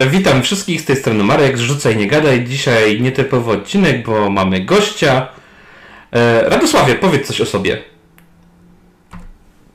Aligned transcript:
Witam 0.00 0.42
wszystkich, 0.42 0.80
z 0.80 0.84
tej 0.84 0.96
strony 0.96 1.24
Marek, 1.24 1.58
zrzucaj 1.58 1.96
nie 1.96 2.06
gadaj. 2.06 2.44
Dzisiaj 2.44 3.00
nietypowy 3.00 3.50
odcinek, 3.52 4.06
bo 4.06 4.30
mamy 4.30 4.60
gościa. 4.60 5.28
E, 6.12 6.48
Radosławie, 6.48 6.94
powiedz 6.94 7.26
coś 7.26 7.40
o 7.40 7.46
sobie. 7.46 7.82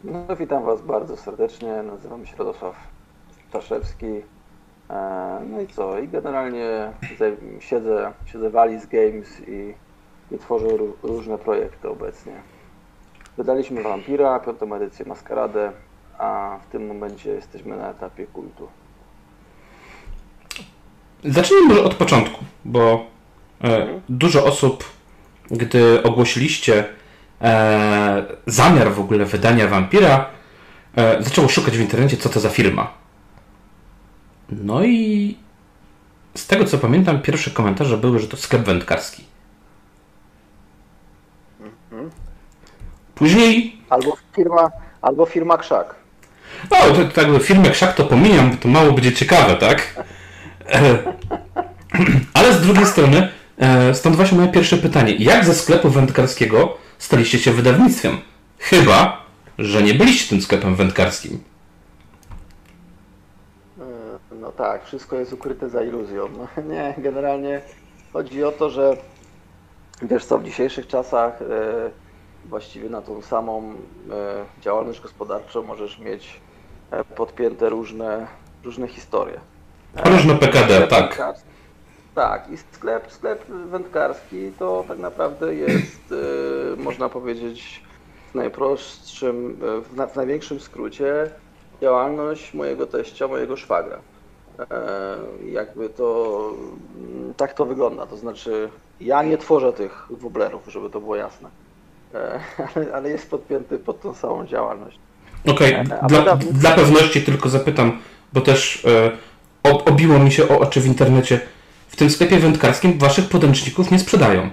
No, 0.03 0.35
witam 0.39 0.65
Was 0.65 0.81
bardzo 0.81 1.17
serdecznie. 1.17 1.83
Nazywam 1.83 2.25
się 2.25 2.35
Radosław 2.37 2.75
Staszewski. 3.49 4.05
E, 4.89 5.39
No 5.50 5.61
i 5.61 5.68
co? 5.68 6.00
I 6.00 6.07
generalnie 6.07 6.91
siedzę, 7.59 8.11
siedzę 8.25 8.49
w 8.49 8.57
Alice 8.57 8.88
Games 8.88 9.41
i, 9.47 9.73
i 10.36 10.38
tworzę 10.39 10.67
ró- 10.67 10.93
różne 11.04 11.38
projekty 11.38 11.89
obecnie. 11.89 12.33
Wydaliśmy 13.38 13.83
Vampira, 13.83 14.39
piątą 14.39 14.75
edycję 14.75 15.05
Maskaradę, 15.05 15.71
a 16.17 16.57
w 16.67 16.71
tym 16.71 16.88
momencie 16.88 17.29
jesteśmy 17.29 17.77
na 17.77 17.89
etapie 17.91 18.25
kultu. 18.27 18.67
Zacznijmy 21.23 21.67
może 21.67 21.84
od 21.84 21.94
początku, 21.94 22.45
bo 22.66 23.05
e, 23.63 23.88
dużo 24.09 24.45
osób, 24.45 24.84
gdy 25.52 26.03
ogłosiliście 26.03 26.85
e, 27.41 28.23
zamiar 28.45 28.91
w 28.91 28.99
ogóle 28.99 29.25
wydania 29.25 29.67
Vampira, 29.67 30.25
e, 30.95 31.23
zaczęło 31.23 31.49
szukać 31.49 31.77
w 31.77 31.81
internecie, 31.81 32.17
co 32.17 32.30
to 32.30 32.39
za 32.39 32.49
firma. 32.49 32.94
No 34.49 34.84
i 34.84 35.38
z 36.35 36.47
tego 36.47 36.66
co 36.66 36.77
pamiętam, 36.77 37.22
pierwsze 37.22 37.52
komentarze 37.52 37.97
były, 37.97 38.20
że 38.20 38.27
to 38.27 38.38
sklep 38.38 38.61
wędkarski. 38.61 39.23
Później 43.16 43.77
Albo 43.89 44.17
firma, 44.36 44.72
albo 45.02 45.25
firma 45.25 45.58
Krzak. 45.58 45.95
O, 46.70 46.75
to, 46.75 47.05
to 47.05 47.22
jakby 47.22 47.39
firmę 47.39 47.70
krzak 47.70 47.95
to 47.95 48.03
pomijam, 48.05 48.52
bo 48.52 48.58
to 48.58 48.67
mało 48.67 48.91
będzie 48.91 49.13
ciekawe, 49.13 49.55
tak? 49.55 50.03
E, 50.72 51.14
Ale 52.34 52.54
z 52.54 52.62
drugiej 52.62 52.86
strony, 52.86 53.30
e, 53.58 53.94
stąd 53.94 54.16
właśnie 54.16 54.38
moje 54.38 54.52
pierwsze 54.52 54.78
pytanie. 54.78 55.16
Jak 55.16 55.45
ze 55.45 55.53
sklepu 55.53 55.89
wędkarskiego 55.89 56.78
staliście 56.98 57.39
się 57.39 57.52
wydawnictwem? 57.52 58.17
Chyba, 58.58 59.26
że 59.58 59.84
nie 59.84 59.94
byliście 59.94 60.30
tym 60.30 60.42
sklepem 60.42 60.76
wędkarskim. 60.76 61.44
E, 63.80 64.36
No 64.36 64.52
tak, 64.52 64.86
wszystko 64.86 65.16
jest 65.16 65.34
ukryte 65.34 65.70
za 65.70 65.84
iluzją. 65.84 66.30
No, 66.38 66.64
nie, 66.73 66.95
generalnie 66.98 67.61
chodzi 68.14 68.44
o 68.44 68.52
to, 68.52 68.70
że 68.70 68.98
wiesz 70.02 70.26
co, 70.26 70.39
w 70.39 70.44
dzisiejszych 70.44 70.88
czasach 70.88 71.39
właściwie 72.45 72.89
na 72.89 73.02
tą 73.02 73.22
samą 73.22 73.73
działalność 74.61 75.02
gospodarczą 75.02 75.64
możesz 75.64 76.00
mieć 76.00 76.39
podpięte 77.16 77.70
różne, 77.70 78.28
różne 78.64 78.88
historie. 78.88 79.39
Różne 80.06 80.36
PKD, 80.36 80.73
Sklep 80.76 80.90
tak. 80.90 81.09
wędkarski- 81.18 81.44
Tak, 82.16 82.52
i 82.52 82.58
sklep, 82.58 83.12
sklep 83.12 83.45
wędkarski 83.48 84.52
to 84.59 84.84
tak 84.88 84.98
naprawdę 85.00 85.56
jest, 85.56 86.14
e, 86.78 86.82
można 86.84 87.09
powiedzieć, 87.09 87.82
w 88.32 88.36
najprostszym, 88.36 89.58
e, 89.78 89.82
w, 89.82 89.95
na, 89.95 90.08
największym 90.16 90.60
skrócie 90.60 91.14
działalność 91.82 92.54
mojego 92.54 92.88
teścia, 92.88 93.28
mojego 93.28 93.58
szwagra. 93.58 94.00
E, 94.60 95.17
jakby 95.52 95.90
to, 95.90 96.36
mm, 96.98 97.34
tak 97.34 97.54
to 97.54 97.66
wygląda, 97.66 98.06
to 98.06 98.17
znaczy 98.17 98.70
ja 99.02 99.23
nie 99.23 99.38
tworzę 99.38 99.73
tych 99.73 100.06
woblerów, 100.10 100.62
żeby 100.67 100.90
to 100.90 101.00
było 101.00 101.16
jasne, 101.16 101.50
e, 102.14 102.40
ale, 102.76 102.94
ale 102.94 103.10
jest 103.10 103.30
podpięty 103.30 103.80
pod 103.80 104.02
tą 104.02 104.14
samą 104.14 104.45
działalność. 104.48 105.00
Okej, 105.48 105.76
A 105.76 105.84
dla, 105.84 105.98
wydawnictwo- 106.22 106.52
dla 106.52 106.72
pewności 106.72 107.22
tylko 107.22 107.50
zapytam, 107.50 108.00
bo 108.34 108.42
też 108.42 108.86
e, 108.86 109.12
obiło 109.63 110.19
mi 110.19 110.31
się 110.31 110.47
o 110.49 110.59
oczy 110.59 110.81
w 110.81 110.85
internecie. 110.85 111.39
W 111.88 111.95
tym 111.95 112.09
sklepie 112.09 112.39
wędkarskim 112.39 112.99
waszych 112.99 113.29
podręczników 113.29 113.91
nie 113.91 113.99
sprzedają. 113.99 114.49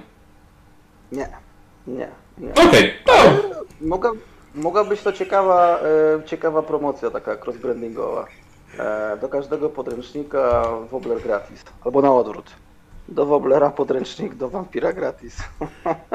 Nie, 1.13 1.29
nie, 1.87 2.09
nie. 2.39 2.55
Okej, 2.55 2.95
no. 3.07 3.13
Mogła, 3.81 4.13
mogła 4.55 4.85
być 4.85 5.03
to 5.03 5.13
ciekawa, 5.13 5.79
e, 5.79 6.27
ciekawa 6.27 6.63
promocja, 6.63 7.11
taka 7.11 7.37
cross-brandingowa. 7.37 8.25
E, 8.79 9.17
do 9.21 9.29
każdego 9.29 9.71
podręcznika 9.71 10.69
Wobbler 10.91 11.23
gratis, 11.23 11.65
albo 11.85 12.03
na 12.03 12.15
odwrót. 12.15 12.51
Do 13.09 13.27
Wobblera 13.27 13.71
podręcznik, 13.71 14.35
do 14.35 14.49
Vampira 14.49 14.93
gratis. 14.93 15.37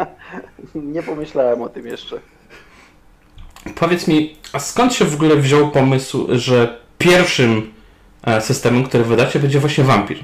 Nie 0.75 1.03
pomyślałem 1.03 1.61
o 1.61 1.69
tym 1.69 1.87
jeszcze. 1.87 2.19
Powiedz 3.75 4.07
mi, 4.07 4.37
a 4.53 4.59
skąd 4.59 4.93
się 4.93 5.05
w 5.05 5.15
ogóle 5.15 5.35
wziął 5.35 5.71
pomysł, 5.71 6.27
że 6.29 6.79
pierwszym 6.97 7.73
systemem, 8.39 8.83
który 8.83 9.03
wydacie, 9.03 9.39
będzie 9.39 9.59
właśnie 9.59 9.83
Vampir? 9.83 10.17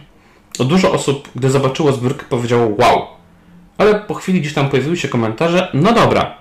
Dużo 0.60 0.92
osób, 0.92 1.30
gdy 1.36 1.50
zobaczyło 1.50 1.92
zbiórkę, 1.92 2.26
powiedziało 2.30 2.76
wow. 2.78 3.08
Ale 3.78 3.96
po 3.96 4.14
chwili 4.14 4.42
gdzieś 4.42 4.54
tam 4.54 4.70
pojawiły 4.70 4.98
się 4.98 5.08
komentarze, 5.08 5.72
no 5.74 5.94
dobra, 5.94 6.38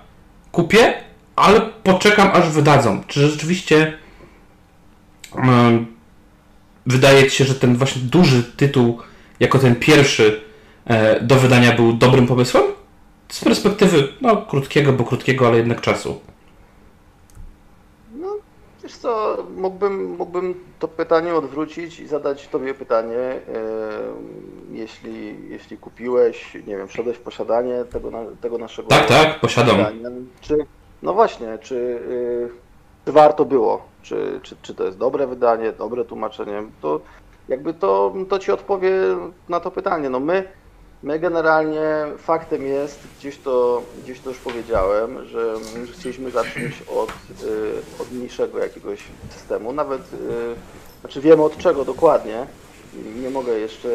kupię, 0.51 0.93
ale 1.35 1.61
poczekam 1.61 2.29
aż 2.33 2.49
wydadzą. 2.49 3.03
Czy 3.07 3.27
rzeczywiście 3.27 3.97
em, 5.35 5.85
wydaje 6.85 7.23
ci 7.29 7.37
się, 7.37 7.45
że 7.45 7.55
ten 7.55 7.75
właśnie 7.75 8.01
duży 8.01 8.43
tytuł, 8.43 9.01
jako 9.39 9.59
ten 9.59 9.75
pierwszy 9.75 10.41
e, 10.85 11.21
do 11.21 11.35
wydania 11.35 11.75
był 11.75 11.93
dobrym 11.93 12.27
pomysłem? 12.27 12.63
Z 13.29 13.43
perspektywy, 13.43 14.07
no, 14.21 14.37
krótkiego, 14.37 14.93
bo 14.93 15.03
krótkiego, 15.03 15.47
ale 15.47 15.57
jednak 15.57 15.81
czasu. 15.81 16.21
Wiesz 18.87 18.97
co, 18.97 19.37
mógłbym, 19.55 20.15
mógłbym 20.17 20.63
to 20.79 20.87
pytanie 20.87 21.35
odwrócić 21.35 21.99
i 21.99 22.07
zadać 22.07 22.47
Tobie 22.47 22.73
pytanie, 22.73 23.39
jeśli, 24.71 25.49
jeśli 25.49 25.77
kupiłeś, 25.77 26.53
nie 26.53 26.77
wiem, 26.77 26.87
wszedłeś 26.87 27.17
w 27.17 27.21
posiadanie 27.21 27.85
tego, 27.85 28.11
tego 28.41 28.57
naszego 28.57 28.89
Tak, 28.89 29.05
tak, 29.05 29.39
posiadam. 29.39 29.77
czy, 30.41 30.57
no 31.03 31.13
właśnie, 31.13 31.57
czy, 31.61 31.75
y, 31.75 32.49
czy 33.05 33.11
warto 33.11 33.45
było, 33.45 33.81
czy, 34.01 34.39
czy, 34.43 34.55
czy 34.61 34.75
to 34.75 34.83
jest 34.83 34.97
dobre 34.97 35.27
wydanie, 35.27 35.71
dobre 35.71 36.05
tłumaczenie, 36.05 36.63
to 36.81 36.99
jakby 37.47 37.73
to, 37.73 38.13
to 38.29 38.39
Ci 38.39 38.51
odpowie 38.51 38.91
na 39.49 39.59
to 39.59 39.71
pytanie. 39.71 40.09
No 40.09 40.19
my, 40.19 40.47
my 41.03 41.19
generalnie 41.19 42.05
faktem 42.17 42.65
jest, 42.65 42.99
gdzieś 43.19 43.37
to, 43.37 43.81
gdzieś 44.03 44.19
to 44.19 44.29
już 44.29 44.39
powiedziałem, 44.39 45.25
że, 45.25 45.53
chcieliśmy 45.93 46.31
zacząć 46.31 46.83
od, 46.95 47.09
y, 47.09 48.01
od 48.01 48.11
mniejszego 48.11 48.59
jakiegoś 48.59 49.03
systemu, 49.29 49.73
nawet, 49.73 50.01
y, 50.01 50.17
znaczy 51.01 51.21
wiemy 51.21 51.43
od 51.43 51.57
czego 51.57 51.85
dokładnie, 51.85 52.47
nie 53.21 53.29
mogę 53.29 53.59
jeszcze 53.59 53.89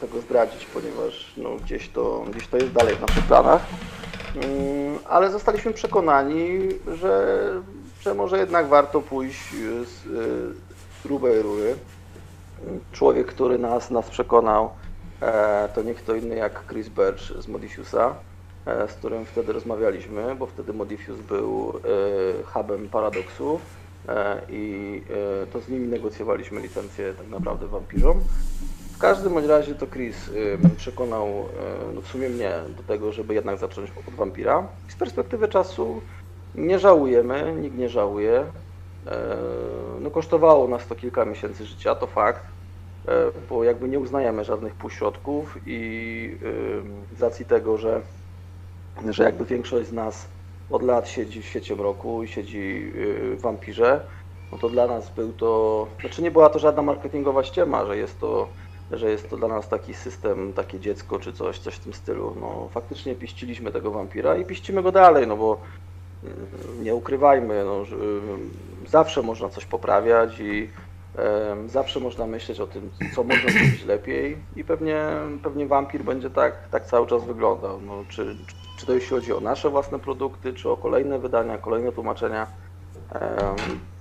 tego 0.00 0.20
zdradzić, 0.20 0.66
ponieważ 0.66 1.32
no, 1.36 1.50
gdzieś, 1.64 1.88
to, 1.88 2.24
gdzieś 2.30 2.48
to 2.48 2.56
jest 2.56 2.72
dalej 2.72 2.94
w 2.94 3.00
naszych 3.00 3.24
planach. 3.24 3.62
Mm, 4.34 4.98
Ale 5.08 5.30
zostaliśmy 5.30 5.72
przekonani, 5.72 6.68
że, 6.94 7.36
że 8.00 8.14
może 8.14 8.38
jednak 8.38 8.68
warto 8.68 9.00
pójść 9.00 9.50
z 9.84 10.06
y, 10.06 10.54
grubej 11.04 11.42
rury. 11.42 11.76
Człowiek, 12.92 13.26
który 13.26 13.58
nas, 13.58 13.90
nas 13.90 14.10
przekonał, 14.10 14.70
to 15.74 15.82
nie 15.82 15.94
kto 15.94 16.14
inny 16.14 16.36
jak 16.36 16.66
Chris 16.66 16.88
Birch 16.88 17.42
z 17.42 17.48
Modifiusa, 17.48 18.14
e, 18.66 18.88
z 18.88 18.94
którym 18.94 19.26
wtedy 19.26 19.52
rozmawialiśmy, 19.52 20.34
bo 20.34 20.46
wtedy 20.46 20.72
Modifius 20.72 21.20
był 21.20 21.80
e, 22.40 22.42
hubem 22.44 22.88
Paradoxu 22.88 23.60
e, 24.08 24.42
i 24.48 25.04
e, 25.42 25.46
to 25.46 25.60
z 25.60 25.68
nimi 25.68 25.88
negocjowaliśmy 25.88 26.60
licencję 26.60 27.14
tak 27.14 27.28
naprawdę 27.28 27.68
wampirzom. 27.68 28.28
W 28.92 28.98
każdym 28.98 29.38
razie 29.38 29.74
to 29.74 29.86
Chris 29.86 30.30
przekonał 30.76 31.48
no 31.94 32.00
w 32.00 32.08
sumie 32.08 32.28
mnie 32.28 32.52
do 32.76 32.82
tego, 32.82 33.12
żeby 33.12 33.34
jednak 33.34 33.58
zacząć 33.58 33.90
od 34.08 34.14
wampira. 34.14 34.68
I 34.88 34.92
z 34.92 34.96
perspektywy 34.96 35.48
czasu 35.48 36.06
nie 36.54 36.78
żałujemy, 36.78 37.52
nikt 37.56 37.76
nie 37.76 37.88
żałuje. 37.88 38.52
E, 39.06 39.36
No 40.00 40.10
kosztowało 40.10 40.68
nas 40.68 40.86
to 40.86 40.94
kilka 40.96 41.24
miesięcy 41.24 41.66
życia, 41.66 41.94
to 41.94 42.06
fakt, 42.06 42.44
e, 42.44 42.59
bo 43.48 43.64
jakby 43.64 43.88
nie 43.88 43.98
uznajemy 43.98 44.44
żadnych 44.44 44.74
półśrodków 44.74 45.58
i 45.66 46.38
y, 47.12 47.16
z 47.16 47.22
racji 47.22 47.46
tego, 47.46 47.78
że, 47.78 48.02
że 49.08 49.24
jakby 49.24 49.44
większość 49.44 49.88
z 49.88 49.92
nas 49.92 50.28
od 50.70 50.82
lat 50.82 51.08
siedzi 51.08 51.42
w 51.42 51.46
świecie 51.46 51.76
mroku 51.76 52.22
i 52.22 52.28
siedzi 52.28 52.92
y, 52.96 53.36
w 53.36 53.40
wampirze, 53.40 54.06
no 54.52 54.58
to 54.58 54.68
dla 54.68 54.86
nas 54.86 55.14
był 55.14 55.32
to, 55.32 55.86
znaczy 56.00 56.22
nie 56.22 56.30
była 56.30 56.48
to 56.48 56.58
żadna 56.58 56.82
marketingowa 56.82 57.44
ściema, 57.44 57.86
że 57.86 57.96
jest 57.96 58.20
to 58.20 58.48
że 58.90 59.10
jest 59.10 59.30
to 59.30 59.36
dla 59.36 59.48
nas 59.48 59.68
taki 59.68 59.94
system, 59.94 60.52
takie 60.52 60.80
dziecko 60.80 61.18
czy 61.18 61.32
coś, 61.32 61.58
coś 61.58 61.74
w 61.74 61.80
tym 61.80 61.92
stylu. 61.92 62.36
No, 62.40 62.68
faktycznie 62.72 63.14
piściliśmy 63.14 63.72
tego 63.72 63.90
wampira 63.90 64.36
i 64.36 64.44
piścimy 64.44 64.82
go 64.82 64.92
dalej, 64.92 65.26
no 65.26 65.36
bo 65.36 65.60
mm, 66.22 66.84
nie 66.84 66.94
ukrywajmy, 66.94 67.64
no, 67.64 67.84
że 67.84 67.96
zawsze 68.86 69.22
można 69.22 69.48
coś 69.48 69.66
poprawiać 69.66 70.40
i 70.40 70.70
zawsze 71.66 72.00
można 72.00 72.26
myśleć 72.26 72.60
o 72.60 72.66
tym, 72.66 72.90
co 73.14 73.24
można 73.24 73.50
zrobić 73.50 73.84
lepiej 73.84 74.38
i 74.56 74.64
pewnie, 74.64 75.04
pewnie 75.42 75.66
wampir 75.66 76.04
będzie 76.04 76.30
tak, 76.30 76.68
tak 76.68 76.86
cały 76.86 77.06
czas 77.06 77.24
wyglądał. 77.24 77.80
No, 77.80 78.04
czy, 78.08 78.36
czy 78.78 78.86
to 78.86 78.94
jeśli 78.94 79.10
chodzi 79.10 79.32
o 79.32 79.40
nasze 79.40 79.70
własne 79.70 79.98
produkty, 79.98 80.52
czy 80.52 80.70
o 80.70 80.76
kolejne 80.76 81.18
wydania, 81.18 81.58
kolejne 81.58 81.92
tłumaczenia. 81.92 82.46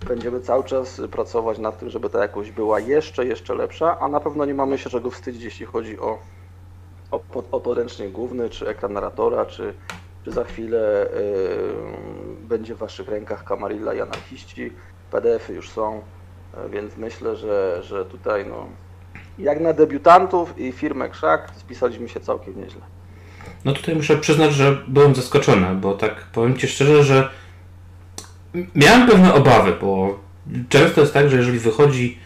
Będziemy 0.07 0.39
cały 0.39 0.63
czas 0.63 1.01
pracować 1.11 1.57
nad 1.57 1.79
tym, 1.79 1.89
żeby 1.89 2.09
ta 2.09 2.19
jakość 2.19 2.51
była 2.51 2.79
jeszcze, 2.79 3.25
jeszcze 3.25 3.55
lepsza, 3.55 3.99
a 3.99 4.07
na 4.07 4.19
pewno 4.19 4.45
nie 4.45 4.53
mamy 4.53 4.77
się 4.77 4.89
czego 4.89 5.11
wstydzić, 5.11 5.43
jeśli 5.43 5.65
chodzi 5.65 5.99
o, 5.99 6.19
o, 7.11 7.21
o 7.51 7.59
podręcznik 7.59 8.11
główny, 8.11 8.49
czy 8.49 8.67
ekran 8.67 8.93
narratora, 8.93 9.45
czy, 9.45 9.73
czy 10.25 10.31
za 10.31 10.43
chwilę 10.43 11.09
yy, 11.13 12.47
będzie 12.47 12.75
w 12.75 12.77
Waszych 12.77 13.09
rękach 13.09 13.43
Kamarilla 13.43 13.93
i 13.93 14.01
Anarchiści. 14.01 14.73
PDF-y 15.11 15.53
już 15.53 15.69
są, 15.69 16.01
więc 16.69 16.97
myślę, 16.97 17.35
że, 17.35 17.83
że 17.83 18.05
tutaj 18.05 18.45
no, 18.49 18.67
jak 19.39 19.59
na 19.59 19.73
debiutantów 19.73 20.59
i 20.59 20.71
firmę 20.71 21.09
Krzak 21.09 21.51
spisaliśmy 21.55 22.09
się 22.09 22.19
całkiem 22.19 22.61
nieźle. 22.61 22.81
No 23.65 23.73
tutaj 23.73 23.95
muszę 23.95 24.17
przyznać, 24.17 24.53
że 24.53 24.77
byłem 24.87 25.15
zaskoczony, 25.15 25.75
bo 25.75 25.93
tak 25.93 26.15
powiem 26.33 26.57
Ci 26.57 26.67
szczerze, 26.67 27.03
że 27.03 27.29
miałem 28.75 29.07
pewne 29.07 29.33
obawy, 29.33 29.73
bo 29.81 30.19
często 30.69 31.01
jest 31.01 31.13
tak, 31.13 31.29
że 31.29 31.37
jeżeli 31.37 31.59
wychodzi 31.59 32.19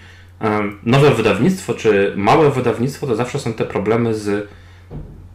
nowe 0.84 1.12
wydawnictwo, 1.12 1.74
czy 1.74 2.14
małe 2.16 2.52
wydawnictwo, 2.52 3.08
to 3.08 3.16
zawsze 3.16 3.40
są 3.40 3.54
te 3.54 3.66
problemy 3.66 4.14
z 4.14 4.48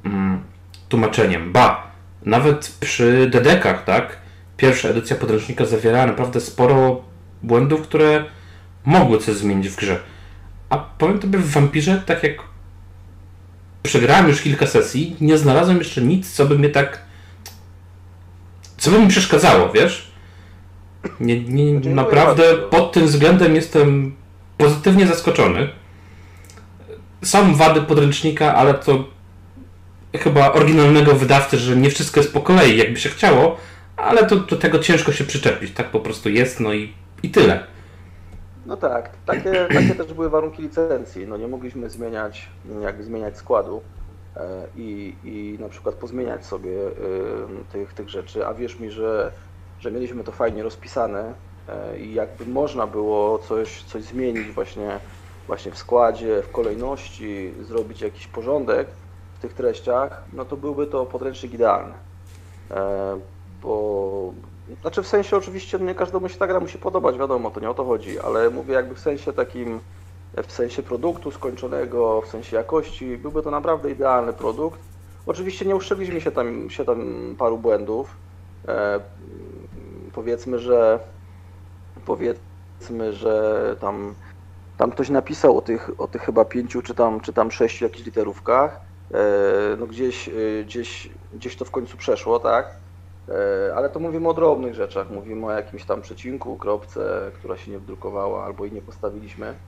mm, 0.05 0.41
tłumaczeniem. 0.89 1.53
Ba, 1.53 1.91
nawet 2.23 2.77
przy 2.81 3.29
dedekach, 3.31 3.85
tak, 3.85 4.19
pierwsza 4.57 4.89
edycja 4.89 5.17
podręcznika 5.17 5.65
zawierała 5.65 6.07
naprawdę 6.07 6.41
sporo 6.41 7.03
błędów, 7.43 7.83
które 7.83 8.25
mogły 8.89 9.19
coś 9.19 9.37
zmienić 9.37 9.69
w 9.69 9.77
grze. 9.77 10.01
A 10.71 10.79
powiem 10.79 11.19
Tobie, 11.19 11.39
w 11.39 11.51
Vampirze, 11.51 12.03
tak 12.07 12.23
jak 12.23 12.33
przegrałem 13.83 14.29
już 14.29 14.41
kilka 14.41 14.67
sesji, 14.67 15.17
nie 15.21 15.39
znalazłem 15.39 15.79
jeszcze 15.79 16.03
nic, 16.03 16.33
co 16.33 16.47
by 16.47 16.59
mnie 16.59 16.69
tak. 16.69 17.03
co 18.77 18.91
by 18.91 19.01
mi 19.01 19.09
przeszkadzało, 19.09 19.73
wiesz? 19.73 20.13
Nie, 21.21 21.41
nie, 21.41 21.73
znaczy, 21.73 21.89
naprawdę 21.89 22.55
pod 22.55 22.93
tym 22.93 23.07
względem 23.07 23.55
jestem 23.55 24.17
pozytywnie 24.59 25.07
zaskoczony. 25.07 25.69
Są 27.25 27.55
wady 27.55 27.81
podręcznika, 27.81 28.55
ale 28.55 28.75
to 28.75 29.05
chyba 30.19 30.53
oryginalnego 30.53 31.15
wydawcy, 31.15 31.59
że 31.59 31.77
nie 31.77 31.91
wszystko 31.91 32.21
jest 32.21 32.33
po 32.33 32.41
kolei, 32.41 32.77
jakby 32.77 33.01
się 33.01 33.09
chciało, 33.09 33.57
ale 33.97 34.27
to 34.27 34.37
do 34.37 34.57
tego 34.57 34.79
ciężko 34.79 35.13
się 35.13 35.25
przyczepić. 35.25 35.73
Tak 35.73 35.91
po 35.91 36.01
prostu 36.01 36.29
jest, 36.29 36.61
no 36.61 36.73
i, 36.73 36.93
i 37.23 37.31
tyle. 37.31 37.78
No 38.69 38.77
tak, 38.77 39.11
takie, 39.27 39.67
takie 39.75 39.95
też 39.95 40.15
były 40.15 40.31
warunki 40.31 40.63
licencji. 40.63 41.27
No 41.27 41.37
nie 41.37 41.49
mogliśmy 41.49 41.91
zmieniać, 41.91 42.49
jakby 42.83 43.05
zmieniać 43.05 43.37
składu 43.37 43.81
e, 44.37 44.67
i, 44.77 45.15
i 45.25 45.59
na 45.61 45.69
przykład 45.69 45.95
pozmieniać 45.95 46.47
sobie 46.47 46.87
e, 46.87 46.93
tych, 47.73 47.93
tych 47.93 48.09
rzeczy, 48.09 48.47
a 48.47 48.55
wierz 48.55 48.81
mi, 48.81 48.91
że, 48.91 49.33
że 49.81 49.91
mieliśmy 49.91 50.25
to 50.25 50.33
fajnie 50.33 50.63
rozpisane 50.63 51.35
e, 51.69 51.99
i 51.99 52.15
jakby 52.15 52.47
można 52.47 52.87
było 52.87 53.39
coś, 53.39 53.83
coś 53.83 54.03
zmienić 54.03 54.49
właśnie, 54.49 54.99
właśnie 55.47 55.73
w 55.73 55.79
składzie, 55.79 56.43
w 56.43 56.51
kolejności, 56.51 57.53
zrobić 57.63 58.01
jakiś 58.01 58.27
porządek 58.27 58.89
w 59.39 59.41
tych 59.41 59.53
treściach, 59.53 60.25
no 60.33 60.45
to 60.45 60.57
byłby 60.57 60.87
to 60.87 61.07
podręcznik 61.07 61.55
idealny. 61.55 61.95
Bo 63.63 64.33
znaczy 64.81 65.03
w 65.03 65.07
sensie 65.07 65.37
oczywiście 65.37 65.79
nie 65.79 65.95
każdemu 65.95 66.29
się 66.29 66.39
ta 66.39 66.47
gra 66.47 66.61
musi 66.61 66.79
podobać, 66.79 67.19
wiadomo, 67.19 67.51
to 67.51 67.61
nie 67.61 67.71
o 67.71 67.75
to 67.75 67.85
chodzi, 67.85 68.21
ale 68.21 68.51
mówię 68.51 68.75
jakby 68.75 68.95
w 68.95 69.01
sensie 69.01 69.33
takim, 69.33 69.81
w 70.47 70.53
sensie 70.53 70.83
produktu 70.83 71.31
skończonego, 71.31 72.21
w 72.21 72.29
sensie 72.29 72.57
jakości, 72.57 73.19
byłby 73.19 73.43
to 73.43 73.51
naprawdę 73.51 73.91
idealny 73.91 74.33
produkt. 74.33 74.81
Oczywiście 75.27 75.67
nie 75.67 75.77
uszczęgliśmy 75.77 76.21
się 76.21 76.31
tam, 76.31 76.71
się 76.71 76.85
tam 76.85 77.35
paru 77.39 77.59
błędów. 77.59 78.17
E, 78.69 79.01
powiedzmy, 80.13 80.59
że 80.59 81.01
powiedzmy, 82.07 83.13
że 83.13 83.77
tam, 83.81 84.15
tam 84.77 84.91
ktoś 84.91 85.11
napisał 85.11 85.59
o 85.59 85.63
tych, 85.63 85.91
o 85.99 86.09
tych 86.09 86.23
chyba 86.23 86.45
pięciu 86.45 86.83
czy 86.83 86.95
tam, 86.95 87.21
czy 87.21 87.33
tam 87.33 87.51
sześciu 87.51 87.85
jakichś 87.85 88.07
literówkach. 88.07 88.81
E, 89.15 89.77
no 89.79 89.87
gdzieś, 89.87 90.29
e, 90.29 90.33
gdzieś, 90.65 91.11
gdzieś 91.33 91.57
to 91.57 91.65
w 91.65 91.71
końcu 91.71 91.97
przeszło, 91.97 92.39
tak? 92.39 92.88
E, 93.29 93.73
ale 93.75 93.91
to 93.91 94.01
mówimy 94.01 94.29
o 94.29 94.35
drobnych 94.35 94.75
rzeczach, 94.75 95.11
mówimy 95.11 95.47
o 95.47 95.51
jakimś 95.53 95.85
tam 95.85 96.03
przecinku, 96.03 96.57
kropce, 96.57 97.33
która 97.35 97.57
się 97.57 97.71
nie 97.71 97.79
wdrukowała 97.79 98.45
albo 98.45 98.67
i 98.67 98.73
nie 98.73 98.83
postawiliśmy. 98.83 99.59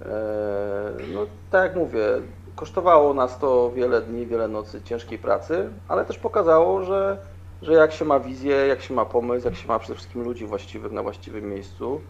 E, 0.00 0.96
no 1.14 1.26
tak 1.50 1.62
jak 1.62 1.76
mówię, 1.76 2.06
kosztowało 2.54 3.14
nas 3.14 3.38
to 3.38 3.72
wiele 3.72 4.02
dni, 4.02 4.26
wiele 4.26 4.48
nocy 4.48 4.82
ciężkiej 4.82 5.18
pracy, 5.18 5.80
ale 5.88 6.04
też 6.04 6.18
pokazało, 6.18 6.82
że, 6.84 7.18
że 7.62 7.72
jak 7.72 7.92
się 7.92 8.04
ma 8.04 8.20
wizję, 8.20 8.56
jak 8.56 8.82
się 8.82 8.94
ma 8.94 9.04
pomysł, 9.04 9.46
jak 9.46 9.56
się 9.56 9.68
ma 9.68 9.78
przede 9.78 9.94
wszystkim 9.94 10.22
ludzi 10.22 10.46
właściwych 10.46 10.92
na 10.92 11.02
właściwym 11.02 11.50
miejscu, 11.50 12.00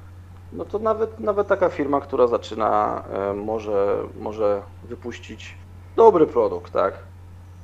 no 0.52 0.64
to 0.64 0.78
nawet, 0.78 1.20
nawet 1.20 1.48
taka 1.48 1.68
firma, 1.68 2.00
która 2.00 2.26
zaczyna, 2.26 3.02
e, 3.10 3.34
może, 3.34 4.08
może 4.14 4.62
wypuścić 4.82 5.66
dobry 5.96 6.26
produkt, 6.26 6.72
tak? 6.72 7.15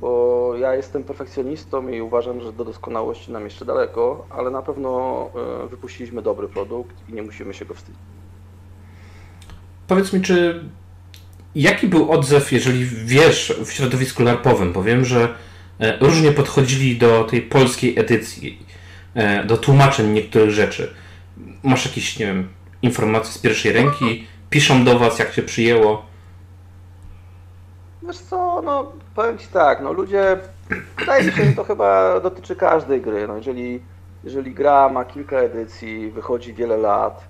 Bo 0.03 0.53
ja 0.57 0.75
jestem 0.75 1.05
perfekcjonistą 1.05 1.89
i 1.89 2.01
uważam, 2.01 2.41
że 2.41 2.53
do 2.53 2.65
doskonałości 2.65 3.33
nam 3.33 3.45
jeszcze 3.45 3.65
daleko, 3.65 4.27
ale 4.31 4.51
na 4.51 4.63
pewno 4.63 5.31
e, 5.65 5.69
wypuściliśmy 5.69 6.23
dobry 6.23 6.49
produkt 6.49 6.97
i 7.09 7.13
nie 7.13 7.23
musimy 7.23 7.55
się 7.55 7.65
go 7.65 7.75
wstydzić. 7.75 8.01
Powiedz 9.89 10.13
mi, 10.13 10.21
czy 10.21 10.65
jaki 11.55 11.89
był 11.89 12.13
odzew, 12.13 12.53
jeżeli 12.53 12.85
wiesz, 12.85 13.55
w 13.65 13.73
środowisku 13.73 14.23
larpowym? 14.23 14.73
Bo 14.73 14.83
wiem, 14.83 15.05
że 15.05 15.35
e, 15.79 15.99
różnie 15.99 16.33
podchodzili 16.33 16.99
do 16.99 17.25
tej 17.25 17.43
polskiej 17.43 17.99
edycji, 17.99 18.67
e, 19.15 19.45
do 19.45 19.57
tłumaczeń 19.57 20.13
niektórych 20.13 20.51
rzeczy. 20.51 20.95
Masz 21.63 21.85
jakieś, 21.85 22.19
nie 22.19 22.27
wiem, 22.27 22.49
informacje 22.83 23.33
z 23.33 23.39
pierwszej 23.39 23.73
ręki? 23.73 24.27
Piszą 24.51 24.85
do 24.85 24.99
Was, 24.99 25.19
jak 25.19 25.33
się 25.33 25.43
przyjęło? 25.43 26.07
Wiesz 28.03 28.19
co, 28.19 28.63
no 28.65 28.93
powiem 29.15 29.39
Ci 29.39 29.49
tak, 29.49 29.81
no 29.81 29.93
ludzie, 29.93 30.39
wydaje 30.99 31.25
mi 31.25 31.33
się, 31.33 31.45
że 31.45 31.53
to 31.53 31.65
chyba 31.65 32.21
dotyczy 32.21 32.57
każdej 32.57 33.01
gry. 33.01 33.29
No 33.29 33.37
jeżeli, 33.37 33.83
jeżeli 34.25 34.55
gra 34.55 34.89
ma 34.89 35.05
kilka 35.05 35.37
edycji, 35.37 36.11
wychodzi 36.11 36.55
wiele 36.55 36.77
lat, 36.77 37.25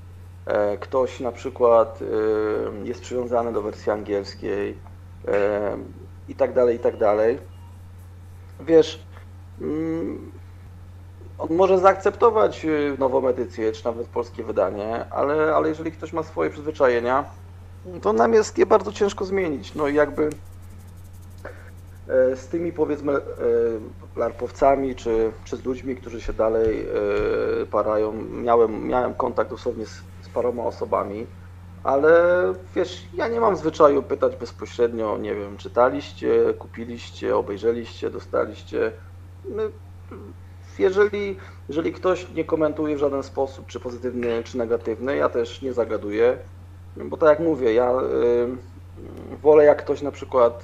e, 0.46 0.78
ktoś 0.78 1.20
na 1.20 1.32
przykład 1.32 1.98
e, 2.02 2.86
jest 2.86 3.00
przywiązany 3.00 3.52
do 3.52 3.62
wersji 3.62 3.92
angielskiej 3.92 4.78
e, 5.28 5.76
i 6.28 6.34
tak 6.34 6.52
dalej, 6.52 6.76
i 6.76 6.78
tak 6.78 6.96
dalej, 6.96 7.38
wiesz, 8.60 9.02
mm, 9.60 10.32
on 11.38 11.56
może 11.56 11.78
zaakceptować 11.78 12.66
nową 12.98 13.28
edycję, 13.28 13.72
czy 13.72 13.84
nawet 13.84 14.06
polskie 14.06 14.44
wydanie, 14.44 15.04
ale, 15.10 15.54
ale 15.54 15.68
jeżeli 15.68 15.92
ktoś 15.92 16.12
ma 16.12 16.22
swoje 16.22 16.50
przyzwyczajenia, 16.50 17.24
to 18.02 18.12
nam 18.12 18.34
jest 18.34 18.58
je 18.58 18.66
bardzo 18.66 18.92
ciężko 18.92 19.24
zmienić. 19.24 19.74
No 19.74 19.88
i 19.88 19.94
jakby 19.94 20.30
z 22.06 22.48
tymi 22.48 22.72
powiedzmy 22.72 23.12
e, 23.12 23.20
larpowcami, 24.16 24.94
czy, 24.94 25.32
czy 25.44 25.56
z 25.56 25.64
ludźmi, 25.64 25.96
którzy 25.96 26.20
się 26.20 26.32
dalej 26.32 26.86
e, 27.62 27.66
parają, 27.66 28.12
miałem, 28.30 28.86
miałem 28.86 29.14
kontakt 29.14 29.50
dosłownie 29.50 29.86
z, 29.86 30.02
z 30.22 30.28
paroma 30.28 30.64
osobami, 30.64 31.26
ale 31.82 32.12
wiesz, 32.74 33.08
ja 33.14 33.28
nie 33.28 33.40
mam 33.40 33.56
zwyczaju 33.56 34.02
pytać 34.02 34.36
bezpośrednio, 34.36 35.18
nie 35.18 35.34
wiem, 35.34 35.56
czytaliście, 35.56 36.54
kupiliście, 36.58 37.36
obejrzeliście, 37.36 38.10
dostaliście. 38.10 38.92
Jeżeli, 40.78 41.36
jeżeli 41.68 41.92
ktoś 41.92 42.30
nie 42.34 42.44
komentuje 42.44 42.96
w 42.96 42.98
żaden 42.98 43.22
sposób, 43.22 43.66
czy 43.66 43.80
pozytywny, 43.80 44.42
czy 44.44 44.58
negatywny, 44.58 45.16
ja 45.16 45.28
też 45.28 45.62
nie 45.62 45.72
zagaduję, 45.72 46.38
bo 46.96 47.16
tak 47.16 47.28
jak 47.28 47.40
mówię, 47.40 47.74
ja 47.74 47.92
wolę 49.42 49.64
jak 49.64 49.84
ktoś 49.84 50.02
na 50.02 50.10
przykład 50.10 50.62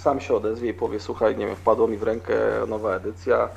sam 0.00 0.20
się 0.20 0.34
odezwie 0.34 0.70
i 0.70 0.74
powie, 0.74 1.00
słuchaj, 1.00 1.36
nie 1.36 1.46
wiem, 1.46 1.56
wpadło 1.56 1.88
mi 1.88 1.96
w 1.96 2.02
rękę 2.02 2.34
nowa 2.68 2.96
edycja, 2.96 3.48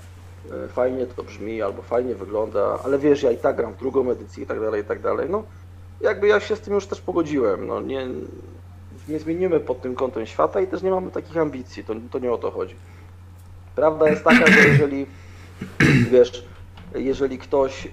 e, 0.65 0.67
fajnie 0.67 1.05
to 1.05 1.23
brzmi, 1.23 1.62
albo 1.62 1.81
fajnie 1.81 2.15
wygląda, 2.15 2.79
ale 2.85 3.00
wiesz, 3.00 3.23
ja 3.23 3.31
i 3.31 3.38
tak 3.38 3.55
gram 3.55 3.73
w 3.73 3.77
drugą 3.77 4.12
edycję 4.12 4.43
i 4.43 4.47
tak 4.47 4.59
dalej, 4.59 4.81
i 4.81 4.85
tak 4.85 5.01
dalej. 5.01 5.29
No, 5.29 5.43
jakby 6.01 6.27
ja 6.27 6.39
się 6.39 6.55
z 6.55 6.62
tym 6.62 6.73
już 6.73 6.88
też 6.88 7.01
pogodziłem. 7.01 7.67
No, 7.67 7.81
nie, 7.81 8.07
nie 9.07 9.19
zmienimy 9.19 9.59
pod 9.59 9.81
tym 9.81 9.95
kątem 9.95 10.25
świata 10.25 10.62
i 10.62 10.67
też 10.67 10.81
nie 10.81 10.91
mamy 10.91 11.12
takich 11.12 11.38
ambicji, 11.38 11.83
to, 11.83 11.93
to 12.12 12.19
nie 12.19 12.31
o 12.31 12.38
to 12.38 12.51
chodzi. 12.51 12.75
Prawda 13.75 14.09
jest 14.09 14.23
taka, 14.23 14.47
że 14.51 14.59
jeżeli, 14.67 15.05
wiesz, 16.12 16.45
jeżeli 16.95 17.38
ktoś 17.38 17.85
y, 17.85 17.89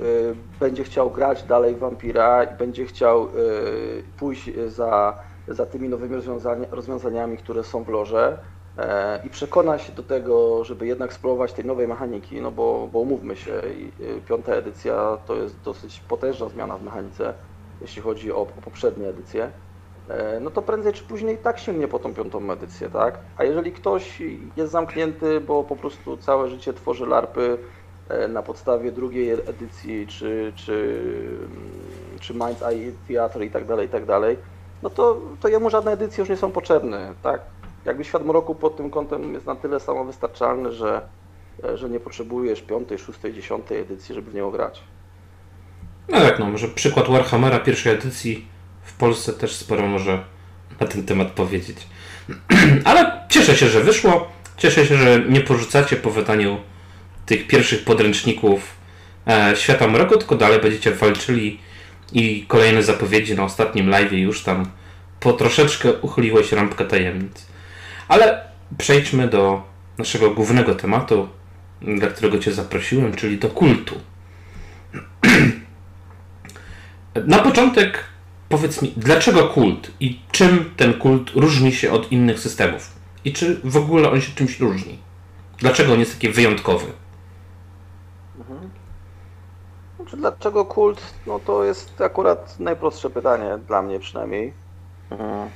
będzie 0.60 0.84
chciał 0.84 1.10
grać 1.10 1.42
dalej 1.42 1.74
w 1.74 1.78
Vampira 1.78 2.44
i 2.44 2.58
będzie 2.58 2.86
chciał 2.86 3.24
y, 3.24 4.02
pójść 4.18 4.50
za 4.66 5.18
za 5.54 5.66
tymi 5.66 5.88
nowymi 5.88 6.14
rozwiązania, 6.14 6.66
rozwiązaniami, 6.70 7.36
które 7.38 7.64
są 7.64 7.84
w 7.84 7.88
loże 7.88 8.44
e, 8.76 9.26
i 9.26 9.30
przekona 9.30 9.78
się 9.78 9.92
do 9.92 10.02
tego, 10.02 10.64
żeby 10.64 10.86
jednak 10.86 11.12
spróbować 11.12 11.52
tej 11.52 11.64
nowej 11.64 11.88
mechaniki, 11.88 12.40
no 12.40 12.50
bo, 12.50 12.88
bo 12.92 13.00
umówmy 13.00 13.36
się, 13.36 13.62
piąta 14.26 14.52
edycja 14.52 15.18
to 15.26 15.34
jest 15.36 15.60
dosyć 15.60 16.00
potężna 16.00 16.48
zmiana 16.48 16.78
w 16.78 16.82
mechanice, 16.82 17.34
jeśli 17.80 18.02
chodzi 18.02 18.32
o, 18.32 18.36
o 18.36 18.46
poprzednie 18.46 19.08
edycje, 19.08 19.52
e, 20.08 20.40
no 20.40 20.50
to 20.50 20.62
prędzej 20.62 20.92
czy 20.92 21.04
później 21.04 21.38
tak 21.38 21.58
sięgnie 21.58 21.88
po 21.88 21.98
tą 21.98 22.14
piątą 22.14 22.52
edycję, 22.52 22.90
tak? 22.90 23.24
A 23.36 23.44
jeżeli 23.44 23.72
ktoś 23.72 24.22
jest 24.56 24.72
zamknięty, 24.72 25.40
bo 25.40 25.64
po 25.64 25.76
prostu 25.76 26.16
całe 26.16 26.48
życie 26.48 26.72
tworzy 26.72 27.06
larpy 27.06 27.58
e, 28.08 28.28
na 28.28 28.42
podstawie 28.42 28.92
drugiej 28.92 29.30
edycji, 29.30 30.06
czy, 30.06 30.52
czy, 30.56 31.04
czy 32.20 32.34
Mind's 32.34 32.66
Eye 32.66 32.92
Theatre 33.06 33.44
i 33.44 33.50
tak 33.50 33.66
dalej, 33.66 33.86
i 33.86 33.90
tak 33.90 34.06
dalej, 34.06 34.38
no 34.82 34.90
to, 34.90 35.20
to 35.40 35.48
jemu 35.48 35.70
żadne 35.70 35.92
edycje 35.92 36.22
już 36.22 36.28
nie 36.28 36.36
są 36.36 36.52
potrzebne, 36.52 37.14
tak? 37.22 37.40
Jakby 37.84 38.04
Świat 38.04 38.24
Mroku 38.24 38.54
pod 38.54 38.76
tym 38.76 38.90
kątem 38.90 39.34
jest 39.34 39.46
na 39.46 39.56
tyle 39.56 39.80
samowystarczalny, 39.80 40.72
że, 40.72 41.00
że 41.74 41.90
nie 41.90 42.00
potrzebujesz 42.00 42.62
piątej, 42.62 42.98
szóstej, 42.98 43.34
dziesiątej 43.34 43.78
edycji, 43.78 44.14
żeby 44.14 44.30
w 44.30 44.34
niego 44.34 44.50
grać. 44.50 44.82
No 46.08 46.20
tak, 46.20 46.38
no 46.38 46.46
może 46.46 46.68
przykład 46.68 47.08
Warhammera 47.08 47.58
pierwszej 47.58 47.92
edycji 47.92 48.46
w 48.82 48.96
Polsce 48.96 49.32
też 49.32 49.56
sporo 49.56 49.86
może 49.86 50.24
na 50.80 50.86
ten 50.86 51.06
temat 51.06 51.28
powiedzieć. 51.28 51.86
Ale 52.84 53.20
cieszę 53.28 53.56
się, 53.56 53.66
że 53.66 53.80
wyszło. 53.80 54.28
Cieszę 54.56 54.86
się, 54.86 54.96
że 54.96 55.20
nie 55.28 55.40
porzucacie 55.40 55.96
po 55.96 56.10
wydaniu 56.10 56.58
tych 57.26 57.46
pierwszych 57.46 57.84
podręczników 57.84 58.76
e, 59.26 59.56
Świata 59.56 59.86
Mroku, 59.86 60.16
tylko 60.16 60.34
dalej 60.36 60.60
będziecie 60.60 60.90
walczyli 60.90 61.60
i 62.12 62.44
kolejne 62.48 62.82
zapowiedzi 62.82 63.34
na 63.34 63.44
ostatnim 63.44 63.88
live 63.88 64.12
już 64.12 64.42
tam 64.42 64.66
po 65.20 65.32
troszeczkę 65.32 65.92
uchyliłeś 65.92 66.52
rąbkę 66.52 66.84
tajemnic. 66.84 67.46
Ale 68.08 68.44
przejdźmy 68.78 69.28
do 69.28 69.62
naszego 69.98 70.30
głównego 70.30 70.74
tematu, 70.74 71.28
dla 71.82 72.08
którego 72.08 72.38
Cię 72.38 72.52
zaprosiłem, 72.52 73.14
czyli 73.14 73.38
do 73.38 73.48
kultu. 73.48 74.00
Na 77.26 77.38
początek 77.38 78.04
powiedz 78.48 78.82
mi, 78.82 78.92
dlaczego 78.96 79.48
kult 79.48 79.90
i 80.00 80.20
czym 80.32 80.70
ten 80.76 80.94
kult 80.94 81.30
różni 81.34 81.72
się 81.72 81.90
od 81.92 82.12
innych 82.12 82.38
systemów? 82.38 82.90
I 83.24 83.32
czy 83.32 83.60
w 83.64 83.76
ogóle 83.76 84.10
on 84.10 84.20
się 84.20 84.32
czymś 84.34 84.60
różni? 84.60 84.98
Dlaczego 85.58 85.92
on 85.92 86.00
jest 86.00 86.14
taki 86.14 86.28
wyjątkowy? 86.28 86.86
Mhm. 88.38 88.70
Znaczy, 90.10 90.20
dlaczego 90.20 90.64
kult? 90.64 91.00
No 91.26 91.38
to 91.38 91.64
jest 91.64 92.00
akurat 92.00 92.60
najprostsze 92.60 93.10
pytanie, 93.10 93.58
dla 93.68 93.82
mnie 93.82 93.98
przynajmniej. 94.00 94.52
Mhm. 95.10 95.50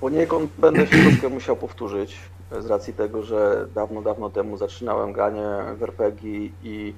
Poniekąd 0.00 0.50
będę 0.58 0.86
się 0.86 0.96
troszkę 1.02 1.28
musiał 1.28 1.56
powtórzyć 1.56 2.18
z 2.60 2.66
racji 2.66 2.94
tego, 2.94 3.22
że 3.22 3.66
dawno, 3.74 4.02
dawno 4.02 4.30
temu 4.30 4.56
zaczynałem 4.56 5.12
granie 5.12 5.48
w 5.78 5.82
RPG 5.82 6.50
i 6.62 6.94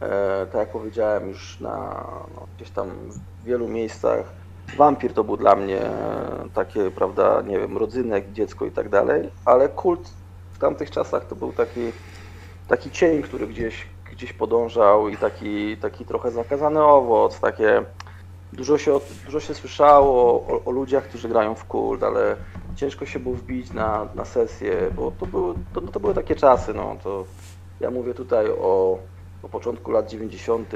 e, 0.00 0.46
tak 0.46 0.60
jak 0.60 0.68
powiedziałem 0.68 1.28
już 1.28 1.60
na 1.60 2.04
no, 2.34 2.46
gdzieś 2.56 2.70
tam 2.70 2.88
w 3.10 3.44
wielu 3.44 3.68
miejscach, 3.68 4.32
wampir 4.76 5.14
to 5.14 5.24
był 5.24 5.36
dla 5.36 5.56
mnie 5.56 5.80
takie, 6.54 6.90
prawda, 6.90 7.42
nie 7.42 7.58
wiem, 7.58 7.78
rodzynek, 7.78 8.32
dziecko 8.32 8.66
i 8.66 8.70
tak 8.70 8.88
dalej, 8.88 9.30
ale 9.44 9.68
kult 9.68 10.10
w 10.52 10.58
tamtych 10.58 10.90
czasach 10.90 11.26
to 11.26 11.36
był 11.36 11.52
taki, 11.52 11.92
taki 12.68 12.90
cień, 12.90 13.22
który 13.22 13.46
gdzieś, 13.46 13.91
gdzieś 14.12 14.32
podążał 14.32 15.08
i 15.08 15.16
taki, 15.16 15.76
taki 15.76 16.04
trochę 16.04 16.30
zakazany 16.30 16.84
owoc, 16.84 17.40
takie 17.40 17.84
dużo 18.52 18.78
się, 18.78 19.00
dużo 19.24 19.40
się 19.40 19.54
słyszało 19.54 20.46
o, 20.46 20.64
o 20.64 20.70
ludziach, 20.70 21.04
którzy 21.04 21.28
grają 21.28 21.54
w 21.54 21.64
kult, 21.64 22.02
ale 22.02 22.36
ciężko 22.76 23.06
się 23.06 23.18
było 23.18 23.34
wbić 23.34 23.72
na, 23.72 24.08
na 24.14 24.24
sesję, 24.24 24.90
bo 24.96 25.10
to 25.10 25.26
były, 25.26 25.54
to, 25.74 25.80
no 25.80 25.88
to 25.88 26.00
były 26.00 26.14
takie 26.14 26.34
czasy, 26.36 26.74
no 26.74 26.96
to 27.02 27.24
ja 27.80 27.90
mówię 27.90 28.14
tutaj 28.14 28.50
o, 28.50 28.98
o 29.42 29.48
początku 29.48 29.90
lat 29.90 30.10
90., 30.10 30.70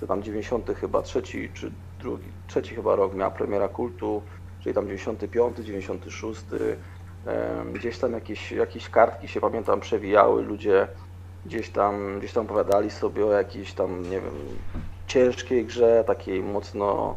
to 0.00 0.06
tam 0.06 0.22
90 0.22 0.70
chyba, 0.80 1.02
trzeci 1.02 1.48
czy 1.54 1.70
drugi, 2.00 2.28
trzeci 2.46 2.74
chyba 2.74 2.96
rok 2.96 3.14
miała 3.14 3.30
premiera 3.30 3.68
kultu, 3.68 4.22
czyli 4.60 4.74
tam 4.74 4.84
95, 4.86 5.56
96, 5.58 6.40
gdzieś 7.72 7.98
tam 7.98 8.12
jakieś, 8.12 8.52
jakieś 8.52 8.88
kartki 8.88 9.28
się 9.28 9.40
pamiętam 9.40 9.80
przewijały, 9.80 10.42
ludzie 10.42 10.88
gdzieś 11.48 11.70
tam, 11.70 12.18
gdzieś 12.18 12.32
tam 12.32 12.44
opowiadali 12.44 12.90
sobie 12.90 13.26
o 13.26 13.32
jakiejś 13.32 13.72
tam, 13.72 14.02
nie 14.02 14.20
wiem, 14.20 14.34
ciężkiej 15.06 15.64
grze, 15.64 16.04
takiej 16.06 16.42
mocno 16.42 17.16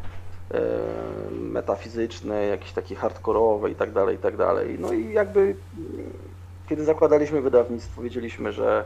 metafizycznej, 1.32 2.50
jakiejś 2.50 2.72
takiej 2.72 2.98
hardkorowej 2.98 3.72
i 3.72 3.76
tak 3.76 3.92
dalej, 3.92 4.16
i 4.16 4.20
tak 4.20 4.38
dalej. 4.38 4.78
No 4.80 4.94
i 4.94 5.14
jakby 5.14 5.56
kiedy 6.70 6.84
zakładaliśmy 6.84 7.42
wydawnictwo, 7.42 8.02
wiedzieliśmy, 8.02 8.52
że, 8.52 8.86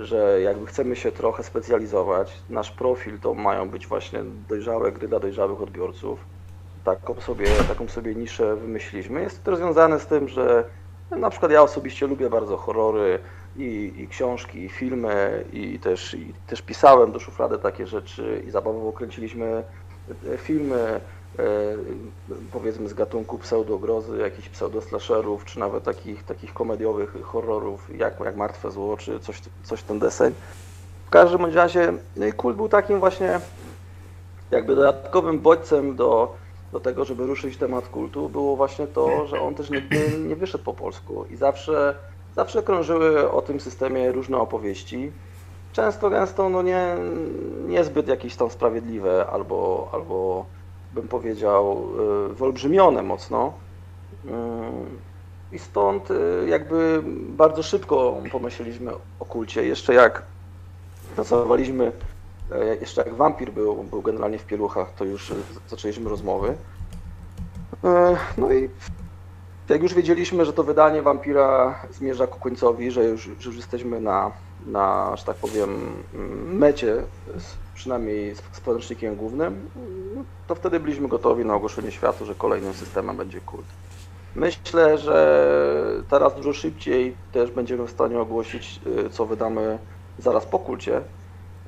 że 0.00 0.40
jakby 0.40 0.66
chcemy 0.66 0.96
się 0.96 1.12
trochę 1.12 1.42
specjalizować. 1.42 2.42
Nasz 2.50 2.70
profil 2.70 3.18
to 3.20 3.34
mają 3.34 3.68
być 3.68 3.86
właśnie 3.86 4.20
dojrzałe 4.48 4.92
gry 4.92 5.08
dla 5.08 5.20
dojrzałych 5.20 5.62
odbiorców. 5.62 6.24
Taką 6.84 7.20
sobie, 7.20 7.46
taką 7.68 7.88
sobie 7.88 8.14
niszę 8.14 8.56
wymyśliliśmy. 8.56 9.22
Jest 9.22 9.44
to 9.44 9.50
rozwiązane 9.50 10.00
z 10.00 10.06
tym, 10.06 10.28
że 10.28 10.64
na 11.10 11.30
przykład 11.30 11.52
ja 11.52 11.62
osobiście 11.62 12.06
lubię 12.06 12.30
bardzo 12.30 12.56
horrory 12.56 13.18
i, 13.56 13.92
i 13.96 14.08
książki, 14.08 14.64
i 14.64 14.68
filmy, 14.68 15.44
i 15.52 15.78
też, 15.78 16.14
i 16.14 16.34
też 16.46 16.62
pisałem 16.62 17.12
do 17.12 17.20
szuflady 17.20 17.58
takie 17.58 17.86
rzeczy 17.86 18.42
i 18.46 18.50
zabawowo 18.50 18.92
kręciliśmy 18.92 19.62
filmy, 20.38 21.00
e, 21.38 21.42
powiedzmy 22.52 22.88
z 22.88 22.94
gatunku 22.94 23.38
pseudogrozy, 23.38 24.18
jakichś 24.18 24.48
pseudoslasherów, 24.48 25.44
czy 25.44 25.58
nawet 25.58 25.84
takich, 25.84 26.24
takich 26.24 26.54
komediowych 26.54 27.16
horrorów, 27.22 27.98
jak, 27.98 28.20
jak 28.20 28.36
Martwe 28.36 28.70
Zło, 28.70 28.96
czy 28.96 29.20
coś, 29.20 29.42
coś 29.62 29.82
ten 29.82 29.98
deseń. 29.98 30.34
W 31.06 31.10
każdym 31.10 31.44
razie 31.44 31.92
no 32.16 32.26
kult 32.36 32.56
był 32.56 32.68
takim 32.68 33.00
właśnie 33.00 33.40
jakby 34.50 34.76
dodatkowym 34.76 35.40
bodźcem 35.40 35.96
do, 35.96 36.34
do 36.72 36.80
tego, 36.80 37.04
żeby 37.04 37.26
ruszyć 37.26 37.56
temat 37.56 37.88
kultu, 37.88 38.28
było 38.28 38.56
właśnie 38.56 38.86
to, 38.86 39.26
że 39.26 39.40
on 39.40 39.54
też 39.54 39.70
nigdy 39.70 40.18
nie 40.18 40.36
wyszedł 40.36 40.64
po 40.64 40.74
polsku 40.74 41.24
i 41.30 41.36
zawsze, 41.36 41.94
zawsze 42.36 42.62
krążyły 42.62 43.30
o 43.30 43.42
tym 43.42 43.60
systemie 43.60 44.12
różne 44.12 44.38
opowieści, 44.38 45.12
często 45.72 46.10
gęsto 46.10 46.48
no 46.48 46.62
nie, 46.62 46.96
niezbyt 47.66 48.08
jakieś 48.08 48.36
tam 48.36 48.50
sprawiedliwe 48.50 49.26
albo, 49.26 49.88
albo 49.92 50.46
bym 50.94 51.08
powiedział 51.08 51.86
y, 52.30 52.34
wyolbrzymione 52.34 53.02
mocno. 53.02 53.52
Y, 54.24 54.28
I 55.52 55.58
stąd 55.58 56.10
y, 56.10 56.46
jakby 56.48 57.02
bardzo 57.28 57.62
szybko 57.62 58.16
pomyśleliśmy 58.32 58.92
o 59.20 59.24
kulcie. 59.24 59.64
Jeszcze 59.64 59.94
jak 59.94 60.22
pracowaliśmy, 61.14 61.92
jeszcze 62.80 63.02
jak 63.04 63.14
wampir 63.14 63.52
był, 63.52 63.84
był 63.84 64.02
generalnie 64.02 64.38
w 64.38 64.46
pieluchach, 64.46 64.94
to 64.94 65.04
już 65.04 65.34
zaczęliśmy 65.68 66.10
rozmowy. 66.10 66.54
No 68.38 68.52
i 68.52 68.70
jak 69.68 69.82
już 69.82 69.94
wiedzieliśmy, 69.94 70.44
że 70.44 70.52
to 70.52 70.64
wydanie 70.64 71.02
wampira 71.02 71.80
zmierza 71.90 72.26
ku 72.26 72.40
końcowi, 72.40 72.90
że 72.90 73.04
już, 73.04 73.30
że 73.40 73.48
już 73.48 73.56
jesteśmy 73.56 74.00
na, 74.00 74.30
na, 74.66 75.16
że 75.16 75.24
tak 75.24 75.36
powiem, 75.36 76.02
mecie, 76.46 77.02
przynajmniej 77.74 78.34
z 78.52 78.60
podręcznikiem 78.60 79.16
głównym, 79.16 79.70
to 80.46 80.54
wtedy 80.54 80.80
byliśmy 80.80 81.08
gotowi 81.08 81.44
na 81.44 81.54
ogłoszenie 81.54 81.90
światu, 81.90 82.24
że 82.24 82.34
kolejnym 82.34 82.74
systemem 82.74 83.16
będzie 83.16 83.40
kult. 83.40 83.66
Myślę, 84.36 84.98
że 84.98 85.46
teraz 86.08 86.34
dużo 86.34 86.52
szybciej 86.52 87.16
też 87.32 87.50
będziemy 87.50 87.86
w 87.86 87.90
stanie 87.90 88.20
ogłosić, 88.20 88.80
y, 89.06 89.10
co 89.10 89.26
wydamy 89.26 89.78
zaraz 90.18 90.46
po 90.46 90.58
kulcie, 90.58 91.00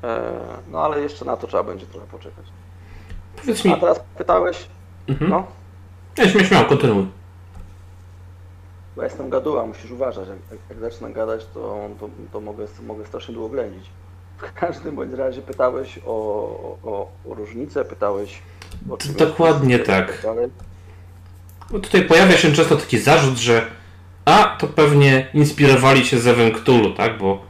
e, 0.05 0.31
no 0.71 0.83
ale 0.83 1.01
jeszcze 1.01 1.25
na 1.25 1.37
to 1.37 1.47
trzeba 1.47 1.63
będzie 1.63 1.87
trochę 1.87 2.07
poczekać. 2.07 2.47
Powiedz 3.37 3.65
mi... 3.65 3.73
A 3.73 3.77
teraz 3.77 4.01
pytałeś, 4.19 4.69
mhm. 5.09 5.31
no? 5.31 5.47
Ja 6.19 6.29
się 6.29 6.45
śmiał, 6.45 6.65
kontynuuj. 6.65 7.07
Bo 8.97 9.03
ja 9.03 9.09
jestem 9.09 9.31
gaduła, 9.31 9.67
musisz 9.67 9.91
uważać. 9.91 10.29
Jak, 10.29 10.59
jak 10.71 10.81
zacznę 10.81 11.13
gadać, 11.13 11.47
to, 11.55 11.89
to, 12.01 12.09
to, 12.33 12.41
mogę, 12.41 12.67
mogę 12.87 13.07
strasznie 13.07 13.35
długo 13.35 13.49
ględzić. 13.49 13.91
W 14.39 14.53
każdym 14.53 14.97
bądź 14.97 15.13
razie 15.13 15.43
pytałeś 15.43 15.99
o, 16.07 16.13
o, 16.85 17.09
o 17.31 17.35
różnicę, 17.35 17.85
pytałeś 17.85 18.43
o 18.91 18.97
Dokładnie 19.19 19.79
tak. 19.79 20.23
tak 20.23 20.37
Bo 21.71 21.79
tutaj 21.79 22.03
pojawia 22.03 22.37
się 22.37 22.53
często 22.53 22.77
taki 22.77 22.99
zarzut, 22.99 23.37
że 23.37 23.67
a, 24.25 24.57
to 24.61 24.67
pewnie 24.67 25.29
inspirowali 25.35 26.07
się 26.07 26.19
z 26.19 26.57
Cthulhu, 26.57 26.95
tak? 26.95 27.19
Bo, 27.19 27.43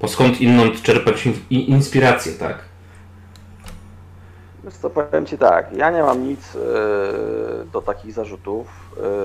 bo 0.00 0.08
skąd 0.08 0.40
inną 0.40 0.70
czerpać 0.70 1.28
inspirację, 1.50 2.32
tak? 2.32 2.58
Wiesz 4.64 4.74
co, 4.74 4.90
powiem 4.90 5.26
Ci 5.26 5.38
tak, 5.38 5.72
ja 5.72 5.90
nie 5.90 6.02
mam 6.02 6.28
nic 6.28 6.56
e, 6.56 6.58
do 7.72 7.82
takich 7.82 8.12
zarzutów. 8.12 8.66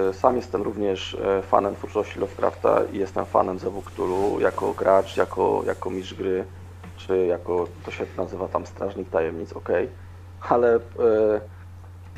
E, 0.09 0.13
sam 0.13 0.35
jestem 0.35 0.61
również 0.61 1.13
e, 1.13 1.41
fanem 1.41 1.75
twórczości 1.75 2.19
Lovecrafta 2.19 2.81
i 2.93 2.97
jestem 2.97 3.25
fanem 3.25 3.59
Zewu 3.59 3.81
Cthulhu 3.81 4.39
jako 4.39 4.73
gracz, 4.73 5.17
jako, 5.17 5.61
jako 5.65 5.89
mistrz 5.89 6.13
gry, 6.13 6.45
czy 6.97 7.25
jako, 7.25 7.67
to 7.85 7.91
się 7.91 8.05
nazywa 8.17 8.47
tam 8.47 8.65
Strażnik 8.65 9.09
Tajemnic, 9.09 9.53
ok. 9.53 9.69
Ale 10.49 10.79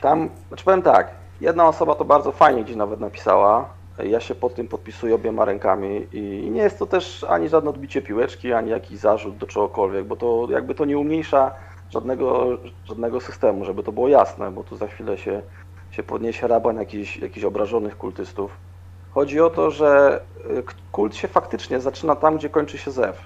tam, 0.01 0.29
znaczy 0.47 0.65
powiem 0.65 0.81
tak, 0.81 1.11
jedna 1.41 1.67
osoba 1.67 1.95
to 1.95 2.05
bardzo 2.05 2.31
fajnie 2.31 2.63
gdzieś 2.63 2.75
nawet 2.75 2.99
napisała, 2.99 3.69
ja 4.03 4.19
się 4.19 4.35
pod 4.35 4.55
tym 4.55 4.67
podpisuję 4.67 5.15
obiema 5.15 5.45
rękami 5.45 6.07
i 6.11 6.49
nie 6.51 6.61
jest 6.61 6.79
to 6.79 6.85
też 6.85 7.23
ani 7.23 7.49
żadne 7.49 7.69
odbicie 7.69 8.01
piłeczki, 8.01 8.53
ani 8.53 8.69
jakiś 8.69 8.99
zarzut 8.99 9.37
do 9.37 9.47
czegokolwiek, 9.47 10.05
bo 10.05 10.15
to 10.15 10.47
jakby 10.49 10.75
to 10.75 10.85
nie 10.85 10.97
umniejsza 10.97 11.51
żadnego, 11.91 12.57
żadnego 12.85 13.21
systemu, 13.21 13.65
żeby 13.65 13.83
to 13.83 13.91
było 13.91 14.07
jasne, 14.07 14.51
bo 14.51 14.63
tu 14.63 14.75
za 14.77 14.87
chwilę 14.87 15.17
się, 15.17 15.41
się 15.91 16.03
podniesie 16.03 16.47
raban 16.47 16.77
jakichś, 16.77 17.17
jakichś 17.17 17.45
obrażonych 17.45 17.97
kultystów. 17.97 18.57
Chodzi 19.11 19.41
o 19.41 19.49
to, 19.49 19.71
że 19.71 20.21
y, 20.45 20.63
kult 20.91 21.15
się 21.15 21.27
faktycznie 21.27 21.79
zaczyna 21.79 22.15
tam, 22.15 22.37
gdzie 22.37 22.49
kończy 22.49 22.77
się 22.77 22.91
zew. 22.91 23.21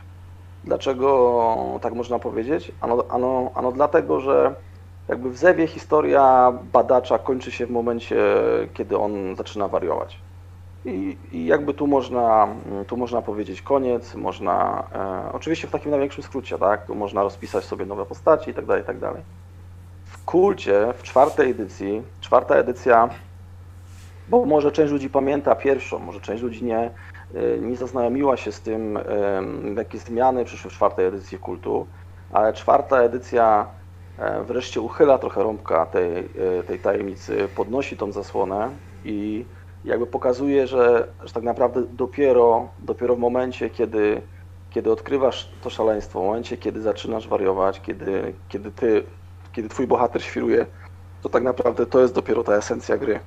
Dlaczego 0.64 1.80
tak 1.82 1.94
można 1.94 2.20
powiedzieć? 2.20 2.72
Ano, 2.82 3.06
ano, 3.10 3.52
ano 3.56 3.72
dlatego, 3.72 4.20
że 4.20 4.56
jakby 5.08 5.30
w 5.30 5.38
zewie 5.38 5.68
historia 5.68 6.52
badacza 6.74 7.20
kończy 7.20 7.52
się 7.52 7.66
w 7.66 7.72
momencie, 7.72 8.18
kiedy 8.74 8.98
on 8.98 9.36
zaczyna 9.36 9.68
wariować. 9.68 10.26
I, 10.86 11.18
I, 11.32 11.46
jakby 11.46 11.74
tu 11.74 11.88
można, 11.88 12.48
tu 12.88 12.98
można 12.98 13.22
powiedzieć 13.22 13.62
koniec, 13.62 14.16
można, 14.16 14.88
e, 14.94 15.32
oczywiście 15.34 15.68
w 15.68 15.72
takim 15.72 15.92
największym 15.92 16.24
skrócie, 16.24 16.58
tak, 16.58 16.86
tu 16.86 16.96
można 16.96 17.24
rozpisać 17.24 17.64
sobie 17.64 17.86
nowe 17.86 18.06
postaci 18.06 18.52
i 18.52 18.54
tak 18.54 18.66
dalej, 18.66 18.84
i 18.84 18.86
tak. 18.86 18.98
W 20.06 20.26
kulcie, 20.26 20.94
w 20.98 21.04
czwartej 21.04 21.52
edycji, 21.52 22.02
czwarta 22.22 22.56
edycja, 22.56 23.10
bo 24.30 24.46
może 24.46 24.72
część 24.72 24.92
ludzi 24.92 25.10
pamięta 25.10 25.56
pierwszą, 25.56 26.00
może 26.00 26.22
część 26.22 26.44
ludzi 26.44 26.66
nie, 26.66 26.92
e, 27.36 27.58
nie 27.62 27.76
zaznajomiła 27.76 28.38
się 28.38 28.52
z 28.52 28.62
tym, 28.62 28.98
e, 28.98 29.04
jakie 29.76 29.98
zmiany 29.98 30.46
przyszły 30.46 30.72
w 30.72 30.74
czwartej 30.74 31.06
edycji 31.06 31.38
kultu, 31.38 31.88
ale 32.34 32.54
czwarta 32.54 32.98
edycja 33.02 33.68
e, 34.18 34.44
wreszcie 34.44 34.82
uchyla 34.82 35.18
trochę 35.18 35.44
rąbka 35.44 35.86
tej, 35.86 36.30
tej 36.68 36.80
tajemnicy, 36.80 37.48
podnosi 37.56 37.98
tą 37.98 38.12
zasłonę 38.12 38.70
i 39.04 39.46
jakby 39.86 40.08
pokazuje, 40.08 40.68
że, 40.68 41.08
że 41.24 41.34
tak 41.34 41.44
naprawdę 41.44 41.84
dopiero, 41.94 42.70
dopiero 42.80 43.16
w 43.16 43.20
momencie, 43.20 43.70
kiedy, 43.70 44.22
kiedy 44.70 44.92
odkrywasz 44.92 45.50
to 45.62 45.70
szaleństwo, 45.70 46.22
w 46.22 46.26
momencie, 46.26 46.58
kiedy 46.58 46.82
zaczynasz 46.82 47.28
wariować, 47.28 47.82
kiedy, 47.82 48.34
kiedy, 48.50 48.72
ty, 48.72 49.04
kiedy 49.52 49.70
twój 49.70 49.88
bohater 49.88 50.24
świruje, 50.24 50.66
to 51.22 51.30
tak 51.30 51.44
naprawdę 51.44 51.86
to 51.86 52.02
jest 52.02 52.14
dopiero 52.14 52.44
ta 52.44 52.54
esencja 52.54 52.98
gry. 52.98 53.20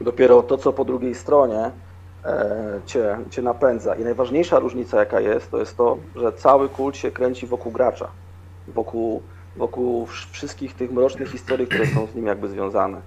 Dopiero 0.00 0.42
to, 0.42 0.58
co 0.58 0.72
po 0.72 0.84
drugiej 0.84 1.14
stronie 1.14 1.70
e, 2.24 2.80
cię, 2.86 3.18
cię 3.30 3.42
napędza. 3.42 3.94
I 3.94 4.04
najważniejsza 4.04 4.58
różnica, 4.58 4.98
jaka 4.98 5.20
jest, 5.20 5.50
to 5.50 5.58
jest 5.58 5.76
to, 5.76 5.98
że 6.16 6.32
cały 6.32 6.68
kult 6.68 6.96
się 6.96 7.10
kręci 7.10 7.46
wokół 7.46 7.72
gracza, 7.72 8.08
wokół, 8.68 9.22
wokół 9.56 10.06
wszystkich 10.06 10.74
tych 10.74 10.92
mrocznych 10.92 11.28
historii, 11.28 11.66
które 11.66 11.86
są 11.86 12.06
z 12.06 12.14
nim 12.14 12.26
jakby 12.26 12.48
związane. 12.48 13.00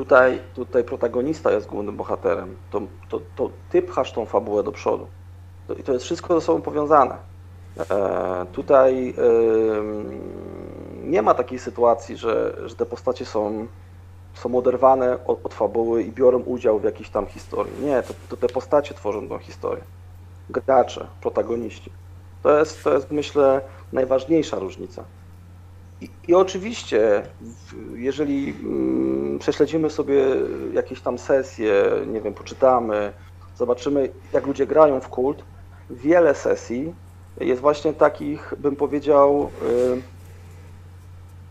Tutaj, 0.00 0.40
tutaj 0.54 0.84
protagonista 0.84 1.52
jest 1.52 1.66
głównym 1.66 1.96
bohaterem. 1.96 2.56
To, 2.70 2.82
to, 3.08 3.20
to 3.36 3.50
ty 3.70 3.82
pchasz 3.82 4.12
tą 4.12 4.26
fabułę 4.26 4.62
do 4.62 4.72
przodu. 4.72 5.06
To, 5.68 5.74
I 5.74 5.82
to 5.82 5.92
jest 5.92 6.04
wszystko 6.04 6.40
ze 6.40 6.46
sobą 6.46 6.62
powiązane. 6.62 7.16
E, 7.90 8.46
tutaj 8.52 9.08
e, 9.10 9.22
nie 11.04 11.22
ma 11.22 11.34
takiej 11.34 11.58
sytuacji, 11.58 12.16
że, 12.16 12.56
że 12.66 12.76
te 12.76 12.86
postacie 12.86 13.24
są, 13.24 13.66
są 14.34 14.58
oderwane 14.58 15.26
od, 15.26 15.46
od 15.46 15.54
fabuły 15.54 16.02
i 16.02 16.12
biorą 16.12 16.38
udział 16.38 16.78
w 16.78 16.84
jakiejś 16.84 17.10
tam 17.10 17.26
historii. 17.26 17.84
Nie, 17.84 18.02
to, 18.02 18.14
to 18.28 18.36
te 18.36 18.48
postacie 18.48 18.94
tworzą 18.94 19.28
tą 19.28 19.38
historię. 19.38 19.84
Gracze, 20.50 21.06
protagoniści. 21.20 21.92
To 22.42 22.58
jest, 22.58 22.84
to 22.84 22.94
jest 22.94 23.10
myślę, 23.10 23.60
najważniejsza 23.92 24.58
różnica. 24.58 25.04
I, 26.00 26.08
I, 26.28 26.34
oczywiście, 26.34 27.22
jeżeli 27.94 28.50
mm, 28.50 29.38
prześledzimy 29.38 29.90
sobie 29.90 30.24
jakieś 30.72 31.02
tam 31.02 31.18
sesje, 31.18 31.84
nie 32.06 32.20
wiem, 32.20 32.34
poczytamy, 32.34 33.12
zobaczymy, 33.54 34.12
jak 34.32 34.46
ludzie 34.46 34.66
grają 34.66 35.00
w 35.00 35.08
kult, 35.08 35.44
wiele 35.90 36.34
sesji 36.34 36.94
jest 37.40 37.60
właśnie 37.60 37.92
takich, 37.92 38.54
bym 38.58 38.76
powiedział, 38.76 39.50
y, 39.62 40.02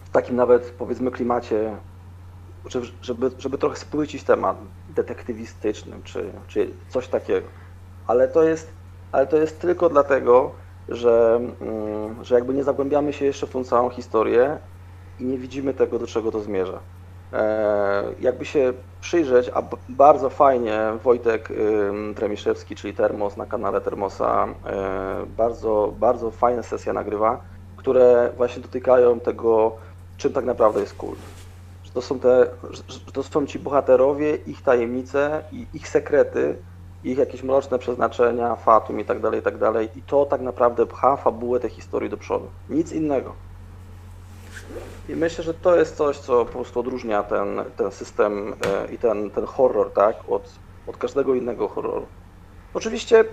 w 0.05 0.09
takim 0.09 0.35
nawet 0.35 0.71
powiedzmy 0.71 1.11
klimacie, 1.11 1.77
żeby, 3.01 3.31
żeby 3.37 3.57
trochę 3.57 3.75
spłycić 3.75 4.23
temat 4.23 4.57
detektywistycznym, 4.87 6.03
czy, 6.03 6.31
czy 6.47 6.73
coś 6.87 7.07
takiego. 7.07 7.47
Ale 8.07 8.27
to 8.27 8.43
jest, 8.43 8.73
ale 9.11 9.27
to 9.27 9.37
jest 9.37 9.61
tylko 9.61 9.89
dlatego, 9.89 10.55
że, 10.91 11.41
mm, 11.61 12.23
że 12.23 12.35
jakby 12.35 12.53
nie 12.53 12.63
zagłębiamy 12.63 13.13
się 13.13 13.25
jeszcze 13.25 13.47
w 13.47 13.51
tą 13.51 13.63
całą 13.63 13.89
historię 13.89 14.57
i 15.19 15.25
nie 15.25 15.37
widzimy 15.37 15.73
tego, 15.73 15.99
do 15.99 16.07
czego 16.07 16.31
to 16.31 16.39
zmierza. 16.39 16.79
E, 17.33 18.03
jakby 18.19 18.45
się 18.45 18.73
przyjrzeć, 19.01 19.51
a 19.53 19.63
bardzo 19.89 20.29
fajnie 20.29 20.79
Wojtek 21.03 21.49
Tremiszewski, 22.15 22.75
czyli 22.75 22.93
Termos 22.93 23.37
na 23.37 23.45
kanale 23.45 23.81
Termosa, 23.81 24.47
e, 24.65 25.25
bardzo, 25.37 25.93
bardzo 25.99 26.31
fajne 26.31 26.63
sesje 26.63 26.93
nagrywa, 26.93 27.41
które 27.75 28.33
właśnie 28.37 28.61
dotykają 28.61 29.19
tego, 29.19 29.75
czym 30.17 30.33
tak 30.33 30.45
naprawdę 30.45 30.79
jest 30.79 30.93
kult. 30.93 31.19
Że 31.83 31.91
to 31.91 32.01
są, 32.01 32.19
te, 32.19 32.47
że 32.87 33.11
to 33.13 33.23
są 33.23 33.45
ci 33.45 33.59
bohaterowie, 33.59 34.35
ich 34.35 34.61
tajemnice 34.61 35.43
i 35.51 35.65
ich 35.73 35.87
sekrety, 35.87 36.55
ich 37.03 37.17
jakieś 37.17 37.43
mroczne 37.43 37.79
przeznaczenia, 37.79 38.55
fatum 38.55 38.99
i 38.99 39.05
tak 39.05 39.19
dalej, 39.19 39.39
i 39.39 39.43
tak 39.43 39.57
dalej. 39.57 39.89
I 39.95 40.01
to 40.01 40.25
tak 40.25 40.41
naprawdę 40.41 40.85
pcha 40.85 41.15
fabułę 41.15 41.59
tej 41.59 41.69
historii 41.69 42.09
do 42.09 42.17
przodu. 42.17 42.47
Nic 42.69 42.91
innego. 42.91 43.33
I 45.09 45.15
myślę, 45.15 45.43
że 45.43 45.53
to 45.53 45.75
jest 45.75 45.95
coś, 45.95 46.17
co 46.17 46.45
po 46.45 46.51
prostu 46.51 46.79
odróżnia 46.79 47.23
ten, 47.23 47.63
ten 47.77 47.91
system 47.91 48.53
e, 48.65 48.93
i 48.93 48.97
ten, 48.97 49.29
ten 49.29 49.45
horror, 49.45 49.93
tak, 49.93 50.15
od, 50.29 50.59
od 50.87 50.97
każdego 50.97 51.35
innego 51.35 51.67
horroru. 51.67 52.05
Oczywiście 52.73 53.25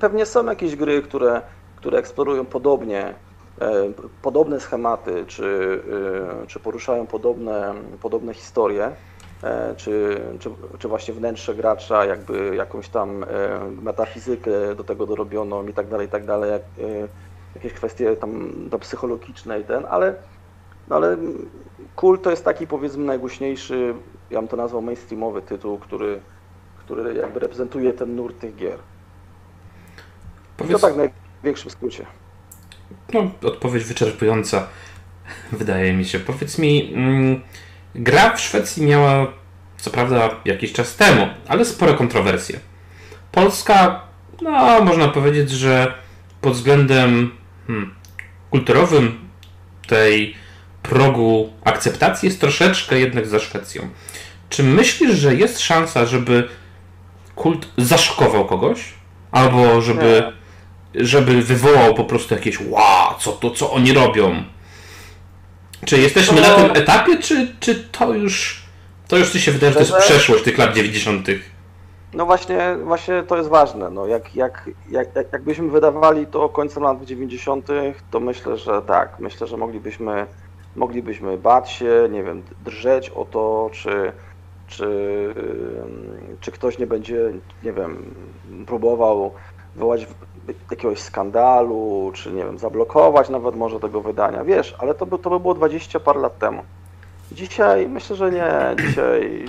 pewnie 0.00 0.26
są 0.26 0.46
jakieś 0.46 0.76
gry, 0.76 1.02
które, 1.02 1.42
które 1.76 1.98
eksplorują 1.98 2.46
podobnie, 2.46 3.14
e, 3.60 3.92
podobne 4.22 4.60
schematy, 4.60 5.24
czy, 5.26 5.80
e, 6.42 6.46
czy 6.46 6.60
poruszają 6.60 7.06
podobne, 7.06 7.74
podobne 8.00 8.34
historie, 8.34 8.96
czy, 9.76 10.20
czy, 10.38 10.50
czy 10.78 10.88
właśnie 10.88 11.14
wnętrze 11.14 11.54
gracza, 11.54 12.04
jakby 12.04 12.56
jakąś 12.56 12.88
tam 12.88 13.24
e, 13.24 13.26
metafizykę 13.82 14.74
do 14.74 14.84
tego 14.84 15.06
dorobioną 15.06 15.66
i 15.66 15.72
tak 15.72 15.88
dalej, 15.88 16.06
i 16.06 16.10
tak 16.10 16.24
dalej, 16.24 16.50
e, 16.52 16.60
jakieś 17.54 17.72
kwestie 17.72 18.16
tam 18.16 18.52
do 18.68 18.78
psychologiczne 18.78 19.60
i 19.60 19.64
ten, 19.64 19.84
ale, 19.90 20.14
no 20.88 20.96
ale 20.96 21.16
Kult 21.96 22.22
to 22.22 22.30
jest 22.30 22.44
taki 22.44 22.66
powiedzmy 22.66 23.04
najgłośniejszy, 23.04 23.94
ja 24.30 24.38
bym 24.38 24.48
to 24.48 24.56
nazwał 24.56 24.82
mainstreamowy 24.82 25.42
tytuł, 25.42 25.78
który, 25.78 26.20
który 26.78 27.14
jakby 27.14 27.40
reprezentuje 27.40 27.92
ten 27.92 28.16
nurt 28.16 28.38
tych 28.38 28.56
gier. 28.56 28.78
Powiedz... 30.56 30.80
To 30.80 30.86
tak 30.86 30.94
w 30.94 31.10
największym 31.42 31.70
skrócie. 31.70 32.06
No, 33.12 33.30
odpowiedź 33.42 33.84
wyczerpująca, 33.84 34.66
wydaje 35.52 35.92
mi 35.92 36.04
się. 36.04 36.18
Powiedz 36.18 36.58
mi, 36.58 36.94
mm, 36.94 37.40
Gra 37.98 38.36
w 38.36 38.40
Szwecji 38.40 38.86
miała, 38.86 39.26
co 39.78 39.90
prawda, 39.90 40.30
jakiś 40.44 40.72
czas 40.72 40.96
temu, 40.96 41.28
ale 41.48 41.64
spore 41.64 41.94
kontrowersje. 41.94 42.60
Polska, 43.32 44.00
no, 44.42 44.84
można 44.84 45.08
powiedzieć, 45.08 45.50
że 45.50 45.94
pod 46.40 46.52
względem 46.52 47.30
hmm, 47.66 47.94
kulturowym 48.50 49.18
tej 49.86 50.34
progu 50.82 51.52
akceptacji 51.64 52.26
jest 52.26 52.40
troszeczkę 52.40 52.98
jednak 52.98 53.26
za 53.26 53.38
Szwecją. 53.38 53.88
Czy 54.48 54.62
myślisz, 54.62 55.14
że 55.14 55.34
jest 55.34 55.60
szansa, 55.60 56.06
żeby 56.06 56.48
kult 57.34 57.68
zaszokował 57.78 58.44
kogoś? 58.44 58.80
Albo 59.32 59.82
żeby, 59.82 60.32
żeby 60.94 61.42
wywołał 61.42 61.94
po 61.94 62.04
prostu 62.04 62.34
jakieś 62.34 62.60
wow, 62.60 63.14
co 63.18 63.32
to, 63.32 63.50
co 63.50 63.72
oni 63.72 63.92
robią? 63.92 64.44
Czy 65.86 65.98
jesteśmy 65.98 66.42
to... 66.42 66.48
na 66.48 66.54
tym 66.54 66.82
etapie, 66.82 67.18
czy, 67.18 67.54
czy 67.60 67.74
to 67.74 68.14
już 68.14 68.66
to 69.08 69.16
już 69.16 69.30
ci 69.30 69.40
się 69.40 69.52
wydaje, 69.52 69.72
że 69.72 69.78
to 69.78 69.84
jest 69.84 69.96
przeszłość 69.96 70.44
tych 70.44 70.58
lat 70.58 70.74
90. 70.74 71.26
No 72.14 72.26
właśnie, 72.26 72.76
właśnie 72.84 73.22
to 73.22 73.36
jest 73.36 73.48
ważne. 73.48 73.90
No 73.90 74.06
jak, 74.06 74.34
jak, 74.34 74.70
jak, 74.90 75.08
jakbyśmy 75.32 75.68
wydawali 75.68 76.26
to 76.26 76.48
końcem 76.48 76.82
lat 76.82 77.04
90., 77.04 77.68
to 78.10 78.20
myślę, 78.20 78.56
że 78.56 78.82
tak. 78.82 79.20
Myślę, 79.20 79.46
że 79.46 79.56
moglibyśmy, 79.56 80.26
moglibyśmy 80.76 81.38
bać 81.38 81.70
się, 81.70 82.08
nie 82.10 82.22
wiem, 82.22 82.42
drżeć 82.64 83.10
o 83.10 83.24
to, 83.24 83.70
czy, 83.72 84.12
czy, 84.66 85.34
czy 86.40 86.52
ktoś 86.52 86.78
nie 86.78 86.86
będzie, 86.86 87.32
nie 87.62 87.72
wiem, 87.72 88.14
próbował 88.66 89.32
wywołać 89.74 90.06
jakiegoś 90.70 90.98
skandalu, 90.98 92.10
czy 92.14 92.32
nie 92.32 92.44
wiem, 92.44 92.58
zablokować 92.58 93.28
nawet 93.28 93.56
może 93.56 93.80
tego 93.80 94.00
wydania, 94.00 94.44
wiesz, 94.44 94.76
ale 94.78 94.94
to 94.94 95.06
by, 95.06 95.18
to 95.18 95.30
by 95.30 95.40
było 95.40 95.54
20 95.54 96.00
par 96.00 96.16
lat 96.16 96.38
temu. 96.38 96.62
Dzisiaj 97.32 97.88
myślę, 97.88 98.16
że 98.16 98.30
nie, 98.30 98.76
dzisiaj 98.86 99.44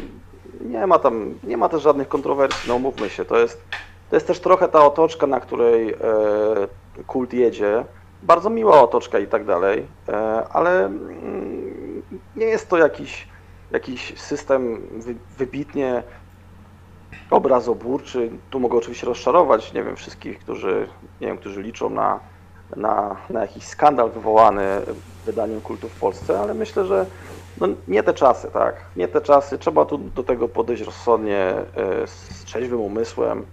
nie 0.61 0.87
ma 0.87 0.99
tam, 0.99 1.33
nie 1.43 1.57
ma 1.57 1.69
też 1.69 1.81
żadnych 1.81 2.07
kontrowersji, 2.07 2.69
no 2.69 2.79
mówmy 2.79 3.09
się, 3.09 3.25
to 3.25 3.39
jest, 3.39 3.61
to 4.09 4.15
jest 4.15 4.27
też 4.27 4.39
trochę 4.39 4.67
ta 4.67 4.85
otoczka, 4.85 5.27
na 5.27 5.39
której 5.39 5.89
e, 5.89 5.95
kult 7.07 7.33
jedzie, 7.33 7.85
bardzo 8.23 8.49
miła 8.49 8.81
otoczka 8.81 9.19
i 9.19 9.27
tak 9.27 9.45
dalej, 9.45 9.85
e, 10.09 10.13
ale 10.51 10.85
mm, 10.85 12.01
nie 12.35 12.45
jest 12.45 12.69
to 12.69 12.77
jakiś, 12.77 13.27
jakiś 13.71 14.19
system 14.19 14.81
wy, 14.91 15.15
wybitnie 15.37 16.03
obrazoburczy. 17.31 18.29
Tu 18.49 18.59
mogę 18.59 18.77
oczywiście 18.77 19.07
rozczarować, 19.07 19.73
nie 19.73 19.83
wiem, 19.83 19.95
wszystkich, 19.95 20.39
którzy, 20.39 20.87
nie 21.21 21.27
wiem, 21.27 21.37
którzy 21.37 21.61
liczą 21.61 21.89
na, 21.89 22.19
na, 22.75 23.15
na 23.29 23.41
jakiś 23.41 23.63
skandal 23.63 24.11
wywołany 24.11 24.81
wydaniem 25.25 25.61
kultu 25.61 25.89
w 25.89 25.99
Polsce, 25.99 26.39
ale 26.39 26.53
myślę, 26.53 26.85
że 26.85 27.05
no 27.61 27.67
nie 27.87 28.03
te 28.03 28.13
czasy, 28.13 28.47
tak, 28.53 28.75
nie 28.95 29.07
te 29.07 29.21
czasy, 29.21 29.57
trzeba 29.57 29.85
tu 29.85 29.97
do 29.97 30.23
tego 30.23 30.47
podejść 30.47 30.83
rozsądnie, 30.83 31.37
e, 31.37 32.07
z 32.07 32.43
trzeźwym 32.45 32.81
umysłem. 32.81 33.45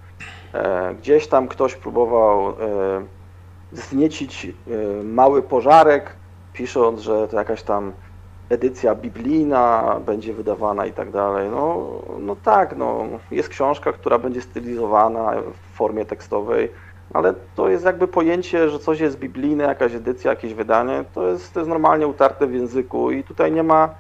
E, 0.53 0.95
gdzieś 0.95 1.27
tam 1.27 1.49
ktoś 1.49 1.75
próbował 1.75 2.49
e, 2.49 2.55
zniecić 3.73 4.47
mały 5.05 5.43
pożarek, 5.43 6.17
pisząc, 6.53 7.01
że 7.01 7.29
to 7.29 7.37
jakaś 7.37 7.63
tam 7.63 7.93
edycja 8.49 8.95
biblijna 8.95 9.97
będzie 10.07 10.33
wydawana 10.35 10.87
i 10.87 10.93
tak 10.93 11.11
dalej. 11.11 11.51
No, 11.51 11.91
no 12.19 12.37
tak, 12.37 12.77
no, 12.77 13.05
jest 13.31 13.49
książka, 13.49 13.93
która 13.93 14.19
będzie 14.19 14.41
stylizowana 14.41 15.33
w 15.41 15.77
formie 15.77 16.05
tekstowej, 16.05 16.73
ale 17.13 17.35
to 17.55 17.69
jest 17.69 17.85
jakby 17.85 18.09
pojęcie, 18.09 18.71
że 18.71 18.79
coś 18.79 19.01
jest 19.01 19.19
biblijne, 19.19 19.65
jakaś 19.65 19.95
edycja, 19.95 20.31
jakieś 20.31 20.55
wydanie, 20.55 21.05
to 21.15 21.29
jest, 21.29 21.55
to 21.55 21.61
jest 21.61 21.71
normalnie 21.71 22.07
utarte 22.07 22.47
w 22.47 22.55
języku 22.55 23.11
i 23.11 23.25
tutaj 23.25 23.53
nie 23.53 23.63
ma, 23.63 23.95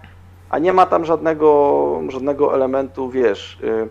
a 0.50 0.58
nie 0.58 0.72
ma 0.72 0.86
tam 0.86 1.04
żadnego, 1.04 2.00
żadnego 2.08 2.54
elementu, 2.54 3.10
wiesz, 3.10 3.60
y, 3.60 3.88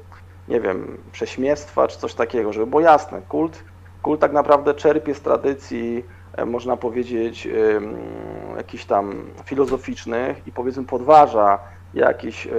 nie 0.47 0.61
wiem, 0.61 0.97
prześmiestwa 1.11 1.87
czy 1.87 1.99
coś 1.99 2.13
takiego, 2.13 2.53
żeby 2.53 2.67
było 2.67 2.81
jasne, 2.81 3.21
kult, 3.21 3.63
kult 4.01 4.21
tak 4.21 4.33
naprawdę 4.33 4.73
czerpie 4.73 5.15
z 5.15 5.21
tradycji, 5.21 6.05
można 6.45 6.77
powiedzieć, 6.77 7.47
jakichś 8.57 8.85
tam 8.85 9.25
filozoficznych 9.45 10.47
i 10.47 10.51
powiedzmy 10.51 10.83
podważa 10.83 11.59
jakieś 11.93 12.47
e, 12.47 12.51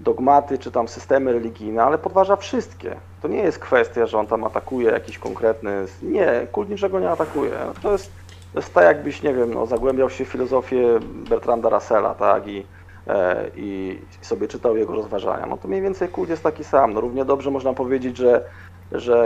dogmaty 0.00 0.58
czy 0.58 0.70
tam 0.70 0.88
systemy 0.88 1.32
religijne, 1.32 1.82
ale 1.82 1.98
podważa 1.98 2.36
wszystkie. 2.36 2.96
To 3.22 3.28
nie 3.28 3.38
jest 3.38 3.58
kwestia, 3.58 4.06
że 4.06 4.18
on 4.18 4.26
tam 4.26 4.44
atakuje 4.44 4.90
jakiś 4.90 5.18
konkretny. 5.18 5.86
Nie, 6.02 6.46
kult 6.52 6.68
niczego 6.68 7.00
nie 7.00 7.10
atakuje. 7.10 7.50
To 7.82 7.92
jest, 7.92 8.12
to 8.52 8.58
jest 8.58 8.74
tak, 8.74 8.84
jakbyś, 8.84 9.22
nie 9.22 9.34
wiem, 9.34 9.54
no, 9.54 9.66
zagłębiał 9.66 10.10
się 10.10 10.24
w 10.24 10.28
filozofię 10.28 11.00
Bertranda 11.02 11.68
Russella, 11.68 12.14
tak, 12.14 12.48
i, 12.48 12.66
e, 13.06 13.44
i 13.56 13.98
sobie 14.20 14.48
czytał 14.48 14.76
jego 14.76 14.92
rozważania. 14.92 15.46
No 15.46 15.56
to 15.56 15.68
mniej 15.68 15.82
więcej 15.82 16.08
kult 16.08 16.30
jest 16.30 16.42
taki 16.42 16.64
sam. 16.64 16.94
No, 16.94 17.00
równie 17.00 17.24
dobrze 17.24 17.50
można 17.50 17.72
powiedzieć, 17.72 18.16
że, 18.16 18.44
że 18.92 19.18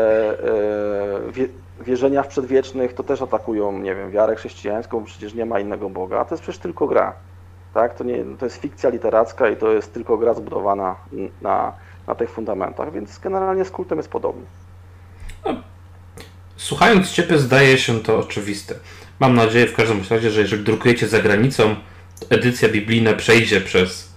e, 1.36 1.48
wierzenia 1.80 2.22
w 2.22 2.28
przedwiecznych 2.28 2.94
to 2.94 3.02
też 3.02 3.22
atakują, 3.22 3.78
nie 3.78 3.94
wiem, 3.94 4.10
wiarę 4.10 4.36
chrześcijańską, 4.36 5.04
przecież 5.04 5.34
nie 5.34 5.46
ma 5.46 5.60
innego 5.60 5.90
Boga, 5.90 6.20
a 6.20 6.24
to 6.24 6.34
jest 6.34 6.42
przecież 6.42 6.60
tylko 6.60 6.86
gra. 6.86 7.12
Tak? 7.74 7.94
To, 7.94 8.04
nie, 8.04 8.24
to 8.38 8.46
jest 8.46 8.56
fikcja 8.56 8.90
literacka 8.90 9.48
i 9.48 9.56
to 9.56 9.72
jest 9.72 9.94
tylko 9.94 10.18
gra 10.18 10.34
zbudowana 10.34 10.96
na, 11.42 11.72
na 12.06 12.14
tych 12.14 12.30
fundamentach, 12.30 12.92
więc 12.92 13.18
generalnie 13.18 13.64
z 13.64 13.70
kultem 13.70 13.98
jest 13.98 14.10
podobny. 14.10 14.42
No, 15.44 15.54
słuchając 16.56 17.10
Ciebie 17.10 17.38
zdaje 17.38 17.78
się 17.78 18.00
to 18.00 18.18
oczywiste. 18.18 18.74
Mam 19.20 19.34
nadzieję 19.34 19.66
w 19.66 19.74
każdym 19.74 20.00
razie, 20.10 20.30
że 20.30 20.40
jeżeli 20.40 20.64
drukujecie 20.64 21.08
za 21.08 21.18
granicą, 21.18 21.76
edycja 22.30 22.68
biblijna 22.68 23.12
przejdzie 23.12 23.60
przez 23.60 24.12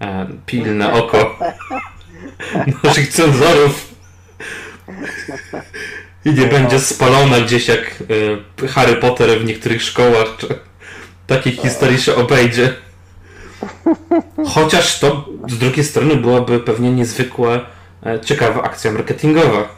e, 0.00 0.26
pilne 0.46 0.92
oko 0.92 1.38
naszych 2.84 3.08
cenzorów 3.08 3.94
i 6.24 6.34
nie 6.34 6.46
będzie 6.46 6.80
spalona 6.80 7.40
gdzieś 7.40 7.68
jak 7.68 8.04
e, 8.60 8.66
Harry 8.68 8.96
Potter 8.96 9.40
w 9.40 9.44
niektórych 9.44 9.82
szkołach, 9.82 10.36
czy 10.38 10.46
takiej 11.26 11.52
historii 11.52 11.98
się 11.98 12.14
obejdzie. 12.14 12.74
Chociaż 14.46 15.00
to 15.00 15.28
z 15.48 15.58
drugiej 15.58 15.84
strony 15.84 16.16
byłaby 16.16 16.60
pewnie 16.60 16.92
niezwykła, 16.92 17.60
e, 18.06 18.20
ciekawa 18.20 18.62
akcja 18.62 18.92
marketingowa. 18.92 19.68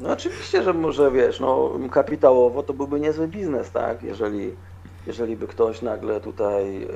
No 0.00 0.12
oczywiście, 0.12 0.62
że 0.62 0.72
może 0.72 1.10
wiesz, 1.10 1.40
no 1.40 1.70
kapitałowo 1.90 2.62
to 2.62 2.72
byłby 2.72 3.00
niezły 3.00 3.28
biznes, 3.28 3.70
tak? 3.70 4.02
Jeżeli, 4.02 4.50
jeżeli 5.06 5.36
by 5.36 5.46
ktoś 5.46 5.82
nagle 5.82 6.20
tutaj 6.20 6.86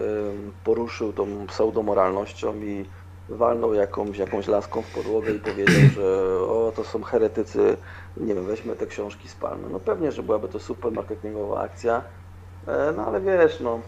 poruszył 0.65 1.13
tą 1.13 1.47
pseudomoralnością 1.47 2.55
i 2.63 2.85
walnął 3.29 3.75
jakąś, 3.75 4.19
jakąś 4.19 4.49
laską 4.49 4.83
w 4.83 4.95
podłogę 4.95 5.33
i 5.33 5.39
powiedział, 5.39 5.91
że 5.95 6.41
o, 6.41 6.73
to 6.77 6.85
są 6.85 7.03
heretycy, 7.03 7.77
nie 8.17 8.35
wiem, 8.35 8.47
weźmy 8.47 8.77
te 8.77 8.87
książki 8.87 9.29
spalmy. 9.29 9.69
No 9.71 9.81
pewnie, 9.81 10.13
że 10.13 10.23
byłaby 10.23 10.49
to 10.49 10.59
super 10.59 10.93
marketingowa 10.93 11.61
akcja, 11.61 12.03
e, 12.67 12.93
no 12.97 13.07
ale 13.07 13.21
wiesz, 13.21 13.61
no 13.61 13.81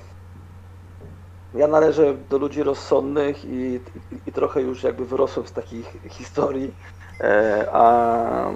ja 1.55 1.68
należę 1.68 2.14
do 2.14 2.38
ludzi 2.38 2.62
rozsądnych 2.62 3.44
i, 3.44 3.48
i, 3.48 3.81
i 4.27 4.33
trochę 4.33 4.62
już 4.62 4.83
jakby 4.83 5.05
wyrosłem 5.05 5.46
z 5.46 5.53
takich 5.53 5.96
historii, 6.09 6.74
e, 7.20 7.68
a, 7.72 8.53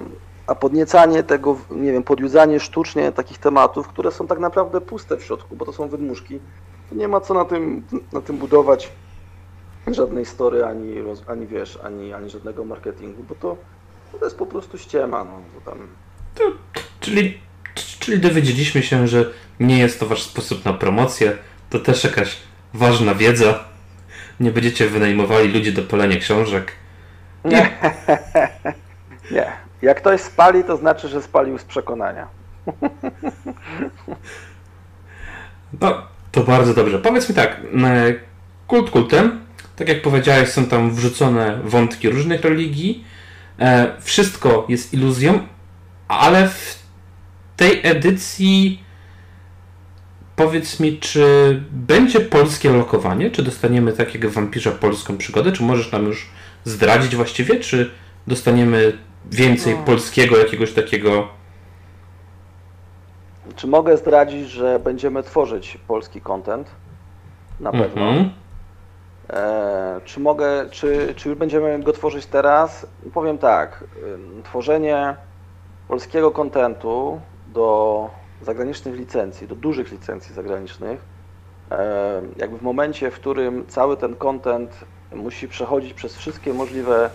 a 0.47 0.55
podniecanie 0.55 1.23
tego, 1.23 1.57
nie 1.71 1.91
wiem, 1.91 2.03
podjudzanie 2.03 2.59
sztucznie 2.59 3.11
takich 3.11 3.37
tematów, 3.37 3.87
które 3.87 4.11
są 4.11 4.27
tak 4.27 4.39
naprawdę 4.39 4.81
puste 4.81 5.17
w 5.17 5.23
środku, 5.23 5.55
bo 5.55 5.65
to 5.65 5.73
są 5.73 5.87
wydmuszki, 5.89 6.39
to 6.89 6.95
nie 6.95 7.07
ma 7.07 7.21
co 7.21 7.33
na 7.33 7.45
tym, 7.45 7.87
na 8.13 8.21
tym 8.21 8.37
budować 8.37 8.91
żadnej 9.87 10.25
story, 10.25 10.65
ani, 10.65 10.95
ani 11.27 11.47
wiesz, 11.47 11.79
ani, 11.83 12.13
ani 12.13 12.29
żadnego 12.29 12.65
marketingu, 12.65 13.23
bo 13.23 13.35
to, 13.35 13.57
to 14.19 14.25
jest 14.25 14.37
po 14.37 14.45
prostu 14.45 14.77
ściema, 14.77 15.23
no, 15.23 15.41
tam... 15.65 15.87
To, 16.35 16.43
czyli, 16.99 17.37
czyli 17.99 18.19
dowiedzieliśmy 18.19 18.83
się, 18.83 19.07
że 19.07 19.31
nie 19.59 19.79
jest 19.79 19.99
to 19.99 20.05
wasz 20.05 20.23
sposób 20.23 20.65
na 20.65 20.73
promocję, 20.73 21.37
to 21.69 21.79
też 21.79 22.03
jakaś 22.03 22.37
ważna 22.73 23.15
wiedza. 23.15 23.63
Nie 24.39 24.51
będziecie 24.51 24.87
wynajmowali 24.87 25.51
ludzi 25.51 25.73
do 25.73 25.81
palenia 25.81 26.17
książek. 26.17 26.71
Nie. 27.45 27.69
nie. 29.31 29.51
Jak 29.81 29.97
ktoś 29.97 30.21
spali, 30.21 30.63
to 30.63 30.77
znaczy, 30.77 31.07
że 31.07 31.21
spalił 31.21 31.57
z 31.57 31.63
przekonania. 31.63 32.27
No, 35.81 36.01
to 36.31 36.43
bardzo 36.43 36.73
dobrze. 36.73 36.99
Powiedz 36.99 37.29
mi 37.29 37.35
tak, 37.35 37.57
e, 37.83 38.13
kult 38.67 38.89
kultem, 38.89 39.45
tak 39.83 39.95
jak 39.95 40.01
powiedziałeś, 40.01 40.49
są 40.49 40.65
tam 40.65 40.95
wrzucone 40.95 41.59
wątki 41.63 42.09
różnych 42.09 42.41
religii. 42.41 43.03
E, 43.59 43.91
wszystko 44.01 44.65
jest 44.69 44.93
iluzją, 44.93 45.39
ale 46.07 46.47
w 46.47 46.79
tej 47.57 47.79
edycji 47.83 48.83
Powiedz 50.35 50.79
mi, 50.79 50.97
czy 50.97 51.25
będzie 51.71 52.19
polskie 52.19 52.69
lokowanie? 52.69 53.31
Czy 53.31 53.43
dostaniemy 53.43 53.93
takiego 53.93 54.29
wampirza 54.29 54.71
polską 54.71 55.17
przygodę? 55.17 55.51
Czy 55.51 55.63
możesz 55.63 55.91
nam 55.91 56.05
już 56.05 56.29
zdradzić 56.63 57.15
właściwie? 57.15 57.59
Czy 57.59 57.91
dostaniemy 58.27 58.97
więcej 59.31 59.75
no. 59.75 59.83
polskiego 59.83 60.37
jakiegoś 60.37 60.73
takiego? 60.73 61.27
Czy 63.55 63.67
mogę 63.67 63.97
zdradzić, 63.97 64.49
że 64.49 64.79
będziemy 64.79 65.23
tworzyć 65.23 65.77
polski 65.87 66.21
content? 66.21 66.67
Na 67.59 67.71
pewno. 67.71 68.09
Mm 68.09 68.23
-hmm. 68.23 68.42
E, 69.33 70.01
czy 70.05 70.19
mogę, 70.19 70.69
czy, 70.69 71.13
czy 71.15 71.29
już 71.29 71.37
będziemy 71.37 71.79
go 71.79 71.93
tworzyć 71.93 72.25
teraz? 72.25 72.87
Powiem 73.13 73.37
tak. 73.37 73.83
Tworzenie 74.43 75.15
polskiego 75.87 76.31
kontentu 76.31 77.21
do 77.47 78.09
zagranicznych 78.41 78.95
licencji, 78.95 79.47
do 79.47 79.55
dużych 79.55 79.91
licencji 79.91 80.35
zagranicznych, 80.35 81.05
e, 81.71 82.21
jakby 82.37 82.57
w 82.57 82.61
momencie, 82.61 83.11
w 83.11 83.15
którym 83.15 83.67
cały 83.67 83.97
ten 83.97 84.15
content 84.15 84.85
musi 85.15 85.47
przechodzić 85.47 85.93
przez 85.93 86.17
wszystkie 86.17 86.53
możliwe 86.53 87.09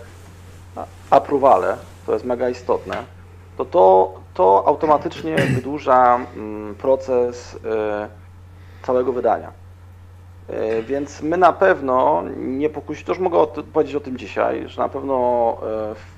appruvale, 1.09 1.77
to 2.05 2.13
jest 2.13 2.25
mega 2.25 2.49
istotne, 2.49 3.03
to 3.57 3.65
to, 3.65 4.13
to 4.33 4.63
automatycznie 4.67 5.35
wydłuża 5.35 6.19
mm, 6.35 6.75
proces 6.75 7.59
e, 7.65 8.07
całego 8.83 9.13
wydania. 9.13 9.51
E, 10.49 10.81
więc 10.81 11.21
my 11.21 11.37
na 11.37 11.53
pewno 11.53 12.23
nie 12.37 12.69
pokusimy, 12.69 13.05
to 13.05 13.11
już 13.11 13.19
mogę 13.19 13.47
powiedzieć 13.73 13.95
o 13.95 13.99
tym 13.99 14.17
dzisiaj, 14.17 14.67
że 14.67 14.81
na 14.81 14.89
pewno 14.89 15.57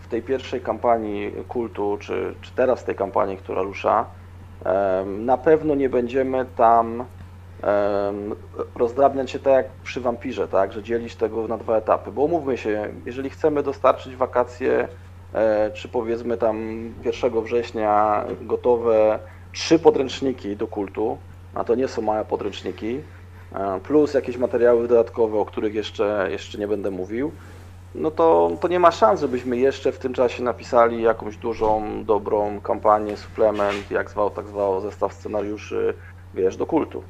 w 0.03 0.07
tej 0.07 0.21
pierwszej 0.21 0.61
kampanii 0.61 1.31
kultu, 1.47 1.97
czy, 1.99 2.35
czy 2.41 2.51
teraz 2.55 2.83
tej 2.83 2.95
kampanii, 2.95 3.37
która 3.37 3.61
rusza, 3.61 4.05
na 5.05 5.37
pewno 5.37 5.75
nie 5.75 5.89
będziemy 5.89 6.45
tam 6.55 7.05
rozdrabniać 8.75 9.31
się 9.31 9.39
tak 9.39 9.53
jak 9.53 9.69
przy 9.83 10.01
wampirze, 10.01 10.47
tak, 10.47 10.73
że 10.73 10.83
dzielić 10.83 11.15
tego 11.15 11.47
na 11.47 11.57
dwa 11.57 11.77
etapy, 11.77 12.11
bo 12.11 12.21
umówmy 12.21 12.57
się, 12.57 12.89
jeżeli 13.05 13.29
chcemy 13.29 13.63
dostarczyć 13.63 14.15
wakacje, 14.15 14.87
e, 15.33 15.71
czy 15.71 15.89
powiedzmy 15.89 16.37
tam 16.37 16.57
1 17.05 17.41
września 17.41 18.25
gotowe 18.41 19.19
trzy 19.51 19.79
podręczniki 19.79 20.55
do 20.55 20.67
kultu, 20.67 21.17
a 21.53 21.63
to 21.63 21.75
nie 21.75 21.87
są 21.87 22.01
małe 22.01 22.25
podręczniki, 22.25 22.97
e, 22.97 23.20
plus 23.83 24.13
jakieś 24.13 24.37
materiały 24.37 24.87
dodatkowe, 24.87 25.37
o 25.37 25.45
których 25.45 25.73
jeszcze, 25.73 26.27
jeszcze 26.31 26.57
nie 26.57 26.67
będę 26.67 26.91
mówił, 26.91 27.31
no 27.95 28.11
to, 28.11 28.51
to 28.61 28.67
nie 28.67 28.79
ma 28.79 28.91
szans, 28.91 29.21
żebyśmy 29.21 29.57
jeszcze 29.57 29.91
w 29.91 29.99
tym 29.99 30.13
czasie 30.13 30.43
napisali 30.43 31.01
jakąś 31.01 31.37
dużą, 31.37 32.03
dobrą 32.05 32.61
kampanię, 32.61 33.17
suplement, 33.17 33.91
jak 33.91 34.09
zwał, 34.09 34.29
tak 34.29 34.47
zwał, 34.47 34.81
zestaw 34.81 35.13
scenariuszy, 35.13 35.93
wiesz, 36.33 36.57
do 36.57 36.65
kultu. 36.65 37.03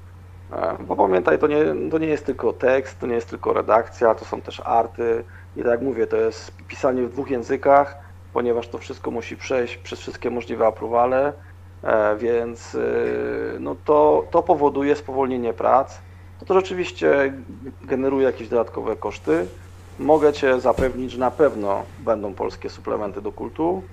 E, 0.51 0.77
bo 0.79 0.95
pamiętaj, 0.95 1.39
to 1.39 1.47
nie, 1.47 1.89
to 1.91 1.97
nie 1.97 2.07
jest 2.07 2.25
tylko 2.25 2.53
tekst, 2.53 2.99
to 2.99 3.07
nie 3.07 3.15
jest 3.15 3.29
tylko 3.29 3.53
redakcja, 3.53 4.15
to 4.15 4.25
są 4.25 4.41
też 4.41 4.61
arty. 4.65 5.23
I 5.55 5.59
tak 5.59 5.71
jak 5.71 5.81
mówię, 5.81 6.07
to 6.07 6.17
jest 6.17 6.51
pisanie 6.67 7.01
w 7.03 7.11
dwóch 7.11 7.29
językach, 7.29 7.97
ponieważ 8.33 8.67
to 8.67 8.77
wszystko 8.77 9.11
musi 9.11 9.37
przejść 9.37 9.77
przez 9.77 9.99
wszystkie 9.99 10.29
możliwe 10.29 10.67
aprowale, 10.67 11.33
e, 11.83 12.15
więc 12.15 12.75
e, 12.75 12.79
no 13.59 13.75
to, 13.85 14.27
to 14.31 14.43
powoduje 14.43 14.95
spowolnienie 14.95 15.53
prac, 15.53 16.01
no 16.41 16.47
to 16.47 16.53
rzeczywiście 16.53 17.33
generuje 17.81 18.25
jakieś 18.25 18.49
dodatkowe 18.49 18.95
koszty. 18.95 19.47
Mogę 19.99 20.33
Cię 20.33 20.59
zapewnić, 20.59 21.11
że 21.11 21.19
na 21.19 21.31
pewno 21.31 21.83
będą 21.99 22.33
polskie 22.33 22.69
suplementy 22.69 23.21
do 23.21 23.31
kultu. 23.31 23.83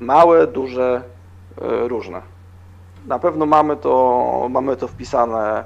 Małe, 0.00 0.46
duże, 0.46 1.02
różne. 1.60 2.22
Na 3.06 3.18
pewno 3.18 3.46
mamy 3.46 3.76
to, 3.76 4.46
mamy 4.50 4.76
to 4.76 4.88
wpisane, 4.88 5.64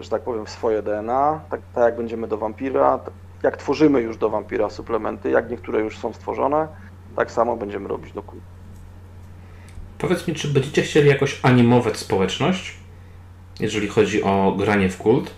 że 0.00 0.10
tak 0.10 0.22
powiem, 0.22 0.46
w 0.46 0.50
swoje 0.50 0.82
DNA, 0.82 1.40
tak, 1.50 1.60
tak 1.74 1.84
jak 1.84 1.96
będziemy 1.96 2.28
do 2.28 2.38
wampira, 2.38 3.00
jak 3.42 3.56
tworzymy 3.56 4.00
już 4.00 4.16
do 4.16 4.30
wampira 4.30 4.70
suplementy, 4.70 5.30
jak 5.30 5.50
niektóre 5.50 5.80
już 5.80 5.98
są 5.98 6.12
stworzone, 6.12 6.68
tak 7.16 7.30
samo 7.32 7.56
będziemy 7.56 7.88
robić 7.88 8.12
do 8.12 8.22
kultu. 8.22 8.44
Powiedz 9.98 10.28
mi, 10.28 10.34
czy 10.34 10.48
będziecie 10.48 10.82
chcieli 10.82 11.08
jakoś 11.08 11.40
animować 11.42 11.96
społeczność, 11.96 12.76
jeżeli 13.60 13.88
chodzi 13.88 14.22
o 14.22 14.54
granie 14.58 14.88
w 14.88 14.98
kult? 14.98 15.30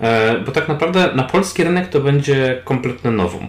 E, 0.00 0.38
bo 0.38 0.52
tak 0.52 0.68
naprawdę 0.68 1.12
na 1.14 1.22
polski 1.22 1.64
rynek 1.64 1.88
to 1.88 2.00
będzie 2.00 2.62
kompletne 2.64 3.10
nowum. 3.10 3.48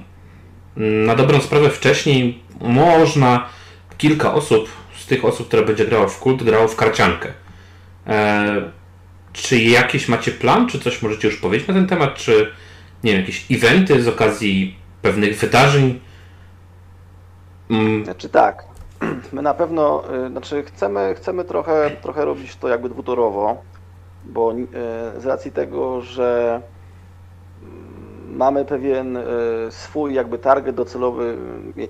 Na 0.78 1.16
dobrą 1.16 1.42
sprawę 1.42 1.70
wcześniej 1.70 2.44
można 2.62 3.50
kilka 3.98 4.34
osób, 4.34 4.70
z 4.98 5.06
tych 5.06 5.26
osób, 5.26 5.48
które 5.48 5.66
będzie 5.66 5.86
grało 5.86 6.08
w 6.08 6.20
kult, 6.20 6.44
grało 6.44 6.68
w 6.68 6.76
karciankę. 6.76 7.30
E, 8.08 8.72
czy 9.34 9.60
jakiś 9.60 10.08
macie 10.08 10.32
plan, 10.32 10.68
czy 10.68 10.80
coś 10.80 11.02
możecie 11.02 11.28
już 11.28 11.38
powiedzieć 11.38 11.68
na 11.68 11.74
ten 11.74 11.88
temat, 11.88 12.16
czy 12.16 12.52
nie 13.04 13.12
wiem, 13.12 13.22
jakieś 13.22 13.46
eventy 13.52 14.02
z 14.02 14.08
okazji 14.08 14.76
pewnych 15.02 15.40
wydarzeń? 15.40 16.00
Mm. 17.70 18.06
Znaczy 18.06 18.30
tak, 18.30 18.64
my 19.34 19.42
na 19.42 19.54
pewno, 19.54 20.04
y, 20.26 20.30
znaczy 20.30 20.64
chcemy, 20.64 21.16
chcemy 21.16 21.46
trochę, 21.46 21.92
trochę 22.02 22.26
robić 22.26 22.56
to 22.56 22.68
jakby 22.68 22.90
dwutorowo, 22.90 23.64
bo 24.24 24.54
y, 24.54 24.68
z 25.22 25.26
racji 25.26 25.52
tego, 25.52 26.02
że 26.02 26.62
mm, 27.62 28.36
mamy 28.38 28.66
pewien 28.66 29.18
y, 29.18 29.24
swój 29.70 30.14
jakby 30.14 30.40
target 30.40 30.76
docelowy, 30.76 31.38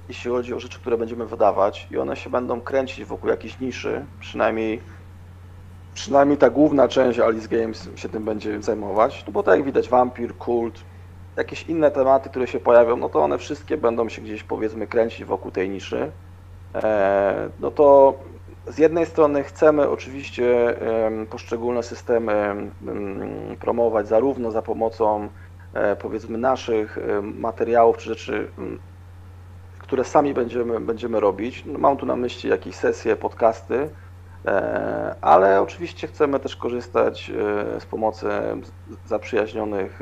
jeśli 0.09 0.31
chodzi 0.31 0.53
o 0.53 0.59
rzeczy, 0.59 0.79
które 0.79 0.97
będziemy 0.97 1.25
wydawać 1.25 1.87
i 1.91 1.97
one 1.97 2.15
się 2.15 2.29
będą 2.29 2.61
kręcić 2.61 3.05
wokół 3.05 3.29
jakiejś 3.29 3.59
niszy, 3.59 4.05
przynajmniej 4.19 4.81
przynajmniej 5.93 6.37
ta 6.37 6.49
główna 6.49 6.87
część 6.87 7.19
Alice 7.19 7.47
Games 7.47 7.89
się 7.95 8.09
tym 8.09 8.25
będzie 8.25 8.61
zajmować, 8.61 9.23
no 9.27 9.33
bo 9.33 9.43
tak 9.43 9.55
jak 9.55 9.65
widać 9.65 9.89
Vampir, 9.89 10.37
Kult, 10.37 10.85
jakieś 11.35 11.63
inne 11.63 11.91
tematy, 11.91 12.29
które 12.29 12.47
się 12.47 12.59
pojawią, 12.59 12.97
no 12.97 13.09
to 13.09 13.19
one 13.19 13.37
wszystkie 13.37 13.77
będą 13.77 14.09
się 14.09 14.21
gdzieś 14.21 14.43
powiedzmy 14.43 14.87
kręcić 14.87 15.25
wokół 15.25 15.51
tej 15.51 15.69
niszy. 15.69 16.11
E, 16.75 17.51
no 17.59 17.71
to 17.71 18.13
z 18.67 18.78
jednej 18.78 19.06
strony 19.06 19.43
chcemy 19.43 19.89
oczywiście 19.89 20.76
poszczególne 21.30 21.84
systemy 21.84 22.56
promować 23.60 24.08
zarówno 24.08 24.52
za 24.52 24.62
pomocą 24.62 25.30
e, 25.74 25.95
powiedzmy 25.95 26.38
naszych 26.38 26.97
materiałów 27.21 27.97
czy 27.97 28.10
rzeczy, 28.10 28.52
które 29.80 30.04
sami 30.04 30.34
będziemy, 30.34 30.80
będziemy 30.80 31.19
robić. 31.19 31.65
No, 31.65 31.80
mam 31.80 31.97
tu 31.97 32.06
na 32.06 32.15
myśli 32.15 32.50
jakieś 32.50 32.76
sesje, 32.76 33.15
podcasty, 33.15 33.89
e, 34.45 35.15
ale 35.21 35.62
oczywiście 35.62 36.08
chcemy 36.08 36.39
też 36.39 36.56
korzystać 36.56 37.32
z 37.80 37.86
pomocy 37.86 38.28
zaprzyjaźnionych 39.06 40.02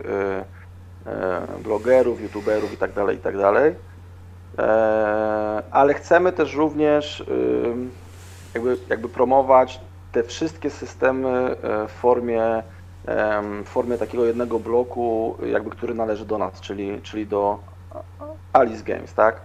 blogerów, 1.64 2.22
youtuberów 2.22 2.72
itd., 2.72 2.94
tak 2.94 3.16
itd. 3.16 3.54
Tak 3.54 3.76
E, 4.58 5.64
ale 5.72 5.94
chcemy 5.94 6.32
też 6.32 6.56
również 6.56 7.24
jakby, 8.54 8.78
jakby 8.90 9.10
promować 9.10 9.82
te 10.12 10.24
wszystkie 10.24 10.70
systemy 10.70 11.30
e, 11.30 11.88
w 11.88 11.92
formie, 11.92 12.64
w 13.66 13.70
formie 13.70 13.98
takiego 13.98 14.26
jednego 14.26 14.60
bloku, 14.60 15.38
jakby, 15.46 15.70
który 15.70 15.94
należy 15.94 16.26
do 16.26 16.38
nas, 16.38 16.62
czyli, 16.62 17.02
czyli 17.02 17.28
do 17.28 17.60
Alice 18.54 18.84
Games, 18.84 19.14
tak? 19.14 19.42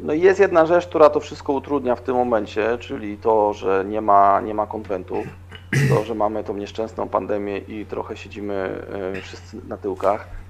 No 0.00 0.12
i 0.12 0.20
jest 0.20 0.40
jedna 0.40 0.66
rzecz, 0.66 0.86
która 0.86 1.10
to 1.10 1.20
wszystko 1.20 1.52
utrudnia 1.52 1.94
w 1.94 2.02
tym 2.02 2.14
momencie, 2.14 2.78
czyli 2.78 3.18
to, 3.18 3.52
że 3.52 3.84
nie 3.86 4.00
ma, 4.00 4.40
nie 4.40 4.54
ma 4.54 4.66
konwentów, 4.66 5.26
to, 5.88 6.04
że 6.04 6.14
mamy 6.14 6.44
tą 6.44 6.56
nieszczęsną 6.56 7.08
pandemię 7.08 7.58
i 7.58 7.86
trochę 7.86 8.16
siedzimy 8.16 8.86
e, 9.14 9.20
wszyscy 9.20 9.60
na 9.68 9.76
tyłkach. 9.76 10.43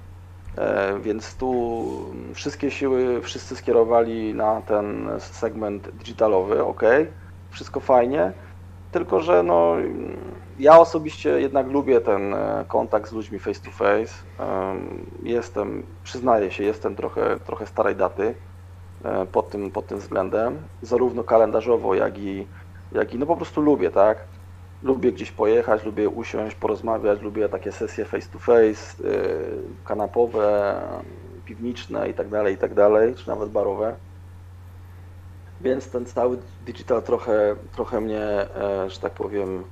E, 0.57 0.99
więc 0.99 1.37
tu 1.37 2.13
wszystkie 2.33 2.71
siły 2.71 3.21
wszyscy 3.21 3.55
skierowali 3.55 4.33
na 4.33 4.61
ten 4.61 5.09
segment 5.19 5.89
digitalowy, 5.95 6.63
ok, 6.63 6.81
wszystko 7.49 7.79
fajnie, 7.79 8.33
tylko 8.91 9.19
że 9.19 9.43
no, 9.43 9.75
ja 10.59 10.79
osobiście 10.79 11.29
jednak 11.29 11.67
lubię 11.67 12.01
ten 12.01 12.33
e, 12.33 12.65
kontakt 12.67 13.09
z 13.09 13.13
ludźmi 13.13 13.39
face 13.39 13.61
to 13.61 13.71
face. 13.71 14.25
Jestem, 15.23 15.83
przyznaję 16.03 16.51
się, 16.51 16.63
jestem 16.63 16.95
trochę, 16.95 17.39
trochę 17.39 17.65
starej 17.65 17.95
daty 17.95 18.35
e, 19.03 19.25
pod 19.25 19.49
tym, 19.49 19.71
pod 19.71 19.87
tym 19.87 19.97
względem, 19.97 20.67
zarówno 20.81 21.23
kalendarzowo, 21.23 21.95
jak 21.95 22.17
i, 22.17 22.47
jak 22.91 23.13
i 23.13 23.19
no 23.19 23.25
po 23.25 23.35
prostu 23.35 23.61
lubię, 23.61 23.91
tak? 23.91 24.34
Lubię 24.85 25.11
gdzieś 25.11 25.31
pojechać, 25.31 25.83
lubię 25.83 26.09
usiąść, 26.09 26.55
porozmawiać, 26.55 27.21
lubię 27.21 27.49
takie 27.49 27.71
sesje 27.71 28.05
face 28.05 28.27
to 28.33 28.39
face, 28.39 29.03
y, 29.03 29.85
kanapowe, 29.85 30.81
piwniczne 31.45 32.09
i 32.09 32.13
tak 32.13 32.29
dalej, 32.29 32.55
i 32.55 32.57
tak 32.57 32.71
czy 33.15 33.27
nawet 33.27 33.49
barowe. 33.49 33.95
Więc 35.61 35.89
ten 35.89 36.05
cały 36.05 36.37
digital 36.65 37.03
trochę, 37.03 37.55
trochę 37.75 38.01
mnie, 38.01 38.21
e, 38.21 38.89
że 38.89 38.99
tak 38.99 39.11
powiem, 39.11 39.63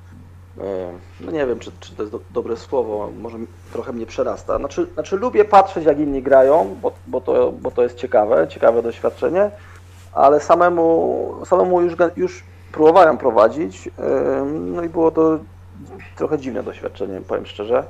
e, 0.58 0.92
no 1.20 1.30
nie 1.30 1.46
wiem, 1.46 1.58
czy, 1.58 1.72
czy 1.80 1.94
to 1.94 2.02
jest 2.02 2.12
do, 2.12 2.20
dobre 2.30 2.56
słowo, 2.56 3.10
może 3.20 3.38
trochę 3.72 3.92
mnie 3.92 4.06
przerasta. 4.06 4.58
Znaczy, 4.58 4.86
znaczy 4.94 5.16
lubię 5.16 5.44
patrzeć, 5.44 5.84
jak 5.84 5.98
inni 5.98 6.22
grają, 6.22 6.76
bo, 6.82 6.92
bo, 7.06 7.20
to, 7.20 7.52
bo 7.52 7.70
to 7.70 7.82
jest 7.82 7.96
ciekawe, 7.96 8.48
ciekawe 8.48 8.82
doświadczenie, 8.82 9.50
ale 10.12 10.40
samemu, 10.40 11.34
samemu 11.44 11.82
już, 11.82 11.94
już 12.16 12.44
próbowałem 12.74 13.18
prowadzić, 13.18 13.90
no 14.54 14.82
i 14.82 14.88
było 14.88 15.10
to 15.10 15.38
trochę 16.16 16.38
dziwne 16.38 16.62
doświadczenie, 16.62 17.20
powiem 17.20 17.46
szczerze. 17.46 17.84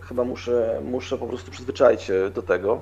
Chyba 0.00 0.24
muszę, 0.24 0.80
muszę 0.84 1.18
po 1.18 1.26
prostu 1.26 1.50
przyzwyczaić 1.50 2.02
się 2.02 2.30
do 2.30 2.42
tego. 2.42 2.80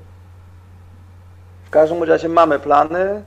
W 1.65 1.71
każdym 1.71 2.03
razie 2.03 2.29
mamy 2.29 2.59
plany. 2.59 3.23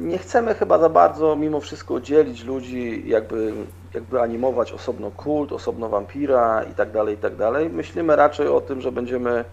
Nie 0.00 0.18
chcemy 0.18 0.54
chyba 0.54 0.78
za 0.78 0.88
bardzo 0.88 1.36
mimo 1.36 1.60
wszystko 1.60 2.00
dzielić 2.00 2.44
ludzi, 2.44 3.02
jakby, 3.06 3.52
jakby 3.94 4.20
animować 4.20 4.72
osobno 4.72 5.10
kult, 5.10 5.52
osobno 5.52 5.88
wampira 5.88 6.62
i 6.62 6.74
tak 6.74 6.90
dalej, 6.90 7.14
i 7.14 7.18
tak 7.18 7.36
dalej. 7.36 7.70
Myślimy 7.70 8.16
raczej 8.16 8.48
o 8.48 8.60
tym, 8.60 8.80
że 8.80 8.92
będziemy, 8.92 9.44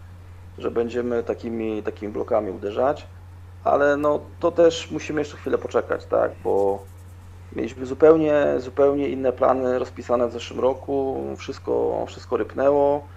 że 0.58 0.72
będziemy 0.72 1.24
takimi, 1.24 1.84
takimi 1.84 2.14
blokami 2.14 2.52
uderzać, 2.52 3.08
ale 3.64 3.98
no 3.98 4.20
to 4.40 4.52
też 4.52 4.92
musimy 4.92 5.22
jeszcze 5.22 5.38
chwilę 5.38 5.58
poczekać, 5.58 6.06
tak, 6.06 6.32
bo 6.44 6.84
Mieliśmy 7.56 7.86
zupełnie, 7.86 8.46
zupełnie 8.58 9.10
inne 9.10 9.32
plany 9.32 9.80
rozpisane 9.80 10.28
w 10.28 10.32
zeszłym 10.32 10.60
roku, 10.60 11.24
wszystko, 11.38 12.06
wszystko 12.08 12.38
rypnęło. 12.38 13.08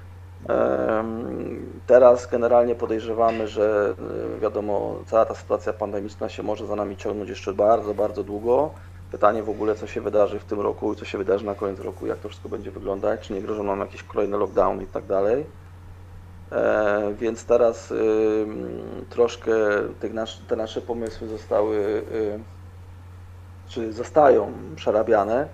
Teraz 1.86 2.26
generalnie 2.30 2.74
podejrzewamy, 2.74 3.48
że 3.48 3.94
e, 4.36 4.40
wiadomo, 4.40 4.98
cała 5.06 5.24
ta 5.24 5.34
sytuacja 5.34 5.72
pandemiczna 5.72 6.28
się 6.28 6.42
może 6.42 6.66
za 6.66 6.76
nami 6.76 6.96
ciągnąć 6.96 7.30
jeszcze 7.30 7.52
bardzo, 7.52 7.94
bardzo 7.94 8.24
długo. 8.24 8.70
Pytanie 9.10 9.42
w 9.42 9.50
ogóle, 9.50 9.74
co 9.74 9.86
się 9.86 10.00
wydarzy 10.00 10.38
w 10.38 10.44
tym 10.44 10.60
roku 10.60 10.92
i 10.92 10.96
co 10.96 11.04
się 11.04 11.18
wydarzy 11.18 11.46
na 11.46 11.54
koniec 11.54 11.80
roku, 11.80 12.06
jak 12.06 12.18
to 12.18 12.28
wszystko 12.28 12.48
będzie 12.48 12.70
wyglądać, 12.70 13.20
czy 13.20 13.32
nie 13.32 13.42
grożą 13.42 13.62
nam 13.64 13.80
jakieś 13.80 14.02
kolejne 14.02 14.36
lockdowny 14.36 14.82
i 14.82 14.86
tak 14.86 15.06
dalej. 15.06 15.46
E, 16.52 17.14
więc 17.18 17.46
teraz 17.46 17.94
troszkę 19.08 19.52
te 20.48 20.56
nasze 20.56 20.80
pomysły 20.80 21.28
zostały 21.28 21.76
y, 21.76 22.61
czy 23.72 23.92
zostają 23.92 24.52
przerabiane, 24.76 25.48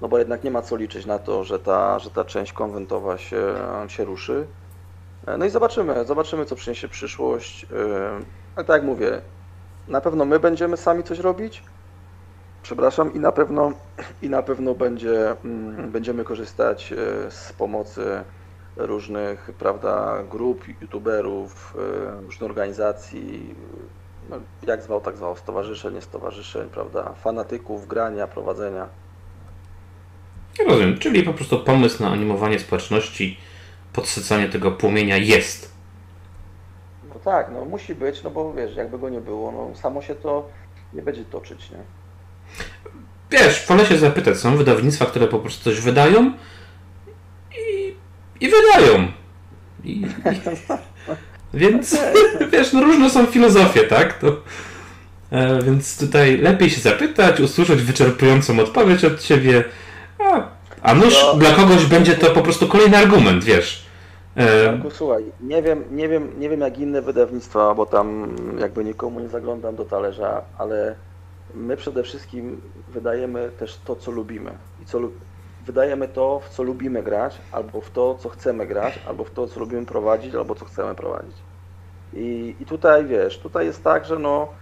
no 0.00 0.08
bo 0.08 0.18
jednak 0.18 0.44
nie 0.44 0.50
ma 0.50 0.62
co 0.62 0.76
liczyć 0.76 1.06
na 1.06 1.18
to, 1.18 1.44
że 1.44 1.58
ta, 1.58 1.98
że 1.98 2.10
ta 2.10 2.24
część 2.24 2.52
konwentowa 2.52 3.18
się, 3.18 3.54
się 3.88 4.04
ruszy. 4.04 4.46
No 5.38 5.44
i 5.44 5.50
zobaczymy, 5.50 6.04
zobaczymy 6.04 6.44
co 6.44 6.56
przyniesie 6.56 6.88
przyszłość. 6.88 7.66
Ale 8.56 8.64
tak 8.64 8.76
jak 8.76 8.82
mówię, 8.82 9.22
na 9.88 10.00
pewno 10.00 10.24
my 10.24 10.40
będziemy 10.40 10.76
sami 10.76 11.02
coś 11.02 11.18
robić. 11.18 11.62
Przepraszam, 12.62 13.14
i 13.14 13.20
na 13.20 13.32
pewno, 13.32 13.72
i 14.22 14.28
na 14.30 14.42
pewno 14.42 14.74
będzie, 14.74 15.30
mm, 15.44 15.90
będziemy 15.90 16.24
korzystać 16.24 16.92
e, 16.92 17.30
z 17.30 17.52
pomocy 17.52 18.24
różnych 18.76 19.50
prawda, 19.58 20.22
grup, 20.30 20.64
youtuberów, 20.80 21.76
e, 22.18 22.20
różnych 22.20 22.50
organizacji, 22.50 23.54
no, 24.30 24.36
jak 24.66 24.82
zwał, 24.82 25.00
tak 25.00 25.16
zwał, 25.16 25.36
stowarzyszeń, 25.36 26.00
stowarzyszeń, 26.00 26.68
prawda, 26.68 27.14
fanatyków, 27.22 27.88
grania, 27.88 28.26
prowadzenia. 28.26 28.88
Rozumiem, 30.66 30.98
czyli 30.98 31.22
po 31.22 31.34
prostu 31.34 31.58
pomysł 31.58 32.02
na 32.02 32.10
animowanie 32.10 32.58
społeczności, 32.58 33.38
podsycanie 33.92 34.48
tego 34.48 34.72
płomienia 34.72 35.16
jest. 35.16 35.74
No 37.08 37.14
tak, 37.24 37.50
no 37.52 37.64
musi 37.64 37.94
być, 37.94 38.22
no 38.22 38.30
bo 38.30 38.54
wiesz, 38.54 38.76
jakby 38.76 38.98
go 38.98 39.08
nie 39.08 39.20
było, 39.20 39.52
no 39.52 39.76
samo 39.76 40.02
się 40.02 40.14
to 40.14 40.48
nie 40.92 41.02
będzie 41.02 41.24
toczyć, 41.24 41.70
nie? 41.70 41.78
Wiesz, 43.30 43.66
wolę 43.66 43.86
się 43.86 43.98
zapytać, 43.98 44.36
są 44.36 44.56
wydawnictwa, 44.56 45.06
które 45.06 45.26
po 45.26 45.38
prostu 45.38 45.64
coś 45.64 45.80
wydają, 45.80 46.32
i 48.40 48.48
wydają. 48.48 49.12
I, 49.84 50.00
i, 50.00 50.06
więc 51.54 51.96
wiesz, 52.52 52.72
no 52.72 52.82
różne 52.82 53.10
są 53.10 53.26
filozofie, 53.26 53.80
tak? 53.80 54.18
To, 54.18 54.36
e, 55.30 55.62
więc 55.62 55.98
tutaj 55.98 56.38
lepiej 56.38 56.70
się 56.70 56.80
zapytać, 56.80 57.40
usłyszeć 57.40 57.82
wyczerpującą 57.82 58.60
odpowiedź 58.60 59.04
od 59.04 59.20
ciebie. 59.20 59.64
A, 60.18 60.42
a 60.82 60.94
nuż 60.94 61.14
no. 61.22 61.34
dla 61.34 61.50
kogoś 61.50 61.86
będzie 61.86 62.14
to 62.14 62.30
po 62.30 62.42
prostu 62.42 62.68
kolejny 62.68 62.96
argument, 62.96 63.44
wiesz. 63.44 63.84
E... 64.36 64.80
Słuchaj, 64.90 65.24
nie 65.40 65.62
wiem, 65.62 65.84
nie, 65.90 66.08
wiem, 66.08 66.30
nie 66.38 66.48
wiem 66.48 66.60
jak 66.60 66.78
inne 66.78 67.02
wydawnictwa, 67.02 67.74
bo 67.74 67.86
tam 67.86 68.36
jakby 68.58 68.84
nikomu 68.84 69.20
nie 69.20 69.28
zaglądam 69.28 69.76
do 69.76 69.84
talerza, 69.84 70.42
ale 70.58 70.94
my 71.54 71.76
przede 71.76 72.02
wszystkim 72.02 72.60
wydajemy 72.88 73.50
też 73.58 73.78
to, 73.84 73.96
co 73.96 74.10
lubimy. 74.10 74.50
I 74.82 74.86
co 74.86 74.98
wydajemy 75.64 76.08
to, 76.08 76.40
w 76.40 76.48
co 76.50 76.62
lubimy 76.62 77.02
grać, 77.02 77.42
albo 77.52 77.80
w 77.80 77.90
to, 77.90 78.14
co 78.14 78.28
chcemy 78.28 78.66
grać, 78.66 79.00
albo 79.06 79.24
w 79.24 79.30
to, 79.32 79.46
co 79.46 79.60
lubimy 79.60 79.86
prowadzić, 79.86 80.34
albo 80.34 80.54
co 80.54 80.64
chcemy 80.64 80.94
prowadzić. 80.94 81.46
I, 82.12 82.56
i 82.60 82.66
tutaj 82.66 83.06
wiesz, 83.06 83.40
tutaj 83.40 83.66
jest 83.66 83.84
tak, 83.84 84.04
że 84.04 84.18
no 84.18 84.54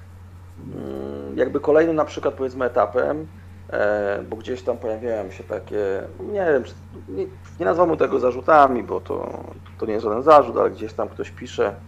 mm, 0.58 1.38
jakby 1.38 1.60
kolejnym 1.60 1.96
na 1.96 2.04
przykład 2.04 2.34
powiedzmy 2.34 2.64
etapem, 2.64 3.28
e, 3.68 4.22
bo 4.22 4.36
gdzieś 4.36 4.64
tam 4.64 4.78
pojawiają 4.78 5.30
się 5.30 5.44
takie, 5.44 6.08
nie 6.20 6.46
wiem, 6.46 6.64
nie, 7.08 7.26
nie 7.60 7.66
nazwamy 7.66 7.96
tego 7.96 8.18
zarzutami, 8.20 8.82
bo 8.82 9.00
to, 9.00 9.44
to 9.78 9.86
nie 9.86 9.92
jest 9.92 10.04
żaden 10.04 10.22
zarzut, 10.22 10.56
ale 10.56 10.70
gdzieś 10.70 10.94
tam 10.94 11.08
ktoś 11.08 11.30
pisze, 11.30 11.82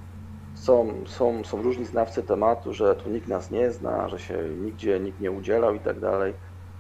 są, 0.55 1.05
są, 1.07 1.45
są 1.45 1.63
różni 1.63 1.85
znawcy 1.85 2.23
tematu, 2.23 2.73
że 2.73 2.97
tu 2.97 3.11
nikt 3.11 3.29
nas 3.29 3.51
nie 3.51 3.71
zna, 3.73 4.09
że 4.09 4.19
się 4.19 4.49
nigdzie 4.57 5.01
nikt 5.01 5.21
nie 5.21 5.33
udzielał 5.33 5.75
i 5.75 5.81
tak 5.81 6.01
dalej. 6.01 6.35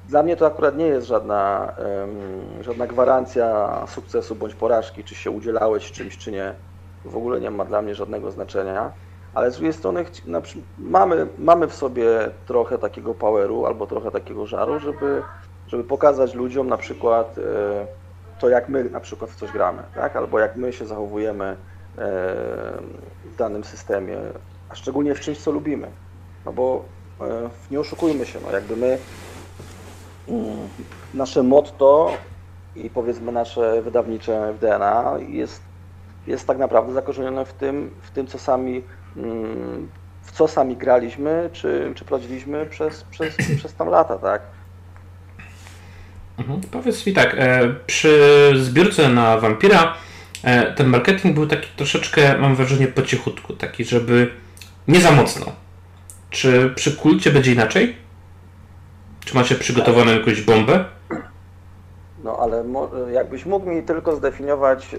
Dla 0.08 0.22
mnie 0.22 0.36
to 0.36 0.46
akurat 0.46 0.76
nie 0.76 0.86
jest 0.86 1.06
żadna, 1.06 1.72
żadna 2.60 2.86
gwarancja 2.86 3.70
sukcesu 3.86 4.34
bądź 4.34 4.54
porażki, 4.54 5.04
czy 5.04 5.14
się 5.14 5.30
udzielałeś 5.30 5.92
czymś, 5.92 6.18
czy 6.18 6.32
nie. 6.32 6.54
W 7.04 7.16
ogóle 7.16 7.40
nie 7.40 7.50
ma 7.50 7.64
dla 7.64 7.82
mnie 7.82 7.94
żadnego 7.94 8.30
znaczenia. 8.30 8.92
Ale 9.34 9.50
z 9.50 9.54
drugiej 9.54 9.72
strony 9.72 10.04
mamy, 10.78 11.26
mamy 11.38 11.68
w 11.68 11.74
sobie 11.74 12.30
trochę 12.46 12.78
takiego 12.78 13.14
poweru 13.14 13.66
albo 13.66 13.86
trochę 13.86 14.10
takiego 14.10 14.46
żaru, 14.46 14.78
żeby, 14.78 15.22
żeby 15.66 15.84
pokazać 15.84 16.34
ludziom 16.34 16.68
na 16.68 16.76
przykład 16.76 17.38
e, 17.38 17.86
to, 18.38 18.48
jak 18.48 18.68
my 18.68 18.84
na 18.84 19.00
przykład 19.00 19.30
w 19.30 19.36
coś 19.36 19.52
gramy, 19.52 19.82
tak? 19.94 20.16
albo 20.16 20.38
jak 20.38 20.56
my 20.56 20.72
się 20.72 20.86
zachowujemy 20.86 21.44
e, 21.44 21.56
w 23.24 23.36
danym 23.38 23.64
systemie, 23.64 24.18
a 24.68 24.74
szczególnie 24.74 25.14
w 25.14 25.20
czymś, 25.20 25.38
co 25.38 25.50
lubimy. 25.50 25.92
No 26.44 26.52
bo 26.52 26.84
e, 27.20 27.50
nie 27.70 27.80
oszukujmy 27.80 28.26
się, 28.26 28.38
no 28.46 28.52
jakby 28.52 28.76
my 28.76 28.98
nasze 31.14 31.42
motto 31.42 32.12
i 32.76 32.90
powiedzmy 32.90 33.32
nasze 33.32 33.82
wydawnicze 33.82 34.52
w 34.52 34.58
DNA 34.58 35.14
jest, 35.28 35.62
jest 36.26 36.46
tak 36.46 36.58
naprawdę 36.58 36.92
zakorzenione 36.92 37.44
w 37.46 37.52
tym, 37.52 37.90
w 38.02 38.10
tym 38.10 38.26
co 38.26 38.38
sami, 38.38 38.82
mm, 39.16 39.88
w 40.22 40.32
co 40.32 40.48
sami 40.48 40.76
graliśmy, 40.76 41.50
czy, 41.52 41.92
czy 41.94 42.04
prowadziliśmy 42.04 42.66
przez, 42.66 43.04
przez, 43.04 43.36
przez 43.58 43.74
tam 43.74 43.88
lata, 43.88 44.18
tak? 44.18 44.42
Mhm. 46.38 46.60
Powiedz 46.70 47.06
mi 47.06 47.12
tak, 47.12 47.34
e, 47.38 47.74
przy 47.86 48.52
zbiórce 48.56 49.08
na 49.08 49.38
Vampira 49.38 49.94
e, 50.42 50.72
ten 50.72 50.86
marketing 50.86 51.34
był 51.34 51.46
taki 51.46 51.68
troszeczkę, 51.76 52.38
mam 52.38 52.56
wrażenie, 52.56 52.86
po 52.86 53.02
cichutku, 53.02 53.52
taki, 53.52 53.84
żeby 53.84 54.30
nie 54.88 55.00
za 55.00 55.10
mocno. 55.10 55.46
Czy 56.30 56.72
przy 56.76 56.96
kulcie 56.96 57.30
będzie 57.30 57.52
inaczej? 57.52 58.03
Czy 59.24 59.34
macie 59.34 59.54
przygotowaną 59.54 60.12
jakąś 60.12 60.42
bombę? 60.42 60.84
No 62.24 62.38
ale 62.40 62.64
jakbyś 63.12 63.46
mógł 63.46 63.70
mi 63.70 63.82
tylko 63.82 64.16
zdefiniować, 64.16 64.94
y, 64.94 64.98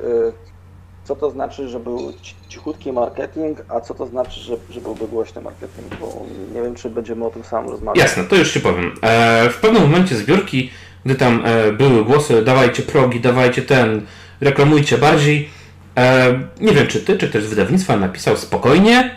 co 1.03 1.15
to 1.15 1.31
znaczy, 1.31 1.69
że 1.69 1.79
był 1.79 2.13
cichutki 2.49 2.91
marketing, 2.91 3.57
a 3.69 3.81
co 3.81 3.93
to 3.93 4.05
znaczy, 4.05 4.39
że, 4.39 4.55
że 4.69 4.81
byłby 4.81 5.07
głośny 5.07 5.41
marketing, 5.41 5.95
bo 5.99 6.25
nie 6.53 6.61
wiem, 6.61 6.75
czy 6.75 6.89
będziemy 6.89 7.25
o 7.25 7.29
tym 7.29 7.43
samym 7.43 7.71
rozmawiać. 7.71 8.03
Jasne, 8.03 8.23
to 8.23 8.35
już 8.35 8.51
Ci 8.51 8.59
powiem. 8.59 8.95
E, 9.01 9.49
w 9.49 9.57
pewnym 9.57 9.81
momencie 9.81 10.15
zbiórki, 10.15 10.71
gdy 11.05 11.15
tam 11.15 11.41
e, 11.45 11.71
były 11.71 12.05
głosy, 12.05 12.41
dawajcie 12.41 12.83
progi, 12.83 13.19
dawajcie 13.19 13.61
ten, 13.61 14.05
reklamujcie 14.41 14.97
bardziej, 14.97 15.49
e, 15.97 16.39
nie 16.61 16.73
wiem, 16.73 16.87
czy 16.87 17.01
Ty, 17.01 17.17
czy 17.17 17.29
ktoś 17.29 17.43
z 17.43 17.49
wydawnictwa 17.49 17.97
napisał 17.97 18.37
spokojnie, 18.37 19.15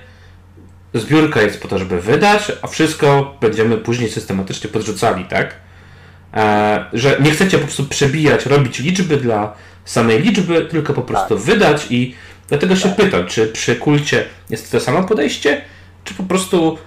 zbiórka 0.94 1.42
jest 1.42 1.62
po 1.62 1.68
to, 1.68 1.78
żeby 1.78 2.00
wydać, 2.00 2.52
a 2.62 2.66
wszystko 2.66 3.36
będziemy 3.40 3.76
później 3.76 4.10
systematycznie 4.10 4.70
podrzucali, 4.70 5.24
tak? 5.24 5.54
E, 6.34 6.84
że 6.92 7.16
nie 7.20 7.30
chcecie 7.30 7.58
po 7.58 7.64
prostu 7.64 7.84
przebijać, 7.84 8.46
robić 8.46 8.78
liczby 8.78 9.16
dla 9.16 9.54
samej 9.84 10.22
liczby, 10.22 10.64
tylko 10.64 10.92
po 10.92 11.02
prostu 11.02 11.34
tak. 11.34 11.44
wydać 11.44 11.86
i 11.90 12.14
dlatego 12.48 12.76
się 12.76 12.88
tak. 12.88 12.96
pytam, 12.96 13.26
czy 13.26 13.46
przy 13.46 13.76
kulcie 13.76 14.24
jest 14.50 14.72
to 14.72 14.80
samo 14.80 15.04
podejście, 15.04 15.60
czy 16.04 16.14
po 16.14 16.22
prostu 16.22 16.78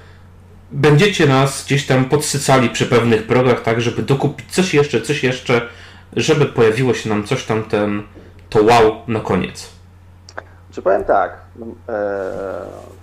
będziecie 0.72 1.26
nas 1.26 1.66
gdzieś 1.66 1.86
tam 1.86 2.06
podsycali 2.06 2.70
przy 2.70 2.86
pewnych 2.86 3.28
progach, 3.28 3.62
tak, 3.62 3.82
żeby 3.82 4.02
dokupić 4.02 4.52
coś 4.52 4.74
jeszcze, 4.74 5.02
coś 5.02 5.24
jeszcze, 5.24 5.62
żeby 6.16 6.46
pojawiło 6.46 6.94
się 6.94 7.10
nam 7.10 7.24
coś 7.24 7.44
tam 7.44 7.64
ten, 7.64 8.04
to 8.50 8.64
wow 8.64 9.02
na 9.08 9.20
koniec. 9.20 9.70
Czy 10.72 10.82
powiem 10.82 11.04
tak, 11.04 11.41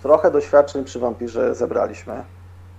trochę 0.02 0.30
doświadczeń 0.30 0.84
przy 0.84 0.98
wampirze 0.98 1.54
zebraliśmy. 1.54 2.24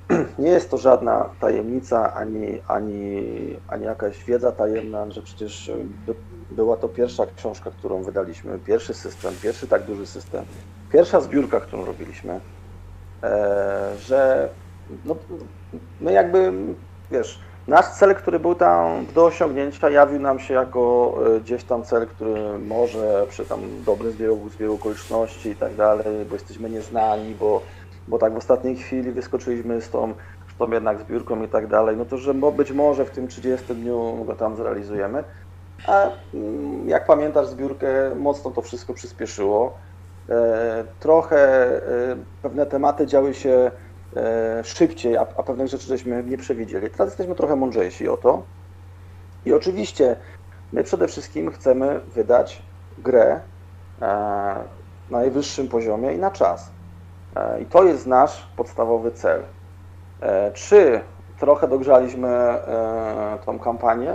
Nie 0.39 0.49
jest 0.49 0.71
to 0.71 0.77
żadna 0.77 1.29
tajemnica 1.39 2.13
ani, 2.13 2.61
ani, 2.67 3.23
ani 3.67 3.85
jakaś 3.85 4.25
wiedza 4.25 4.51
tajemna, 4.51 5.11
że 5.11 5.21
przecież 5.21 5.71
by, 6.05 6.15
była 6.51 6.77
to 6.77 6.89
pierwsza 6.89 7.25
książka, 7.25 7.71
którą 7.71 8.03
wydaliśmy, 8.03 8.59
pierwszy 8.59 8.93
system, 8.93 9.33
pierwszy 9.43 9.67
tak 9.67 9.85
duży 9.85 10.05
system, 10.05 10.45
pierwsza 10.89 11.21
zbiórka, 11.21 11.59
którą 11.59 11.85
robiliśmy, 11.85 12.41
e, 13.23 13.93
że 13.97 14.49
no, 15.05 15.15
my 15.99 16.13
jakby, 16.13 16.53
wiesz, 17.11 17.48
Nasz 17.69 17.87
cel, 17.87 18.15
który 18.15 18.39
był 18.39 18.55
tam 18.55 19.05
do 19.05 19.25
osiągnięcia, 19.25 19.89
jawił 19.89 20.19
nam 20.19 20.39
się 20.39 20.53
jako 20.53 21.13
e, 21.35 21.39
gdzieś 21.39 21.63
tam 21.63 21.83
cel, 21.83 22.07
który 22.07 22.59
może 22.59 23.25
przy 23.29 23.45
tam 23.45 23.59
dobrym 23.85 24.11
zbiegu, 24.11 24.49
zbiegu 24.49 24.73
okoliczności 24.73 25.49
i 25.49 25.55
tak 25.55 25.75
dalej, 25.75 26.25
bo 26.29 26.35
jesteśmy 26.35 26.69
nieznani, 26.69 27.35
bo, 27.35 27.61
bo 28.07 28.17
tak 28.17 28.33
w 28.33 28.37
ostatniej 28.37 28.75
chwili 28.75 29.11
wyskoczyliśmy 29.11 29.81
z 29.81 29.89
tą, 29.89 30.13
z 30.53 30.57
tą 30.57 30.71
jednak 30.71 30.99
zbiórką 30.99 31.43
i 31.43 31.47
tak 31.47 31.67
dalej, 31.67 31.97
no 31.97 32.05
to 32.05 32.17
że 32.17 32.33
być 32.33 32.71
może 32.71 33.05
w 33.05 33.11
tym 33.11 33.27
30 33.27 33.75
dniu 33.75 34.23
go 34.25 34.35
tam 34.35 34.55
zrealizujemy. 34.55 35.23
A 35.87 36.07
mm, 36.33 36.89
jak 36.89 37.05
pamiętasz 37.05 37.47
zbiórkę, 37.47 38.15
mocno 38.15 38.51
to 38.51 38.61
wszystko 38.61 38.93
przyspieszyło. 38.93 39.77
E, 40.29 40.85
trochę 40.99 41.37
e, 41.37 42.15
pewne 42.41 42.65
tematy 42.65 43.07
działy 43.07 43.33
się 43.33 43.71
szybciej, 44.63 45.17
a, 45.17 45.21
a 45.21 45.43
pewnych 45.43 45.67
rzeczy 45.67 45.87
żeśmy 45.87 46.23
nie 46.23 46.37
przewidzieli. 46.37 46.89
Teraz 46.89 47.07
jesteśmy 47.07 47.35
trochę 47.35 47.55
mądrzejsi 47.55 48.09
o 48.09 48.17
to. 48.17 48.43
I 49.45 49.53
oczywiście 49.53 50.15
my 50.73 50.83
przede 50.83 51.07
wszystkim 51.07 51.51
chcemy 51.51 51.99
wydać 51.99 52.61
grę 52.97 53.39
e, 54.01 54.05
na 55.09 55.19
najwyższym 55.19 55.67
poziomie 55.67 56.13
i 56.13 56.17
na 56.17 56.31
czas. 56.31 56.69
E, 57.35 57.61
I 57.61 57.65
to 57.65 57.83
jest 57.83 58.07
nasz 58.07 58.47
podstawowy 58.55 59.11
cel. 59.11 59.43
Czy 60.53 61.01
trochę 61.39 61.67
dogrzaliśmy 61.67 62.29
tą 63.45 63.59
kampanię 63.59 64.13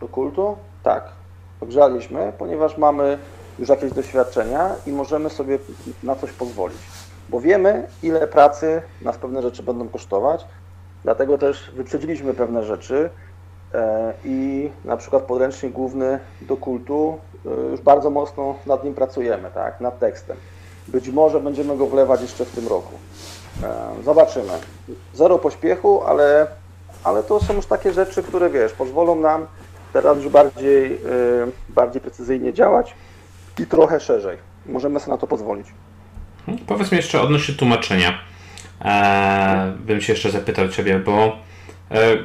do 0.00 0.08
kultu? 0.08 0.56
Tak, 0.82 1.04
dogrzaliśmy, 1.60 2.32
ponieważ 2.38 2.78
mamy 2.78 3.18
już 3.58 3.68
jakieś 3.68 3.92
doświadczenia 3.92 4.70
i 4.86 4.92
możemy 4.92 5.30
sobie 5.30 5.58
na 6.02 6.16
coś 6.16 6.32
pozwolić 6.32 7.05
bo 7.28 7.40
wiemy, 7.40 7.88
ile 8.02 8.26
pracy 8.26 8.82
nas 9.02 9.18
pewne 9.18 9.42
rzeczy 9.42 9.62
będą 9.62 9.88
kosztować, 9.88 10.46
dlatego 11.04 11.38
też 11.38 11.70
wyprzedziliśmy 11.74 12.34
pewne 12.34 12.64
rzeczy 12.64 13.10
e, 13.74 14.12
i 14.24 14.70
na 14.84 14.96
przykład 14.96 15.22
podręcznik 15.22 15.72
główny 15.72 16.18
do 16.40 16.56
kultu 16.56 17.18
e, 17.46 17.70
już 17.70 17.80
bardzo 17.80 18.10
mocno 18.10 18.54
nad 18.66 18.84
nim 18.84 18.94
pracujemy, 18.94 19.50
tak, 19.54 19.80
nad 19.80 19.98
tekstem. 19.98 20.36
Być 20.88 21.08
może 21.08 21.40
będziemy 21.40 21.76
go 21.76 21.86
wlewać 21.86 22.20
jeszcze 22.20 22.44
w 22.44 22.50
tym 22.50 22.68
roku. 22.68 22.92
E, 23.62 24.04
zobaczymy. 24.04 24.52
Zero 25.14 25.38
pośpiechu, 25.38 26.02
ale, 26.02 26.46
ale 27.04 27.22
to 27.22 27.40
są 27.40 27.54
już 27.54 27.66
takie 27.66 27.92
rzeczy, 27.92 28.22
które 28.22 28.50
wiesz, 28.50 28.72
pozwolą 28.72 29.16
nam 29.16 29.46
teraz 29.92 30.16
już 30.16 30.28
bardziej, 30.28 31.00
bardziej 31.68 32.00
precyzyjnie 32.00 32.52
działać 32.52 32.94
i 33.58 33.66
trochę 33.66 34.00
szerzej. 34.00 34.38
Możemy 34.66 35.00
sobie 35.00 35.12
na 35.12 35.18
to 35.18 35.26
pozwolić. 35.26 35.66
Powiedz 36.66 36.92
mi 36.92 36.96
jeszcze 36.96 37.20
odnośnie 37.20 37.54
tłumaczenia. 37.54 38.18
Eee, 38.84 39.72
bym 39.72 40.00
się 40.00 40.12
jeszcze 40.12 40.30
zapytał 40.30 40.68
Ciebie, 40.68 40.98
bo 40.98 41.38
e, 41.90 42.16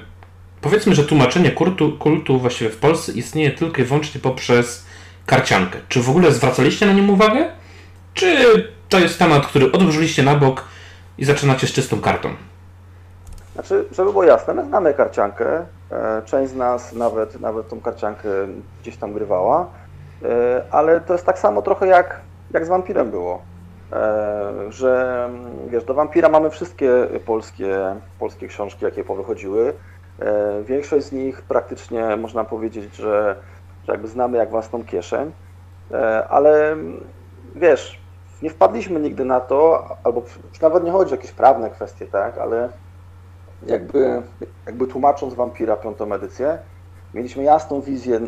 powiedzmy, 0.62 0.96
że 0.96 1.04
tłumaczenie 1.04 1.52
kultu, 1.52 1.98
kultu 1.98 2.40
właściwie 2.40 2.70
w 2.70 2.78
Polsce 2.78 3.12
istnieje 3.12 3.52
tylko 3.52 3.82
i 3.82 3.86
wyłącznie 3.86 4.22
poprzez 4.22 4.86
karciankę. 5.26 5.80
Czy 5.90 6.02
w 6.02 6.10
ogóle 6.10 6.32
zwracaliście 6.32 6.86
na 6.86 6.94
nim 6.94 7.10
uwagę? 7.10 7.52
Czy 8.14 8.36
to 8.90 9.00
jest 9.00 9.20
temat, 9.20 9.48
który 9.48 9.72
odłożyliście 9.72 10.24
na 10.24 10.36
bok 10.36 10.64
i 11.18 11.26
zaczynacie 11.26 11.68
z 11.68 11.72
czystą 11.72 12.02
kartą? 12.02 12.30
Znaczy, 13.54 13.86
żeby 13.92 14.12
było 14.12 14.24
jasne, 14.24 14.54
my 14.54 14.66
znamy 14.66 14.94
karciankę. 14.94 15.66
E, 15.92 16.22
część 16.26 16.52
z 16.52 16.56
nas 16.56 16.94
nawet, 16.94 17.40
nawet 17.40 17.70
tą 17.70 17.82
karciankę 17.82 18.30
gdzieś 18.82 18.98
tam 18.98 19.14
grywała. 19.14 19.68
E, 20.24 20.64
ale 20.72 21.02
to 21.02 21.14
jest 21.14 21.26
tak 21.26 21.40
samo 21.40 21.62
trochę 21.62 21.88
jak, 21.88 22.20
jak 22.54 22.66
z 22.66 22.70
wampirem 22.70 23.12
było. 23.12 23.42
E, 23.94 24.54
że 24.70 25.30
wiesz, 25.68 25.84
do 25.84 25.94
wampira 25.94 26.30
mamy 26.30 26.50
wszystkie 26.50 27.08
polskie, 27.26 27.96
polskie 28.20 28.48
książki, 28.48 28.86
jakie 28.86 29.04
powychodziły. 29.04 29.74
E, 30.20 30.64
większość 30.64 31.06
z 31.06 31.12
nich 31.12 31.42
praktycznie 31.42 32.18
można 32.18 32.44
powiedzieć, 32.44 32.96
że, 32.96 33.36
że 33.84 33.92
jakby 33.92 34.08
znamy 34.08 34.38
jak 34.38 34.50
własną 34.50 34.84
kieszeń, 34.84 35.32
ale 36.30 36.78
wiesz, 37.56 38.02
nie 38.42 38.50
wpadliśmy 38.50 39.00
nigdy 39.00 39.26
na 39.26 39.40
to, 39.40 39.88
albo 40.04 40.24
już 40.50 40.62
nawet 40.62 40.84
nie 40.84 40.92
chodzi 40.92 41.14
o 41.14 41.16
jakieś 41.16 41.32
prawne 41.32 41.70
kwestie, 41.70 42.06
tak, 42.06 42.38
ale 42.38 42.70
jakby, 43.66 44.22
jakby 44.66 44.88
tłumacząc 44.88 45.34
wampira 45.34 45.78
piątą 45.78 46.14
edycję, 46.14 46.60
mieliśmy 47.14 47.44
jasną 47.44 47.82
wizję 47.82 48.20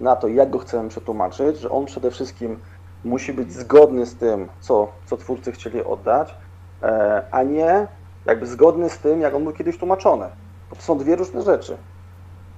na 0.00 0.16
to, 0.16 0.28
jak 0.28 0.50
go 0.50 0.58
chcemy 0.58 0.88
przetłumaczyć, 0.88 1.58
że 1.58 1.70
on 1.70 1.86
przede 1.86 2.10
wszystkim 2.10 2.60
musi 3.04 3.32
być 3.32 3.52
zgodny 3.52 4.06
z 4.06 4.16
tym, 4.16 4.48
co, 4.60 4.92
co 5.06 5.16
twórcy 5.16 5.52
chcieli 5.52 5.84
oddać, 5.84 6.34
e, 6.82 7.22
a 7.30 7.42
nie 7.42 7.86
jakby 8.26 8.46
zgodny 8.46 8.90
z 8.90 8.98
tym, 8.98 9.20
jak 9.20 9.34
on 9.34 9.44
był 9.44 9.52
kiedyś 9.52 9.78
tłumaczony. 9.78 10.26
To 10.70 10.82
są 10.82 10.98
dwie 10.98 11.16
różne 11.16 11.42
rzeczy. 11.42 11.76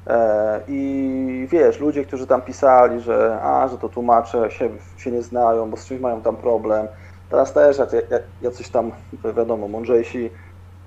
E, 0.07 0.61
I 0.69 1.47
wiesz, 1.51 1.81
ludzie, 1.81 2.05
którzy 2.05 2.27
tam 2.27 2.43
pisali, 2.43 3.01
że 3.01 3.39
a, 3.43 3.69
że 3.69 3.79
to 3.79 3.89
tłumacze 3.89 4.51
się, 4.51 4.71
się 4.97 5.11
nie 5.11 5.23
znają, 5.23 5.71
bo 5.71 5.77
z 5.77 5.87
czymś 5.87 6.01
mają 6.01 6.23
tam 6.23 6.37
problem. 6.37 6.89
Teraz 7.31 7.53
też 7.53 7.77
jacyś 8.41 8.71
tam, 8.71 8.93
wiadomo, 9.37 9.69
mądrzejsi 9.69 10.31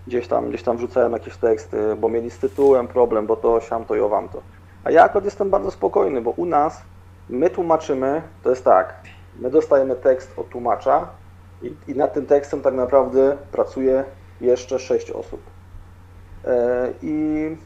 gdzieś 0.08 0.28
tam, 0.28 0.50
gdzieś 0.50 0.64
tam 0.64 0.78
wrzucałem 0.78 1.12
jakieś 1.12 1.38
teksty, 1.38 1.96
bo 1.96 2.10
mieli 2.10 2.30
z 2.30 2.40
tytułem 2.40 2.88
problem, 2.88 3.28
bo 3.28 3.36
to, 3.36 3.60
siam 3.60 3.86
to 3.86 3.96
i 3.96 4.00
owam 4.00 4.30
to. 4.30 4.42
A 4.84 4.92
ja 4.92 5.04
akurat 5.04 5.26
jestem 5.26 5.50
bardzo 5.50 5.72
spokojny, 5.72 6.22
bo 6.22 6.32
u 6.32 6.46
nas 6.46 6.82
my 7.30 7.50
tłumaczymy, 7.50 8.22
to 8.44 8.50
jest 8.50 8.66
tak, 8.66 9.04
my 9.40 9.50
dostajemy 9.50 9.96
tekst 9.96 10.40
od 10.40 10.50
tłumacza 10.50 11.08
i, 11.62 11.76
i 11.88 11.96
nad 11.96 12.14
tym 12.14 12.26
tekstem 12.26 12.62
tak 12.62 12.74
naprawdę 12.74 13.38
pracuje 13.52 14.04
jeszcze 14.42 14.80
sześć 14.80 15.12
osób. 15.12 15.42
E, 16.46 16.94
I 17.02 17.58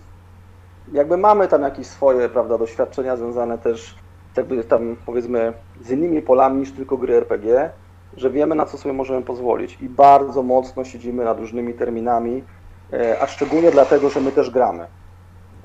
jakby 0.94 1.18
mamy 1.18 1.48
tam 1.48 1.62
jakieś 1.62 1.88
swoje, 1.88 2.30
prawda, 2.30 2.58
doświadczenia 2.58 3.18
związane 3.18 3.58
też 3.58 3.96
jakby 4.38 4.64
tam 4.64 4.96
powiedzmy 5.06 5.54
z 5.82 5.92
innymi 5.92 6.22
polami 6.22 6.60
niż 6.60 6.72
tylko 6.72 6.98
gry 6.98 7.16
RPG, 7.16 7.70
że 8.18 8.30
wiemy 8.30 8.56
na 8.56 8.66
co 8.66 8.78
sobie 8.78 8.94
możemy 8.94 9.22
pozwolić 9.22 9.82
i 9.82 9.90
bardzo 9.90 10.44
mocno 10.44 10.84
siedzimy 10.84 11.24
nad 11.24 11.40
różnymi 11.40 11.74
terminami, 11.74 12.44
e, 12.94 13.22
a 13.22 13.28
szczególnie 13.28 13.72
dlatego, 13.72 14.10
że 14.10 14.22
my 14.22 14.32
też 14.32 14.50
gramy. 14.50 14.88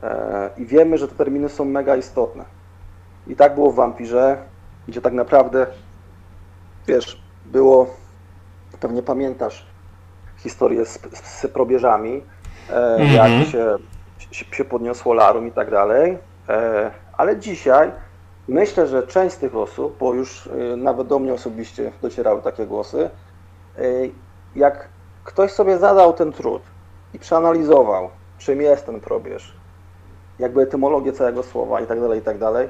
E, 0.03 0.51
I 0.57 0.67
wiemy, 0.67 0.99
że 0.99 1.09
te 1.09 1.15
terminy 1.15 1.49
są 1.49 1.65
mega 1.65 1.97
istotne. 1.97 2.45
I 3.27 3.37
tak 3.37 3.55
było 3.55 3.71
w 3.71 3.75
Vampirze, 3.75 4.39
gdzie 4.89 5.01
tak 5.01 5.13
naprawdę, 5.13 5.67
wiesz, 6.91 7.23
było, 7.47 7.87
pewnie 8.81 9.03
pamiętasz 9.03 9.67
historię 10.37 10.85
z, 10.85 10.99
z 11.13 11.47
probierzami, 11.47 12.23
mm 12.69 13.09
-hmm. 13.09 13.13
jak 13.13 13.27
mhm. 13.27 13.45
się, 13.45 13.77
się, 14.31 14.45
się 14.57 14.65
podniosło 14.65 15.15
larum 15.15 15.49
i 15.49 15.53
tak 15.53 15.71
dalej. 15.71 16.19
E, 16.49 16.91
ale 17.13 17.37
dzisiaj 17.37 17.93
myślę, 18.49 18.87
że 18.87 19.07
część 19.07 19.35
z 19.35 19.39
tych 19.39 19.57
osób, 19.57 19.97
bo 19.99 20.15
już 20.15 20.49
nawet 20.77 21.07
do 21.07 21.19
mnie 21.19 21.35
osobiście 21.35 21.93
docierały 22.03 22.43
takie 22.43 22.67
głosy, 22.67 23.11
jak 24.55 24.89
ktoś 25.25 25.53
sobie 25.53 25.79
zadał 25.79 26.13
ten 26.13 26.33
trud 26.33 26.63
i 27.15 27.19
przeanalizował, 27.19 28.11
czym 28.39 28.61
jest 28.61 28.87
ten 28.87 29.01
probierz, 29.01 29.57
jakby 30.39 30.63
etymologię 30.63 31.13
całego 31.13 31.43
słowa 31.43 31.81
i 31.81 31.87
tak 31.87 32.01
dalej, 32.01 32.19
i 32.19 32.23
tak 32.23 32.39
dalej. 32.39 32.69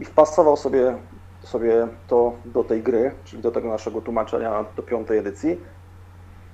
I 0.00 0.04
wpasował 0.04 0.56
sobie, 0.56 0.96
sobie 1.44 1.88
to 2.08 2.32
do 2.44 2.64
tej 2.64 2.82
gry, 2.82 3.14
czyli 3.24 3.42
do 3.42 3.50
tego 3.50 3.68
naszego 3.68 4.00
tłumaczenia 4.00 4.64
do 4.76 4.82
piątej 4.82 5.18
edycji, 5.18 5.60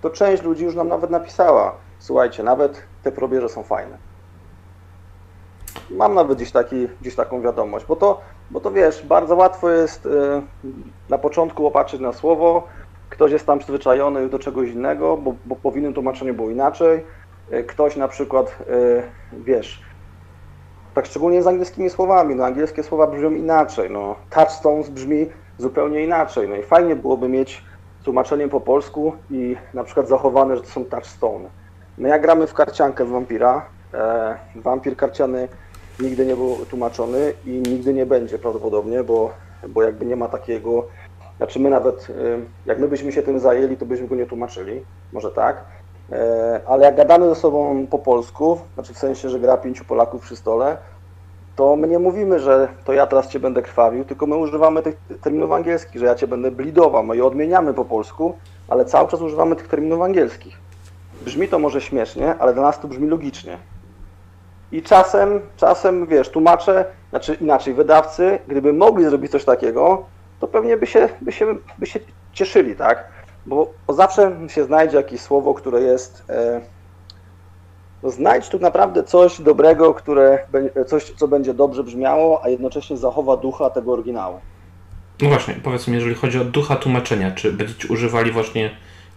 to 0.01 0.11
część 0.11 0.43
ludzi 0.43 0.64
już 0.64 0.74
nam 0.74 0.89
nawet 0.89 1.11
napisała, 1.11 1.74
słuchajcie, 1.99 2.43
nawet 2.43 2.82
te 3.03 3.12
probierze 3.12 3.49
są 3.49 3.62
fajne. 3.62 3.99
Mam 5.91 6.14
nawet 6.14 6.36
gdzieś, 6.39 6.53
taki, 6.53 6.89
gdzieś 7.01 7.14
taką 7.14 7.41
wiadomość, 7.43 7.86
bo 7.86 7.97
to, 7.97 8.20
bo 8.51 8.61
to 8.61 8.70
wiesz, 8.70 9.07
bardzo 9.07 9.36
łatwo 9.36 9.70
jest 9.70 10.07
y, 10.07 10.11
na 11.09 11.18
początku 11.18 11.66
opatrzyć 11.66 12.01
na 12.01 12.12
słowo, 12.12 12.68
ktoś 13.11 13.32
jest 13.32 13.47
tam 13.47 13.59
przyzwyczajony 13.59 14.28
do 14.28 14.39
czegoś 14.39 14.68
innego, 14.68 15.16
bo, 15.16 15.34
bo 15.47 15.57
po 15.57 15.70
innym 15.70 15.95
tłumaczeniu 15.95 16.34
było 16.34 16.51
inaczej, 16.51 17.05
y, 17.53 17.64
ktoś 17.64 17.97
na 17.97 18.09
przykład, 18.09 18.59
y, 18.70 19.03
wiesz, 19.32 19.82
tak 20.99 21.07
szczególnie 21.07 21.42
z 21.42 21.46
angielskimi 21.46 21.90
słowami. 21.90 22.34
No, 22.34 22.44
angielskie 22.44 22.82
słowa 22.82 23.07
brzmią 23.07 23.30
inaczej. 23.30 23.90
No, 23.90 24.16
touchstones 24.30 24.88
brzmi 24.88 25.26
zupełnie 25.59 26.05
inaczej. 26.05 26.49
No 26.49 26.57
i 26.57 26.62
fajnie 26.62 26.96
byłoby 26.96 27.28
mieć 27.28 27.64
tłumaczenie 28.05 28.49
po 28.49 28.61
polsku 28.61 29.12
i 29.30 29.57
na 29.74 29.84
przykład 29.84 30.09
zachowane, 30.09 30.57
że 30.57 30.62
to 30.62 30.68
są 30.68 30.84
touchstone. 30.84 31.49
No 31.99 32.09
jak 32.09 32.22
gramy 32.22 32.46
w 32.46 32.55
karciankę 32.55 33.05
w 33.05 33.11
Vampira, 33.11 33.66
e, 33.94 34.38
Vampir 34.55 34.96
karciany 34.96 35.49
nigdy 36.01 36.26
nie 36.26 36.36
był 36.36 36.57
tłumaczony 36.70 37.32
i 37.46 37.51
nigdy 37.51 37.94
nie 37.94 38.07
będzie 38.07 38.38
prawdopodobnie, 38.38 39.05
bo, 39.05 39.30
bo 39.68 39.82
jakby 39.82 40.07
nie 40.07 40.16
ma 40.16 40.28
takiego, 40.28 40.84
znaczy 41.36 41.61
my 41.61 41.70
nawet, 41.70 42.09
e, 42.11 42.14
jak 42.66 42.78
my 42.78 42.88
byśmy 42.88 43.12
się 43.12 43.22
tym 43.22 43.40
zajęli, 43.40 43.76
to 43.76 43.86
byśmy 43.86 44.09
go 44.09 44.14
nie 44.14 44.26
tłumaczyli, 44.26 44.84
może 45.12 45.30
tak, 45.30 45.64
ale 46.66 46.84
jak 46.84 46.96
gadamy 46.96 47.28
ze 47.28 47.34
sobą 47.34 47.86
po 47.86 47.98
polsku, 47.98 48.59
znaczy 48.74 48.94
w 48.94 48.98
sensie, 48.98 49.28
że 49.28 49.40
gra 49.40 49.56
pięciu 49.56 49.84
Polaków 49.84 50.22
przy 50.22 50.36
stole, 50.36 50.76
to 51.56 51.76
my 51.76 51.88
nie 51.88 51.98
mówimy, 51.98 52.40
że 52.40 52.68
to 52.84 52.92
ja 52.92 53.06
teraz 53.06 53.28
cię 53.28 53.40
będę 53.40 53.62
krwawił, 53.62 54.04
tylko 54.04 54.26
my 54.26 54.36
używamy 54.36 54.82
tych 54.82 54.96
terminów 55.22 55.52
angielskich, 55.52 56.00
że 56.00 56.06
ja 56.06 56.14
cię 56.14 56.26
będę 56.26 56.50
blidował, 56.50 57.04
my 57.04 57.16
je 57.16 57.24
odmieniamy 57.24 57.74
po 57.74 57.84
polsku, 57.84 58.34
ale 58.68 58.84
cały 58.84 59.09
czas 59.09 59.20
używamy 59.20 59.56
tych 59.56 59.68
terminów 59.68 60.02
angielskich. 60.02 60.56
Brzmi 61.22 61.48
to 61.48 61.59
może 61.59 61.80
śmiesznie, 61.80 62.34
ale 62.38 62.54
dla 62.54 62.62
nas 62.62 62.80
to 62.80 62.88
brzmi 62.88 63.09
logicznie. 63.09 63.59
I 64.72 64.82
czasem, 64.82 65.40
czasem, 65.56 66.06
wiesz, 66.06 66.28
tłumacze, 66.28 66.84
znaczy 67.11 67.34
inaczej, 67.40 67.74
wydawcy, 67.74 68.38
gdyby 68.48 68.72
mogli 68.72 69.04
zrobić 69.04 69.32
coś 69.32 69.44
takiego, 69.44 70.04
to 70.40 70.46
pewnie 70.46 70.76
by 70.76 70.86
się, 70.86 71.09
by 71.20 71.32
się, 71.32 71.46
by 71.78 71.86
się 71.86 72.00
cieszyli, 72.32 72.76
tak? 72.76 73.17
Bo, 73.49 73.72
zawsze 73.88 74.36
się 74.49 74.64
znajdzie 74.64 74.96
jakieś 74.96 75.20
słowo, 75.20 75.55
które 75.55 75.80
jest. 75.80 76.24
E, 76.28 76.61
no 78.03 78.11
znajdź 78.11 78.49
tu 78.49 78.59
naprawdę 78.59 79.05
coś 79.05 79.40
dobrego, 79.40 79.94
które, 79.94 80.38
coś, 80.86 81.05
co 81.05 81.28
będzie 81.28 81.55
dobrze 81.55 81.84
brzmiało, 81.84 82.44
a 82.44 82.49
jednocześnie 82.49 82.96
zachowa 82.96 83.36
ducha 83.36 83.70
tego 83.70 83.92
oryginału. 83.92 84.40
No 85.22 85.28
właśnie, 85.28 85.55
powiedz 85.55 85.88
mi, 85.88 85.94
jeżeli 85.94 86.14
chodzi 86.14 86.40
o 86.40 86.44
ducha 86.44 86.76
tłumaczenia, 86.76 87.30
czy 87.30 87.53
będziecie 87.53 87.88
używali 87.88 88.32
właśnie 88.32 88.70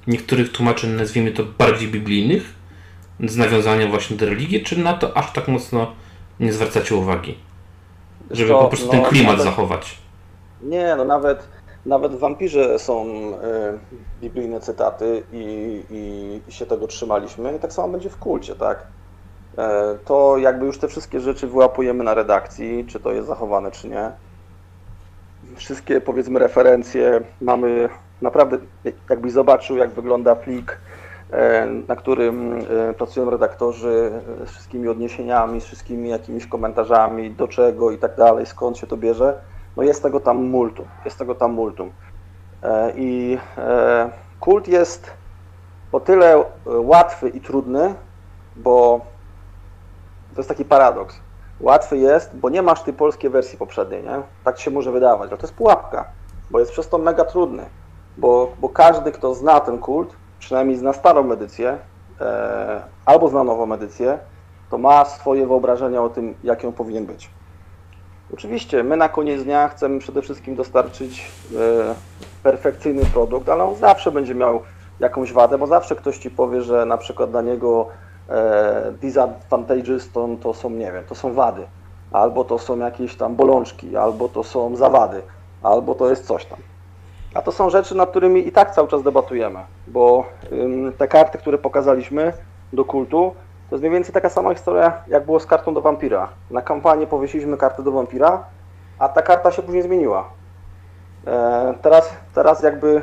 niektórych 0.08 0.52
tłumaczeń, 0.52 0.90
nazwijmy 0.90 1.32
to 1.32 1.44
bardziej 1.58 1.88
biblijnych, 1.88 2.54
z 3.20 3.38
nawiązaniem 3.38 3.90
właśnie 3.90 4.18
do 4.18 4.26
religii, 4.26 4.64
czy 4.64 4.80
na 4.80 4.94
to 4.94 5.18
aż 5.18 5.34
tak 5.34 5.48
mocno 5.48 5.92
nie 6.40 6.54
zwracacie 6.54 6.96
uwagi? 6.96 7.38
Żeby 8.32 8.50
po 8.50 8.68
prostu 8.68 8.88
no, 8.88 8.92
ten 8.92 9.04
klimat 9.04 9.38
nawet, 9.38 9.46
zachować. 9.46 9.98
Nie, 10.62 10.96
no 10.96 11.06
nawet 11.06 11.48
nawet 11.86 12.16
w 12.16 12.20
Wampirze 12.20 12.80
są 12.80 13.06
e, 13.08 13.34
biblijne 14.22 14.60
cytaty 14.60 15.24
i, 15.32 15.84
i, 15.90 16.42
i 16.50 16.52
się 16.52 16.66
tego 16.66 16.88
trzymaliśmy. 16.88 17.56
I 17.56 17.60
tak 17.60 17.74
samo 17.74 17.88
będzie 17.88 18.10
w 18.10 18.18
kulcie, 18.18 18.56
tak? 18.56 18.88
E, 19.58 19.96
to 20.06 20.38
jakby 20.38 20.66
już 20.66 20.78
te 20.78 20.88
wszystkie 20.88 21.20
rzeczy 21.20 21.48
wyłapujemy 21.48 22.04
na 22.04 22.14
redakcji, 22.14 22.86
czy 22.86 23.00
to 23.00 23.12
jest 23.12 23.28
zachowane, 23.28 23.72
czy 23.72 23.90
nie. 23.90 24.12
Wszystkie, 25.56 26.02
powiedzmy, 26.02 26.40
referencje 26.40 27.22
mamy 27.42 27.90
naprawdę, 28.22 28.58
jakbyś 29.10 29.32
zobaczył, 29.32 29.78
jak 29.78 29.90
wygląda 29.90 30.36
plik, 30.36 30.78
e, 31.32 31.68
na 31.88 31.96
którym 31.96 32.66
pracują 32.98 33.30
redaktorzy 33.30 34.12
z 34.46 34.50
wszystkimi 34.50 34.88
odniesieniami, 34.88 35.62
z 35.62 35.66
wszystkimi 35.66 36.10
jakimiś 36.10 36.48
komentarzami, 36.48 37.32
do 37.32 37.48
czego 37.48 37.92
i 37.92 37.98
tak 37.98 38.16
dalej, 38.16 38.46
skąd 38.46 38.78
się 38.78 38.88
to 38.88 38.98
bierze 38.98 39.51
no 39.78 39.84
jest 39.84 40.04
tego 40.04 40.20
tam 40.20 40.46
multum, 40.46 40.86
jest 41.06 41.18
tego 41.18 41.36
tam 41.36 41.54
multum. 41.54 41.92
E, 42.64 42.94
I 42.96 43.38
e, 43.58 44.10
kult 44.40 44.68
jest 44.68 45.12
o 45.92 46.00
tyle 46.00 46.36
e, 46.36 46.44
łatwy 46.66 47.30
i 47.30 47.42
trudny, 47.42 47.96
bo 48.56 49.02
to 50.34 50.40
jest 50.40 50.50
taki 50.50 50.66
paradoks. 50.66 51.20
Łatwy 51.60 51.98
jest, 51.98 52.36
bo 52.36 52.50
nie 52.50 52.62
masz 52.62 52.84
tej 52.84 52.94
polskiej 52.94 53.30
wersji 53.30 53.58
poprzedniej, 53.58 54.04
nie? 54.04 54.22
Tak 54.44 54.60
się 54.60 54.72
może 54.72 54.92
wydawać, 54.92 55.30
ale 55.30 55.38
to 55.38 55.48
jest 55.48 55.56
pułapka, 55.56 56.06
bo 56.52 56.60
jest 56.60 56.72
przez 56.72 56.90
to 56.90 56.98
mega 56.98 57.26
trudny, 57.26 57.66
bo, 58.18 58.52
bo 58.60 58.70
każdy, 58.70 59.12
kto 59.12 59.36
zna 59.36 59.60
ten 59.60 59.80
kult, 59.80 60.16
przynajmniej 60.40 60.78
zna 60.78 60.94
starą 60.94 61.32
edycję, 61.32 61.78
e, 62.22 62.82
albo 63.06 63.30
zna 63.30 63.44
nową 63.44 63.74
edycję, 63.74 64.20
to 64.70 64.78
ma 64.78 65.06
swoje 65.06 65.48
wyobrażenia 65.48 66.04
o 66.04 66.10
tym, 66.10 66.36
jak 66.44 66.64
ją 66.64 66.72
powinien 66.72 67.06
być. 67.06 67.30
Oczywiście, 68.34 68.84
my 68.84 68.98
na 68.98 69.10
koniec 69.10 69.44
dnia 69.44 69.68
chcemy 69.68 70.00
przede 70.00 70.22
wszystkim 70.22 70.56
dostarczyć 70.56 71.32
e, 71.56 71.96
perfekcyjny 72.44 73.06
produkt, 73.06 73.50
ale 73.50 73.64
on 73.64 73.76
zawsze 73.76 74.12
będzie 74.12 74.36
miał 74.36 74.62
jakąś 75.00 75.34
wadę, 75.34 75.58
bo 75.58 75.68
zawsze 75.68 75.96
ktoś 75.96 76.18
ci 76.18 76.30
powie, 76.30 76.62
że 76.62 76.86
na 76.86 76.98
przykład 76.98 77.32
dla 77.32 77.42
niego 77.42 77.88
e, 78.30 78.92
disadvantages 79.02 80.12
to, 80.12 80.30
to 80.42 80.54
są, 80.54 80.70
nie 80.70 80.92
wiem, 80.92 81.04
to 81.10 81.16
są 81.16 81.34
wady, 81.34 81.66
albo 82.12 82.44
to 82.44 82.60
są 82.60 82.78
jakieś 82.78 83.16
tam 83.16 83.36
bolączki, 83.36 83.98
albo 83.98 84.30
to 84.30 84.44
są 84.44 84.76
zawady. 84.76 85.22
albo 85.64 85.96
to 85.96 86.10
jest 86.10 86.26
coś 86.26 86.46
tam. 86.46 86.60
A 87.34 87.42
to 87.42 87.52
są 87.52 87.70
rzeczy, 87.70 87.96
nad 87.96 88.10
którymi 88.10 88.48
i 88.48 88.52
tak 88.52 88.76
cały 88.76 88.88
czas 88.88 89.04
debatujemy, 89.04 89.60
bo 89.88 90.26
te 90.98 91.08
karty, 91.08 91.38
które 91.38 91.58
pokazaliśmy 91.58 92.34
do 92.74 92.86
kultu, 92.86 93.36
to 93.72 93.76
jest 93.76 93.82
mniej 93.82 93.94
więcej 93.94 94.14
taka 94.14 94.30
sama 94.30 94.54
historia, 94.54 95.04
jak 95.08 95.26
było 95.26 95.40
z 95.40 95.46
kartą 95.46 95.74
do 95.74 95.82
wampira. 95.82 96.30
Na 96.50 96.62
kampanię 96.62 97.08
powiesiliśmy 97.08 97.58
kartę 97.58 97.84
do 97.84 97.92
wampira, 97.92 98.46
a 99.00 99.10
ta 99.10 99.22
karta 99.22 99.52
się 99.52 99.62
później 99.62 99.84
zmieniła. 99.84 100.30
E, 101.28 101.74
teraz, 101.82 102.14
teraz 102.34 102.64
jakby 102.64 103.02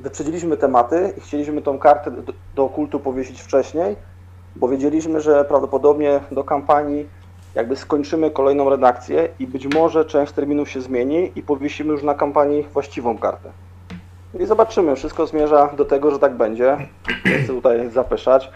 wyprzedziliśmy 0.00 0.56
tematy 0.56 1.12
i 1.18 1.20
chcieliśmy 1.20 1.62
tą 1.62 1.78
kartę 1.78 2.12
do, 2.54 2.68
kultu 2.68 3.00
powiesić 3.00 3.42
wcześniej, 3.42 3.96
bo 4.56 4.68
wiedzieliśmy, 4.68 5.20
że 5.20 5.44
prawdopodobnie 5.44 6.20
do 6.30 6.44
kampanii 6.44 7.08
jakby 7.54 7.76
skończymy 7.76 8.30
kolejną 8.30 8.70
redakcję 8.70 9.28
i 9.38 9.46
być 9.46 9.74
może 9.74 10.04
część 10.04 10.32
terminów 10.32 10.70
się 10.70 10.80
zmieni 10.80 11.32
i 11.36 11.42
powiesimy 11.42 11.92
już 11.92 12.02
na 12.02 12.14
kampanii 12.14 12.66
właściwą 12.72 13.18
kartę. 13.18 13.50
I 14.40 14.46
zobaczymy, 14.46 14.96
wszystko 14.96 15.26
zmierza 15.26 15.70
do 15.76 15.84
tego, 15.84 16.10
że 16.10 16.18
tak 16.18 16.34
będzie. 16.34 16.76
Nie 17.24 17.38
chcę 17.38 17.52
tutaj 17.52 17.90
zapeszać, 17.90 18.50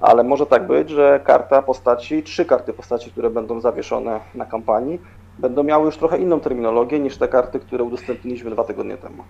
ale 0.00 0.24
może 0.24 0.46
tak 0.46 0.66
być, 0.66 0.90
że 0.90 1.20
karta 1.24 1.62
postaci, 1.62 2.22
trzy 2.22 2.44
karty 2.44 2.72
postaci, 2.72 3.10
które 3.10 3.30
będą 3.30 3.60
zawieszone 3.60 4.20
na 4.34 4.44
kampanii, 4.44 5.00
będą 5.38 5.62
miały 5.62 5.86
już 5.86 5.96
trochę 5.96 6.18
inną 6.18 6.40
terminologię 6.40 6.98
niż 6.98 7.16
te 7.16 7.28
karty, 7.28 7.60
które 7.60 7.84
udostępniliśmy 7.84 8.50
dwa 8.50 8.64
tygodnie 8.64 8.96
temu. 8.96 9.24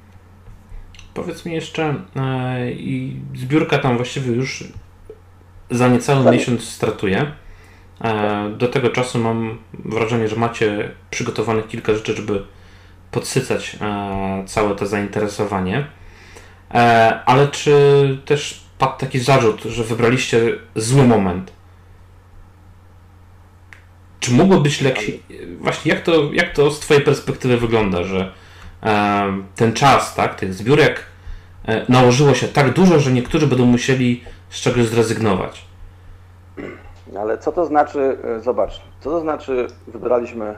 Powiedz 1.15 1.45
mi 1.45 1.53
jeszcze, 1.53 1.95
e, 2.17 2.71
i 2.71 3.21
zbiórka 3.37 3.79
tam 3.79 3.97
właściwie 3.97 4.33
już 4.33 4.65
za 5.71 5.89
niecały 5.89 6.25
tak. 6.25 6.33
miesiąc 6.33 6.65
startuje. 6.65 7.33
E, 8.05 8.51
do 8.51 8.69
tego 8.69 8.91
czasu 8.91 9.19
mam 9.19 9.59
wrażenie, 9.73 10.29
że 10.29 10.37
macie 10.37 10.91
przygotowanych 11.11 11.69
kilka 11.69 11.95
rzeczy, 11.95 12.17
żeby 12.17 12.45
podsycać 13.11 13.77
e, 13.81 14.43
całe 14.47 14.75
to 14.75 14.87
zainteresowanie. 14.87 15.87
E, 16.75 17.21
ale 17.27 17.49
czy 17.49 18.19
też 18.25 18.68
padł 18.79 18.99
taki 18.99 19.21
zarzut, 19.21 19.63
że 19.63 19.85
wybraliście 19.85 20.53
zły 20.75 21.07
moment? 21.07 21.53
Czy 24.21 24.33
mógłby 24.33 24.61
być 24.61 24.81
lepszy? 24.81 25.19
Właśnie 25.61 25.93
jak 25.93 26.03
to, 26.03 26.33
jak 26.33 26.53
to 26.53 26.71
z 26.71 26.81
Twojej 26.81 27.05
perspektywy 27.05 27.57
wygląda, 27.57 28.05
że 28.05 28.33
ten 29.57 29.73
czas, 29.73 30.15
tak, 30.15 30.35
tych 30.35 30.55
zbiórek 30.55 31.05
nałożyło 31.89 32.35
się 32.35 32.49
tak 32.49 32.73
dużo, 32.73 32.99
że 32.99 33.13
niektórzy 33.13 33.47
będą 33.47 33.67
musieli 33.67 34.25
z 34.51 34.61
czegoś 34.61 34.87
zrezygnować? 34.87 35.65
Ale 37.19 37.39
co 37.39 37.53
to 37.53 37.67
znaczy, 37.67 38.19
e, 38.25 38.41
zobacz, 38.41 38.81
co 39.01 39.11
to 39.11 39.21
znaczy 39.21 39.67
wybraliśmy 39.87 40.55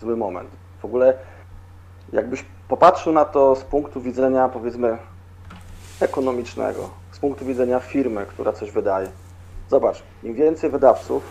zły 0.00 0.16
moment? 0.16 0.50
W 0.82 0.84
ogóle 0.84 1.14
jakbyś 2.12 2.44
popatrzył 2.68 3.12
na 3.12 3.24
to 3.24 3.56
z 3.56 3.64
punktu 3.64 4.00
widzenia 4.00 4.48
powiedzmy 4.48 4.98
ekonomicznego, 6.00 6.90
z 7.14 7.18
punktu 7.18 7.44
widzenia 7.44 7.80
firmy, 7.80 8.26
która 8.26 8.52
coś 8.52 8.70
wydaje. 8.70 9.08
Zobacz, 9.70 10.02
im 10.22 10.34
więcej 10.34 10.70
wydawców, 10.70 11.22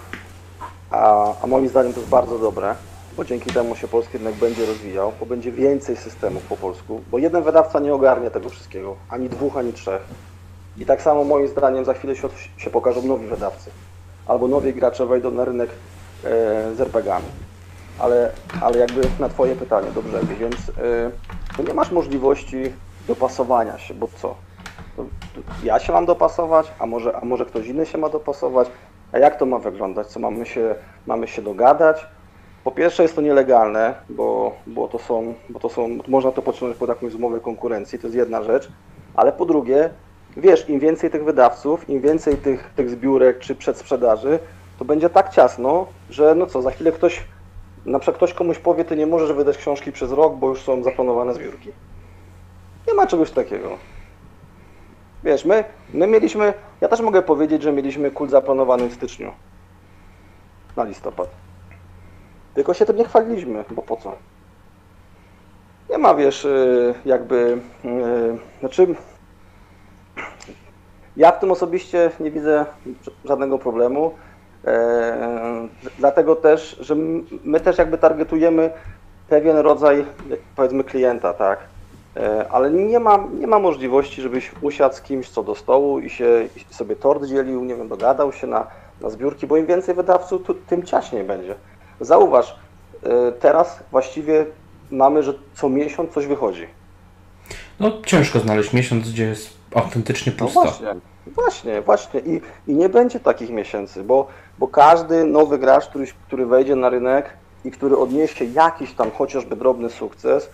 a, 0.91 1.33
a 1.41 1.47
moim 1.47 1.67
zdaniem 1.67 1.93
to 1.93 1.99
jest 1.99 2.09
bardzo 2.09 2.39
dobre, 2.39 2.75
bo 3.17 3.25
dzięki 3.25 3.53
temu 3.53 3.75
się 3.75 3.87
polski 3.87 4.17
rynek 4.17 4.35
będzie 4.35 4.65
rozwijał, 4.65 5.11
bo 5.19 5.25
będzie 5.25 5.51
więcej 5.51 5.97
systemów 5.97 6.43
po 6.43 6.57
polsku, 6.57 7.01
bo 7.11 7.17
jeden 7.17 7.43
wydawca 7.43 7.79
nie 7.79 7.93
ogarnie 7.93 8.31
tego 8.31 8.49
wszystkiego, 8.49 8.95
ani 9.09 9.29
dwóch, 9.29 9.57
ani 9.57 9.73
trzech. 9.73 10.01
I 10.77 10.85
tak 10.85 11.01
samo 11.01 11.23
moim 11.23 11.47
zdaniem 11.47 11.85
za 11.85 11.93
chwilę 11.93 12.15
się, 12.15 12.29
się 12.57 12.69
pokażą 12.69 13.01
nowi 13.01 13.27
wydawcy 13.27 13.71
albo 14.27 14.47
nowi 14.47 14.73
gracze 14.73 15.05
wejdą 15.05 15.31
na 15.31 15.45
rynek 15.45 15.69
e, 15.69 16.75
z 16.75 16.81
RPGami. 16.81 17.25
Ale, 17.99 18.31
ale 18.61 18.77
jakby 18.77 19.01
na 19.19 19.29
Twoje 19.29 19.55
pytanie 19.55 19.91
do 19.91 20.01
więc 20.39 20.71
no 21.57 21.63
nie 21.63 21.73
masz 21.73 21.91
możliwości 21.91 22.73
dopasowania 23.07 23.77
się, 23.77 23.93
bo 23.93 24.07
co? 24.21 24.35
Ja 25.63 25.79
się 25.79 25.93
mam 25.93 26.05
dopasować, 26.05 26.71
a 26.79 26.85
może, 26.85 27.15
a 27.15 27.25
może 27.25 27.45
ktoś 27.45 27.67
inny 27.67 27.85
się 27.85 27.97
ma 27.97 28.09
dopasować? 28.09 28.67
A 29.11 29.17
jak 29.17 29.35
to 29.35 29.45
ma 29.45 29.59
wyglądać? 29.59 30.07
Co 30.07 30.19
mamy 30.19 30.45
się, 30.45 30.75
mamy 31.07 31.27
się 31.27 31.41
dogadać? 31.41 32.07
Po 32.63 32.71
pierwsze 32.71 33.03
jest 33.03 33.15
to 33.15 33.21
nielegalne, 33.21 33.95
bo, 34.09 34.55
bo, 34.67 34.87
to 34.87 34.99
są, 34.99 35.33
bo 35.49 35.59
to 35.59 35.69
są, 35.69 35.99
można 36.07 36.31
to 36.31 36.41
pociągnąć 36.41 36.77
pod 36.77 36.89
jakąś 36.89 37.13
umowę 37.13 37.39
konkurencji, 37.39 37.99
to 37.99 38.07
jest 38.07 38.17
jedna 38.17 38.43
rzecz, 38.43 38.71
ale 39.15 39.31
po 39.31 39.45
drugie 39.45 39.89
wiesz, 40.37 40.69
im 40.69 40.79
więcej 40.79 41.09
tych 41.09 41.23
wydawców, 41.23 41.89
im 41.89 42.01
więcej 42.01 42.37
tych, 42.37 42.73
tych 42.75 42.89
zbiórek 42.89 43.39
czy 43.39 43.55
przedsprzedaży, 43.55 44.39
to 44.79 44.85
będzie 44.85 45.09
tak 45.09 45.29
ciasno, 45.29 45.87
że 46.09 46.35
no 46.35 46.45
co, 46.45 46.61
za 46.61 46.71
chwilę 46.71 46.91
ktoś, 46.91 47.23
na 47.85 47.99
przykład 47.99 48.17
ktoś 48.17 48.33
komuś 48.33 48.59
powie, 48.59 48.85
ty 48.85 48.95
nie 48.95 49.07
możesz 49.07 49.33
wydać 49.33 49.57
książki 49.57 49.91
przez 49.91 50.11
rok, 50.11 50.35
bo 50.35 50.49
już 50.49 50.61
są 50.61 50.83
zaplanowane 50.83 51.33
zbiórki. 51.33 51.71
Nie 52.87 52.93
ma 52.93 53.07
czegoś 53.07 53.31
takiego. 53.31 53.69
Wiesz, 55.23 55.45
my, 55.45 55.63
my 55.93 56.07
mieliśmy, 56.07 56.53
ja 56.81 56.87
też 56.87 57.01
mogę 57.01 57.21
powiedzieć, 57.21 57.61
że 57.61 57.71
mieliśmy 57.71 58.11
kult 58.11 58.31
zaplanowany 58.31 58.89
w 58.89 58.93
styczniu 58.93 59.31
na 60.75 60.83
listopad. 60.83 61.27
Tylko 62.53 62.73
się 62.73 62.85
tym 62.85 62.97
nie 62.97 63.05
chwaliliśmy, 63.05 63.63
bo 63.71 63.81
po 63.81 63.97
co? 63.97 64.15
Nie 65.89 65.97
ma, 65.97 66.15
wiesz, 66.15 66.45
y, 66.45 66.93
jakby, 67.05 67.57
y, 67.85 68.59
znaczy 68.59 68.95
ja 71.17 71.31
w 71.31 71.39
tym 71.39 71.51
osobiście 71.51 72.11
nie 72.19 72.31
widzę 72.31 72.65
żadnego 73.25 73.59
problemu. 73.59 74.11
E, 74.65 75.67
dlatego 75.99 76.35
też, 76.35 76.77
że 76.79 76.95
my 77.43 77.59
też 77.59 77.77
jakby 77.77 77.97
targetujemy 77.97 78.71
pewien 79.29 79.57
rodzaj, 79.57 80.05
powiedzmy, 80.55 80.83
klienta, 80.83 81.33
tak? 81.33 81.59
E, 82.17 82.51
ale 82.51 82.71
nie 82.71 82.99
ma, 82.99 83.27
nie 83.39 83.47
ma 83.47 83.59
możliwości, 83.59 84.21
żebyś 84.21 84.51
usiadł 84.61 84.95
z 84.95 85.01
kimś 85.01 85.29
co 85.29 85.43
do 85.43 85.55
stołu 85.55 85.99
i 85.99 86.09
się 86.09 86.47
i 86.55 86.73
sobie 86.73 86.95
tort 86.95 87.25
dzielił, 87.25 87.65
nie 87.65 87.75
wiem, 87.75 87.87
dogadał 87.87 88.33
się 88.33 88.47
na, 88.47 88.67
na 89.01 89.09
zbiórki, 89.09 89.47
bo 89.47 89.57
im 89.57 89.65
więcej 89.65 89.95
wydawców, 89.95 90.41
tym 90.67 90.83
ciaśniej 90.83 91.23
będzie. 91.23 91.55
Zauważ, 91.99 92.55
e, 93.03 93.31
teraz 93.31 93.79
właściwie 93.91 94.45
mamy, 94.91 95.23
że 95.23 95.33
co 95.55 95.69
miesiąc 95.69 96.13
coś 96.13 96.27
wychodzi. 96.27 96.67
No 97.79 97.91
ciężko 98.05 98.39
znaleźć 98.39 98.73
miesiąc, 98.73 99.11
gdzie 99.11 99.25
jest 99.25 99.49
autentycznie 99.75 100.31
no 100.39 100.45
pusto. 100.45 100.63
No 100.63 100.65
właśnie, 100.65 100.95
właśnie, 101.25 101.81
właśnie. 101.81 102.19
I, 102.19 102.41
I 102.67 102.75
nie 102.75 102.89
będzie 102.89 103.19
takich 103.19 103.49
miesięcy, 103.49 104.03
bo, 104.03 104.27
bo 104.59 104.67
każdy 104.67 105.23
nowy 105.23 105.57
gracz, 105.57 105.87
który, 105.87 106.07
który 106.27 106.45
wejdzie 106.45 106.75
na 106.75 106.89
rynek 106.89 107.29
i 107.65 107.71
który 107.71 107.97
odniesie 107.97 108.45
jakiś 108.45 108.93
tam 108.93 109.11
chociażby 109.11 109.55
drobny 109.55 109.89
sukces 109.89 110.49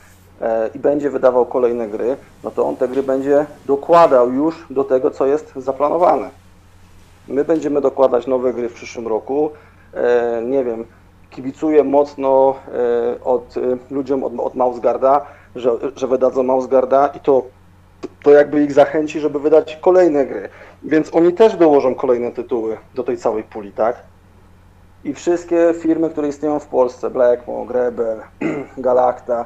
i 0.76 0.80
będzie 0.80 1.10
wydawał 1.10 1.46
kolejne 1.46 1.88
gry, 1.88 2.18
no 2.44 2.52
to 2.52 2.66
on 2.66 2.76
te 2.76 2.88
gry 2.88 3.04
będzie 3.04 3.46
dokładał 3.66 4.34
już 4.34 4.66
do 4.70 4.84
tego, 4.84 5.12
co 5.12 5.26
jest 5.26 5.54
zaplanowane. 5.56 6.30
My 7.28 7.46
będziemy 7.46 7.82
dokładać 7.82 8.28
nowe 8.28 8.54
gry 8.54 8.70
w 8.70 8.74
przyszłym 8.74 9.08
roku. 9.08 9.52
E, 9.94 10.42
nie 10.46 10.64
wiem, 10.64 10.86
kibicuję 11.30 11.84
mocno 11.84 12.56
e, 12.68 13.24
od, 13.24 13.58
e, 13.58 13.62
ludziom 13.94 14.24
od, 14.24 14.34
od 14.40 14.56
Mausgarda, 14.56 15.26
że, 15.56 15.72
że 15.96 16.08
wydadzą 16.08 16.44
Mausgarda 16.44 17.08
i 17.08 17.20
to 17.20 17.44
to 18.24 18.32
jakby 18.32 18.64
ich 18.64 18.74
zachęci, 18.74 19.20
żeby 19.20 19.40
wydać 19.40 19.76
kolejne 19.82 20.26
gry. 20.26 20.50
Więc 20.84 21.16
oni 21.16 21.34
też 21.34 21.56
dołożą 21.56 21.96
kolejne 21.96 22.32
tytuły 22.32 22.78
do 22.96 23.04
tej 23.04 23.18
całej 23.18 23.44
puli, 23.44 23.72
tak? 23.72 23.96
I 25.04 25.14
wszystkie 25.14 25.74
firmy, 25.82 26.10
które 26.10 26.28
istnieją 26.28 26.60
w 26.60 26.68
Polsce, 26.68 27.10
Blackmo, 27.10 27.66
Grebel, 27.66 28.22
Galacta, 28.78 29.46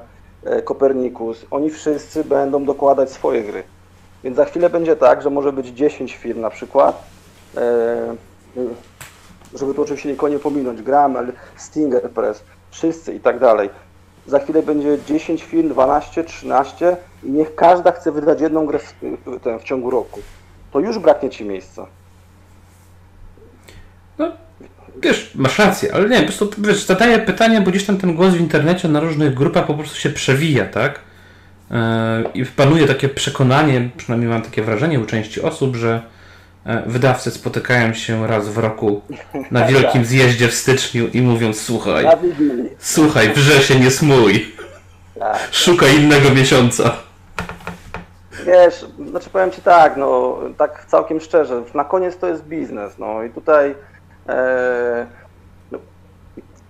Copernicus, 0.65 1.45
oni 1.51 1.69
wszyscy 1.69 2.23
będą 2.23 2.65
dokładać 2.65 3.11
swoje 3.11 3.43
gry. 3.43 3.63
Więc 4.23 4.35
za 4.35 4.45
chwilę 4.45 4.69
będzie 4.69 4.95
tak, 4.95 5.21
że 5.21 5.29
może 5.29 5.53
być 5.53 5.67
10 5.67 6.15
firm 6.15 6.41
na 6.41 6.49
przykład, 6.49 7.03
e, 7.57 8.15
żeby 9.53 9.73
tu 9.73 9.81
oczywiście 9.81 10.09
nikogo 10.09 10.33
nie 10.33 10.39
pominąć, 10.39 10.81
Gramel, 10.81 11.33
Stinger 11.55 12.11
Press, 12.11 12.43
wszyscy 12.71 13.13
i 13.13 13.19
tak 13.19 13.39
dalej. 13.39 13.69
Za 14.27 14.39
chwilę 14.39 14.63
będzie 14.63 14.97
10 15.07 15.43
firm, 15.43 15.69
12, 15.69 16.23
13 16.23 16.97
i 17.23 17.31
niech 17.31 17.55
każda 17.55 17.91
chce 17.91 18.11
wydać 18.11 18.41
jedną 18.41 18.65
grę 18.65 18.79
w, 18.79 18.93
w, 19.25 19.61
w 19.61 19.63
ciągu 19.63 19.89
roku. 19.89 20.19
To 20.71 20.79
już 20.79 20.99
braknie 20.99 21.29
Ci 21.29 21.45
miejsca. 21.45 21.87
No, 24.17 24.31
wiesz, 25.01 25.31
masz 25.35 25.59
rację, 25.59 25.93
ale 25.93 26.09
nie, 26.09 26.19
po 26.19 26.23
prostu 26.23 26.49
wiesz, 26.57 26.85
zadaję 26.85 27.19
pytanie, 27.19 27.61
bo 27.61 27.71
gdzieś 27.71 27.85
tam 27.85 27.97
ten 27.97 28.15
głos 28.15 28.33
w 28.33 28.39
internecie 28.39 28.87
na 28.87 28.99
różnych 28.99 29.33
grupach 29.33 29.67
po 29.67 29.73
prostu 29.73 29.99
się 29.99 30.09
przewija, 30.09 30.65
tak? 30.65 30.99
Yy, 31.71 31.77
I 32.33 32.45
panuje 32.45 32.87
takie 32.87 33.09
przekonanie, 33.09 33.89
przynajmniej 33.97 34.29
mam 34.29 34.41
takie 34.41 34.61
wrażenie 34.61 34.99
u 34.99 35.05
części 35.05 35.41
osób, 35.41 35.75
że 35.75 36.01
e, 36.65 36.83
wydawcy 36.85 37.31
spotykają 37.31 37.93
się 37.93 38.27
raz 38.27 38.49
w 38.49 38.57
roku 38.57 39.01
na 39.51 39.65
wielkim 39.65 40.05
zjeździe 40.05 40.47
w 40.47 40.53
styczniu 40.53 41.07
i 41.07 41.21
mówią 41.21 41.53
słuchaj, 41.53 42.05
słuchaj, 42.79 43.33
wrzesień 43.33 43.83
jest 43.83 44.01
mój. 44.01 44.53
Tak. 45.19 45.47
Szukaj 45.51 45.95
innego 45.95 46.29
miesiąca. 46.29 46.91
Wiesz, 48.45 48.85
znaczy 49.09 49.29
powiem 49.29 49.51
Ci 49.51 49.61
tak, 49.61 49.97
no 49.97 50.39
tak 50.57 50.85
całkiem 50.87 51.19
szczerze, 51.19 51.63
na 51.73 51.83
koniec 51.83 52.17
to 52.17 52.27
jest 52.27 52.43
biznes, 52.43 52.97
no 52.97 53.23
i 53.23 53.29
tutaj 53.29 53.69
e, 53.69 53.75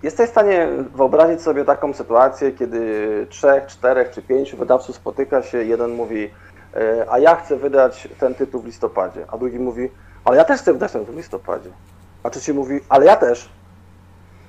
jesteś 0.03 0.27
w 0.27 0.31
stanie 0.31 0.67
wyobrazić 0.95 1.41
sobie 1.41 1.65
taką 1.65 1.93
sytuację, 1.93 2.51
kiedy 2.51 3.27
trzech, 3.29 3.65
czterech 3.65 4.11
czy 4.11 4.21
pięciu 4.21 4.57
wydawców 4.57 4.95
spotyka 4.95 5.41
się, 5.41 5.63
jeden 5.63 5.91
mówi, 5.91 6.29
e, 6.75 7.05
a 7.09 7.19
ja 7.19 7.35
chcę 7.35 7.55
wydać 7.55 8.07
ten 8.19 8.35
tytuł 8.35 8.61
w 8.61 8.65
listopadzie, 8.65 9.25
a 9.27 9.37
drugi 9.37 9.59
mówi, 9.59 9.89
ale 10.25 10.37
ja 10.37 10.43
też 10.43 10.61
chcę 10.61 10.73
wydać 10.73 10.91
ten 10.91 11.01
tytuł 11.01 11.15
w 11.15 11.17
listopadzie. 11.17 11.69
A 12.23 12.29
trzeci 12.29 12.53
mówi, 12.53 12.79
ale 12.89 13.05
ja 13.05 13.15
też. 13.15 13.49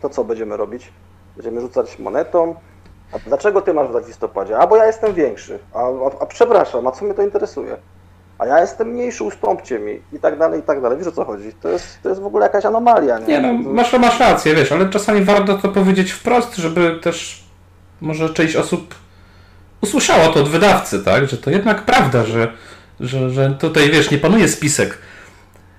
To 0.03 0.09
co 0.09 0.25
będziemy 0.25 0.57
robić? 0.57 0.93
Będziemy 1.37 1.61
rzucać 1.61 1.99
monetą. 1.99 2.55
A 3.13 3.19
dlaczego 3.19 3.63
ty 3.63 3.75
masz 3.75 3.87
wydać 3.87 4.05
w 4.05 4.09
listopadzie? 4.09 4.59
A 4.59 4.67
bo 4.67 4.77
ja 4.77 4.87
jestem 4.87 5.15
większy. 5.15 5.59
A, 5.73 5.79
a, 5.79 6.11
a 6.21 6.27
przepraszam, 6.27 6.87
a 6.87 6.93
co 6.93 7.05
mnie 7.05 7.15
to 7.15 7.23
interesuje? 7.23 7.77
A 8.39 8.47
ja 8.47 8.61
jestem 8.61 8.89
mniejszy, 8.89 9.25
ustąpcie 9.25 9.79
mi 9.79 10.01
i 10.13 10.19
tak 10.19 10.39
dalej, 10.39 10.61
i 10.61 10.63
tak 10.63 10.83
dalej. 10.83 10.99
Wiesz 10.99 11.07
o 11.07 11.13
co 11.13 11.25
chodzi? 11.25 11.53
To 11.63 11.69
jest, 11.69 12.03
to 12.03 12.09
jest 12.09 12.21
w 12.21 12.27
ogóle 12.27 12.47
jakaś 12.47 12.65
anomalia, 12.65 13.19
nie? 13.19 13.27
Nie 13.27 13.41
no, 13.41 13.53
masz, 13.53 13.93
masz 13.93 14.21
rację, 14.21 14.55
wiesz, 14.55 14.73
ale 14.73 14.91
czasami 14.91 15.25
warto 15.25 15.59
to 15.59 15.69
powiedzieć 15.69 16.11
wprost, 16.13 16.57
żeby 16.57 16.99
też 17.03 17.45
może 18.01 18.31
część 18.31 18.57
osób 18.57 18.95
usłyszała 19.81 20.29
to 20.29 20.41
od 20.41 20.49
wydawcy, 20.49 21.05
tak? 21.05 21.29
Że 21.29 21.37
to 21.37 21.51
jednak 21.51 21.83
prawda, 21.83 22.25
że, 22.25 22.53
że, 23.01 23.31
że 23.31 23.51
tutaj, 23.51 23.91
wiesz, 23.91 24.11
nie 24.11 24.19
panuje 24.19 24.49
spisek. 24.49 24.99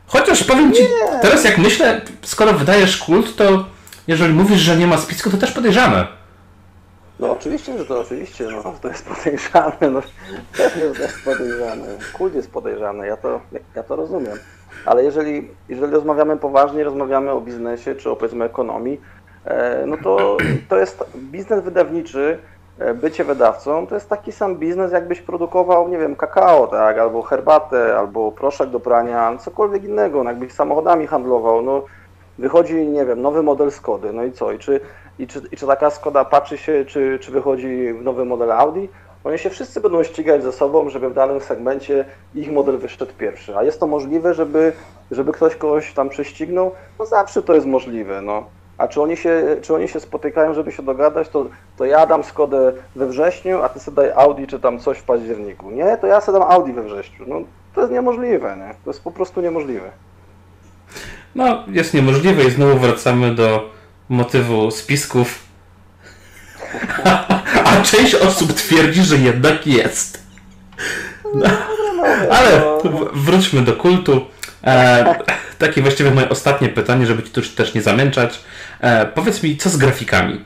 Chociaż 0.08 0.44
powiem 0.44 0.74
ci, 0.74 0.82
Nie. 0.82 1.20
teraz 1.22 1.44
jak 1.44 1.58
myślę, 1.58 2.02
skoro 2.22 2.54
wydajesz 2.54 2.98
kult, 2.98 3.36
to 3.36 3.66
jeżeli 4.08 4.34
mówisz, 4.34 4.60
że 4.60 4.78
nie 4.78 4.88
ma 4.88 4.98
spisku, 4.98 5.30
to 5.30 5.38
też 5.38 5.52
podejrzane. 5.52 6.08
No 7.20 7.32
oczywiście, 7.32 7.78
że 7.78 7.86
to 7.86 8.00
oczywiście, 8.00 8.48
no 8.52 8.74
to 8.82 8.88
jest 8.88 9.08
podejrzane, 9.10 9.90
no 9.92 10.02
to 10.58 11.02
jest 11.02 11.26
podejrzane. 11.26 11.88
Kult 12.18 12.36
jest 12.36 12.52
podejrzany, 12.52 13.08
ja 13.08 13.18
to, 13.18 13.42
ja 13.76 13.84
to 13.84 13.96
rozumiem. 13.96 14.38
Ale 14.86 15.04
jeżeli, 15.04 15.50
jeżeli 15.70 15.94
rozmawiamy 15.94 16.38
poważnie, 16.38 16.84
rozmawiamy 16.84 17.32
o 17.32 17.42
biznesie 17.42 17.96
czy 17.96 18.10
o 18.10 18.16
powiedzmy 18.16 18.46
ekonomii, 18.46 19.02
e, 19.46 19.86
no 19.86 19.98
to 20.04 20.38
to 20.70 20.78
jest 20.78 21.04
biznes 21.18 21.64
wydawniczy, 21.64 22.40
e, 22.80 22.94
bycie 22.94 23.24
wydawcą, 23.24 23.88
to 23.88 23.96
jest 23.96 24.10
taki 24.10 24.32
sam 24.32 24.56
biznes, 24.56 24.92
jakbyś 24.92 25.22
produkował, 25.22 25.88
nie 25.88 25.98
wiem, 25.98 26.16
kakao, 26.16 26.68
tak, 26.68 26.98
albo 26.98 27.22
herbatę, 27.22 27.98
albo 27.98 28.32
proszek 28.32 28.70
do 28.70 28.80
prania, 28.80 29.38
cokolwiek 29.38 29.84
innego, 29.84 30.24
no, 30.24 30.30
jakbyś 30.30 30.54
samochodami 30.54 31.08
handlował, 31.08 31.62
no 31.62 31.84
wychodzi, 32.38 32.88
nie 32.88 33.06
wiem, 33.06 33.22
nowy 33.22 33.44
model 33.44 33.72
Skody, 33.72 34.14
no 34.14 34.24
i 34.24 34.32
co, 34.32 34.52
i 34.52 34.60
czy, 34.60 34.80
i 35.20 35.28
czy, 35.28 35.42
i 35.52 35.58
czy 35.58 35.68
taka 35.68 35.90
Skoda 35.90 36.26
patrzy 36.26 36.58
się, 36.58 36.86
czy, 36.88 37.20
czy 37.22 37.32
wychodzi 37.32 37.94
nowy 38.02 38.26
model 38.26 38.52
Audi? 38.52 38.90
Oni 39.24 39.38
się 39.40 39.50
wszyscy 39.50 39.82
będą 39.82 40.04
ścigać 40.04 40.44
ze 40.44 40.52
sobą, 40.52 40.90
żeby 40.90 41.10
w 41.10 41.14
danym 41.14 41.42
segmencie 41.42 42.06
ich 42.36 42.52
model 42.52 42.78
wyszedł 42.78 43.12
pierwszy. 43.18 43.58
A 43.58 43.64
jest 43.64 43.80
to 43.80 43.88
możliwe, 43.88 44.34
żeby, 44.34 44.74
żeby 45.12 45.32
ktoś 45.32 45.56
kogoś 45.56 45.94
tam 45.94 46.10
prześcignął? 46.10 46.72
No 47.00 47.06
zawsze 47.06 47.44
to 47.44 47.56
jest 47.56 47.68
możliwe, 47.68 48.22
no. 48.22 48.46
A 48.78 48.88
czy 48.88 49.02
oni 49.02 49.18
się, 49.18 49.58
czy 49.62 49.76
oni 49.76 49.88
się 49.88 50.00
spotykają, 50.00 50.54
żeby 50.54 50.72
się 50.72 50.84
dogadać, 50.84 51.30
to, 51.30 51.46
to 51.78 51.86
ja 51.86 52.06
dam 52.06 52.24
Skodę 52.24 52.74
we 52.96 53.08
wrześniu, 53.08 53.62
a 53.62 53.70
ty 53.70 53.80
sobie 53.80 53.96
daj 53.96 54.12
Audi 54.12 54.48
czy 54.48 54.60
tam 54.60 54.80
coś 54.80 54.98
w 54.98 55.04
październiku. 55.04 55.72
Nie, 55.72 55.98
to 55.98 56.08
ja 56.08 56.22
sobie 56.22 56.40
dam 56.40 56.52
Audi 56.52 56.74
we 56.74 56.84
wrześniu. 56.84 57.26
No 57.28 57.42
to 57.76 57.82
jest 57.82 57.94
niemożliwe, 57.94 58.58
nie? 58.58 58.76
To 58.84 58.90
jest 58.90 59.04
po 59.04 59.12
prostu 59.12 59.42
niemożliwe. 59.42 59.92
No, 61.36 61.64
jest 61.68 61.94
niemożliwe 61.94 62.44
i 62.44 62.52
znowu 62.52 62.78
wracamy 62.78 63.36
do 63.36 63.75
motywu 64.10 64.72
spisków. 64.72 65.40
A 67.66 67.82
część 67.84 68.16
osób 68.16 68.54
twierdzi, 68.54 69.04
że 69.04 69.18
jednak 69.18 69.68
jest. 69.68 70.24
No, 71.36 71.46
ale 72.32 72.62
w- 72.84 73.10
wróćmy 73.26 73.62
do 73.62 73.74
kultu. 73.74 74.22
E, 74.64 75.16
takie 75.58 75.82
właściwie 75.82 76.12
moje 76.12 76.30
ostatnie 76.30 76.70
pytanie, 76.70 77.06
żeby 77.06 77.24
ci 77.24 77.30
tu 77.30 77.42
też 77.42 77.74
nie 77.74 77.82
zamęczać. 77.82 78.40
E, 78.82 79.06
powiedz 79.06 79.44
mi, 79.44 79.58
co 79.58 79.70
z 79.70 79.78
grafikami? 79.78 80.46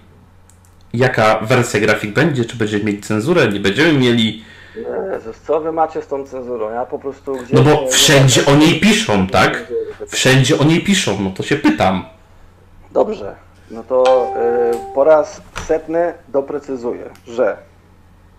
Jaka 0.93 1.39
wersja 1.39 1.79
grafik 1.79 2.13
będzie? 2.13 2.45
Czy 2.45 2.57
będziemy 2.57 2.83
mieli 2.83 3.01
cenzurę? 3.01 3.47
Nie 3.47 3.59
będziemy 3.59 3.93
mieli? 3.93 4.43
Jezus, 5.13 5.37
co 5.47 5.59
wy 5.61 5.71
macie 5.71 6.01
z 6.01 6.07
tą 6.07 6.27
cenzurą? 6.27 6.73
Ja 6.73 6.85
po 6.85 6.99
prostu 6.99 7.33
gdzieś... 7.35 7.51
No 7.51 7.61
bo 7.61 7.87
wszędzie 7.87 8.45
o 8.45 8.55
niej 8.55 8.79
piszą, 8.79 9.27
tak? 9.27 9.67
Wszędzie 10.07 10.59
o 10.59 10.63
niej 10.63 10.81
piszą, 10.83 11.17
no 11.21 11.29
to 11.29 11.43
się 11.43 11.55
pytam. 11.55 12.05
Dobrze, 12.91 13.35
no 13.71 13.83
to 13.83 14.27
y, 14.27 14.93
po 14.95 15.03
raz 15.03 15.41
setny 15.67 16.13
doprecyzuję, 16.27 17.09
że 17.27 17.57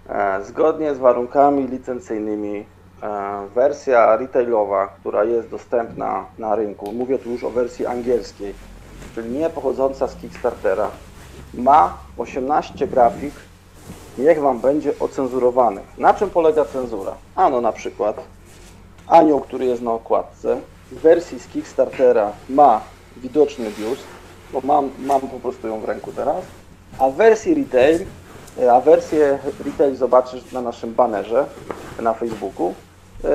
e, 0.08 0.44
zgodnie 0.44 0.94
z 0.94 0.98
warunkami 0.98 1.68
licencyjnymi 1.68 2.66
e, 3.02 3.46
wersja 3.54 4.16
retailowa, 4.16 4.86
która 4.86 5.24
jest 5.24 5.48
dostępna 5.48 6.24
na 6.38 6.54
rynku, 6.54 6.92
mówię 6.92 7.18
tu 7.18 7.30
już 7.30 7.44
o 7.44 7.50
wersji 7.50 7.86
angielskiej, 7.86 8.54
czyli 9.14 9.30
nie 9.30 9.50
pochodząca 9.50 10.08
z 10.08 10.16
Kickstartera, 10.16 10.90
ma 11.54 11.98
18 12.18 12.86
grafik, 12.86 13.34
niech 14.18 14.40
Wam 14.40 14.60
będzie 14.60 14.92
ocenzurowanych. 15.00 15.98
Na 15.98 16.14
czym 16.14 16.30
polega 16.30 16.64
cenzura? 16.64 17.14
Ano 17.36 17.60
na 17.60 17.72
przykład 17.72 18.20
anioł, 19.06 19.40
który 19.40 19.64
jest 19.64 19.82
na 19.82 19.92
okładce, 19.92 20.60
w 20.92 21.00
wersji 21.00 21.40
z 21.40 21.46
Kickstartera 21.46 22.32
ma 22.48 22.80
widoczny 23.16 23.70
biust, 23.78 24.04
bo 24.52 24.60
mam, 24.64 24.90
mam 24.98 25.20
po 25.20 25.40
prostu 25.40 25.68
ją 25.68 25.80
w 25.80 25.84
ręku 25.84 26.12
teraz, 26.12 26.44
a 26.98 27.08
w 27.08 27.14
wersji 27.14 27.54
retail, 27.54 28.00
e, 28.62 28.72
a 28.72 28.80
wersję 28.80 29.38
retail 29.64 29.96
zobaczysz 29.96 30.52
na 30.52 30.60
naszym 30.60 30.94
banerze 30.94 31.46
na 32.02 32.14
Facebooku, 32.14 32.74
e, 33.24 33.30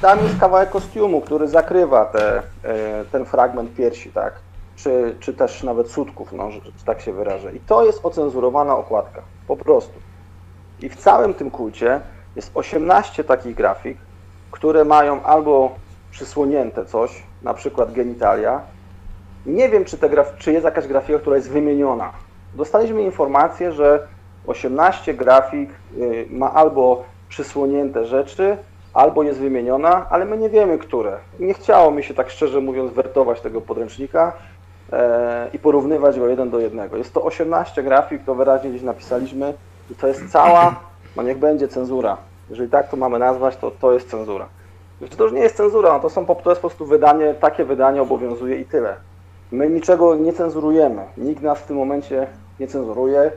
tam 0.00 0.18
jest 0.18 0.38
kawałek 0.40 0.70
kostiumu, 0.70 1.20
który 1.20 1.48
zakrywa 1.48 2.04
te, 2.04 2.42
e, 2.64 3.04
ten 3.12 3.24
fragment 3.24 3.74
piersi, 3.74 4.12
tak? 4.12 4.32
Czy, 4.76 5.16
czy 5.20 5.34
też 5.34 5.62
nawet 5.62 5.90
sutków, 5.90 6.32
no, 6.32 6.50
że 6.50 6.60
tak 6.84 7.00
się 7.00 7.12
wyrażę. 7.12 7.52
I 7.56 7.60
to 7.60 7.84
jest 7.84 8.00
ocenzurowana 8.02 8.76
okładka, 8.76 9.22
po 9.48 9.56
prostu. 9.56 9.98
I 10.82 10.88
w 10.88 10.96
całym 10.96 11.34
tym 11.34 11.50
kulcie 11.50 12.00
jest 12.36 12.50
18 12.54 13.24
takich 13.24 13.54
grafik, 13.54 13.98
które 14.50 14.84
mają 14.84 15.22
albo 15.22 15.74
przysłonięte 16.10 16.84
coś, 16.84 17.22
na 17.42 17.54
przykład 17.54 17.92
genitalia. 17.92 18.60
Nie 19.46 19.68
wiem, 19.68 19.84
czy, 19.84 19.96
graf- 19.96 20.36
czy 20.38 20.52
jest 20.52 20.64
jakaś 20.64 20.86
grafika, 20.86 21.18
która 21.18 21.36
jest 21.36 21.50
wymieniona. 21.50 22.12
Dostaliśmy 22.54 23.02
informację, 23.02 23.72
że 23.72 24.06
18 24.46 25.14
grafik 25.14 25.70
y, 25.98 26.26
ma 26.30 26.52
albo 26.54 27.04
przysłonięte 27.28 28.04
rzeczy, 28.04 28.56
albo 28.94 29.22
jest 29.22 29.38
wymieniona, 29.40 30.06
ale 30.10 30.24
my 30.24 30.38
nie 30.38 30.50
wiemy, 30.50 30.78
które. 30.78 31.16
Nie 31.40 31.54
chciało 31.54 31.90
mi 31.90 32.02
się 32.02 32.14
tak 32.14 32.30
szczerze 32.30 32.60
mówiąc 32.60 32.92
wertować 32.92 33.40
tego 33.40 33.60
podręcznika 33.60 34.32
e, 34.92 35.48
i 35.52 35.58
porównywać 35.58 36.18
go 36.18 36.28
jeden 36.28 36.50
do 36.50 36.58
jednego. 36.58 36.96
Jest 36.96 37.14
to 37.14 37.22
18 37.22 37.82
grafik, 37.82 38.24
to 38.24 38.34
wyraźnie 38.34 38.70
gdzieś 38.70 38.82
napisaliśmy 38.82 39.54
i 39.90 39.94
to 39.94 40.06
jest 40.06 40.32
cała, 40.32 40.74
no 41.16 41.22
niech 41.22 41.38
będzie 41.38 41.68
cenzura. 41.68 42.16
Jeżeli 42.50 42.70
tak 42.70 42.88
to 42.88 42.96
mamy 42.96 43.18
nazwać, 43.18 43.56
to 43.56 43.70
to 43.70 43.92
jest 43.92 44.10
cenzura. 44.10 44.46
Znaczy, 44.98 45.16
To 45.16 45.24
już 45.24 45.32
nie 45.32 45.40
jest 45.40 45.56
cenzura, 45.56 45.92
no 45.92 46.00
to, 46.00 46.10
są, 46.10 46.26
to 46.26 46.50
jest 46.50 46.62
po 46.62 46.68
prostu 46.68 46.86
wydanie, 46.86 47.34
takie 47.34 47.64
wydanie 47.64 48.02
obowiązuje 48.02 48.56
i 48.60 48.64
tyle. 48.64 48.96
My 49.52 49.70
niczego 49.70 50.14
nie 50.14 50.32
cenzurujemy. 50.32 51.02
Nikt 51.16 51.42
nas 51.42 51.58
w 51.58 51.66
tym 51.66 51.76
momencie 51.76 52.26
nie 52.60 52.68
cenzuruje. 52.68 53.32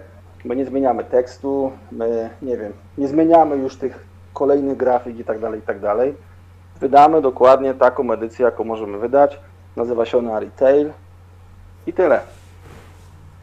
My 0.46 0.56
nie 0.56 0.66
zmieniamy 0.66 1.04
tekstu, 1.04 1.72
my 1.92 2.30
nie 2.42 2.58
wiem, 2.58 2.74
nie 2.98 3.08
zmieniamy 3.08 3.56
już 3.56 3.76
tych 3.76 4.06
kolejnych 4.34 4.78
grafik 4.78 5.20
i 5.20 5.24
tak 5.24 5.40
dalej, 5.40 5.60
i 5.60 5.64
tak 5.64 5.80
dalej. 5.80 6.16
Wydamy 6.80 7.22
dokładnie 7.22 7.74
taką 7.74 8.12
edycję, 8.12 8.46
jaką 8.46 8.64
możemy 8.64 8.98
wydać. 8.98 9.40
Nazywa 9.76 10.06
się 10.06 10.18
ona 10.18 10.40
Retail 10.40 10.92
i 11.88 11.94
tyle. 11.94 12.22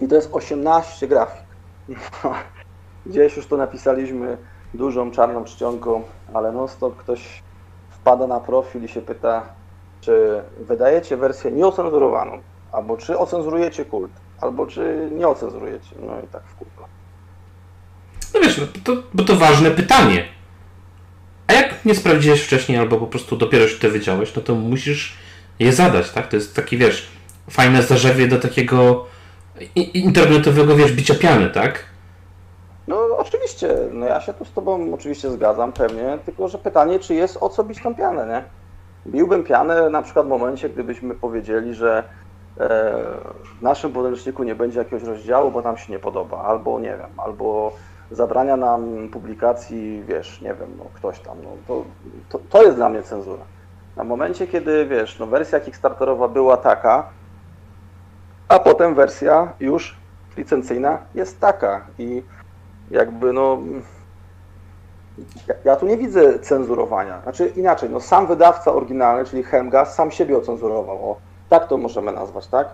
I 0.01 0.09
to 0.09 0.15
jest 0.15 0.31
18 0.33 1.09
grafik. 1.09 1.47
Gdzieś 3.07 3.37
już 3.37 3.47
to 3.47 3.57
napisaliśmy 3.57 4.37
dużą 4.75 5.11
czarną 5.11 5.45
czcionką, 5.45 6.03
ale 6.35 6.53
non 6.53 6.69
stop 6.69 6.97
ktoś 6.97 7.43
wpada 7.91 8.27
na 8.27 8.41
profil 8.41 8.85
i 8.85 8.89
się 8.89 9.03
pyta, 9.03 9.43
czy 10.01 10.43
wydajecie 10.59 11.17
wersję 11.17 11.53
nieocenzurowaną, 11.53 12.39
albo 12.73 12.97
czy 12.97 13.19
ocenzurujecie 13.19 13.85
kult, 13.85 14.11
albo 14.41 14.67
czy 14.67 15.11
nie 15.13 15.29
ocenzurujecie. 15.29 15.95
No 16.07 16.21
i 16.25 16.27
tak 16.27 16.43
w 16.43 16.55
kółko. 16.55 16.89
No 18.35 18.41
wiesz, 18.41 18.59
no 18.59 18.67
to, 18.85 19.03
bo 19.15 19.25
to 19.25 19.37
ważne 19.37 19.71
pytanie. 19.71 20.25
A 21.47 21.53
jak 21.53 21.85
nie 21.85 21.95
sprawdziłeś 21.95 22.43
wcześniej, 22.43 22.79
albo 22.79 22.97
po 22.97 23.07
prostu 23.07 23.37
dopiero 23.37 23.69
się 23.69 23.79
to 23.79 23.91
wiedziałeś, 23.91 24.35
no 24.35 24.43
to 24.43 24.55
musisz 24.55 25.17
je 25.59 25.73
zadać, 25.73 26.11
tak? 26.11 26.29
To 26.29 26.37
jest 26.37 26.57
taki, 26.57 26.79
wiesz, 26.79 27.09
fajne 27.51 27.83
zarzewie 27.83 28.29
do 28.29 28.39
takiego 28.39 29.07
internetowego, 29.95 30.77
wiesz, 30.77 30.93
bicia 30.93 31.15
piany, 31.15 31.51
tak? 31.51 31.85
No 32.89 32.97
oczywiście, 33.17 33.77
no 33.93 34.07
ja 34.07 34.21
się 34.21 34.35
tu 34.35 34.45
z 34.45 34.53
Tobą 34.53 34.95
oczywiście 34.95 35.31
zgadzam 35.31 35.73
pewnie, 35.73 36.19
tylko 36.25 36.49
że 36.49 36.59
pytanie, 36.59 36.99
czy 36.99 37.15
jest 37.15 37.39
o 37.41 37.49
co 37.49 37.65
bić 37.65 37.83
tą 37.83 37.95
pianę, 37.95 38.27
nie? 38.27 38.45
Biłbym 39.13 39.45
pianę 39.45 39.91
na 39.91 40.03
przykład 40.03 40.27
w 40.27 40.29
momencie, 40.29 40.69
gdybyśmy 40.69 41.15
powiedzieli, 41.15 41.75
że 41.75 42.05
w 43.59 43.63
naszym 43.63 43.93
podręczniku 43.93 44.43
nie 44.43 44.55
będzie 44.55 44.79
jakiegoś 44.79 45.03
rozdziału, 45.03 45.51
bo 45.51 45.63
nam 45.63 45.77
się 45.77 45.93
nie 45.93 45.99
podoba, 45.99 46.43
albo 46.43 46.81
nie 46.81 46.97
wiem, 46.97 47.11
albo 47.17 47.73
zabrania 48.11 48.57
nam 48.57 49.09
publikacji, 49.09 50.05
wiesz, 50.09 50.41
nie 50.41 50.55
wiem, 50.55 50.75
no 50.79 50.85
ktoś 50.95 51.21
tam, 51.21 51.37
no 51.43 51.51
to, 51.69 51.85
to, 52.29 52.41
to 52.51 52.63
jest 52.63 52.77
dla 52.77 52.89
mnie 52.89 53.03
cenzura. 53.03 53.43
Na 53.97 54.05
momencie, 54.05 54.47
kiedy, 54.47 54.87
wiesz, 54.87 55.19
no 55.19 55.27
wersja 55.27 55.61
kickstarterowa 55.61 56.29
była 56.29 56.57
taka, 56.57 57.09
a 58.49 58.59
potem 58.59 58.95
wersja 58.95 59.53
już 59.61 59.97
licencyjna 60.37 60.99
jest 61.15 61.41
taka 61.41 61.87
i 61.99 62.23
jakby 62.91 63.33
no 63.33 63.59
ja, 65.49 65.55
ja 65.65 65.77
tu 65.77 65.87
nie 65.87 65.97
widzę 65.97 66.39
cenzurowania. 66.39 67.21
Znaczy 67.23 67.47
inaczej, 67.47 67.91
no 67.91 68.01
sam 68.01 68.27
wydawca 68.27 68.73
oryginalny, 68.73 69.25
czyli 69.25 69.43
Helmgas, 69.43 69.95
sam 69.95 70.11
siebie 70.11 70.37
ocenzurował. 70.37 71.11
O, 71.11 71.17
tak 71.51 71.69
to 71.69 71.77
możemy 71.77 72.13
nazwać, 72.13 72.47
tak? 72.47 72.69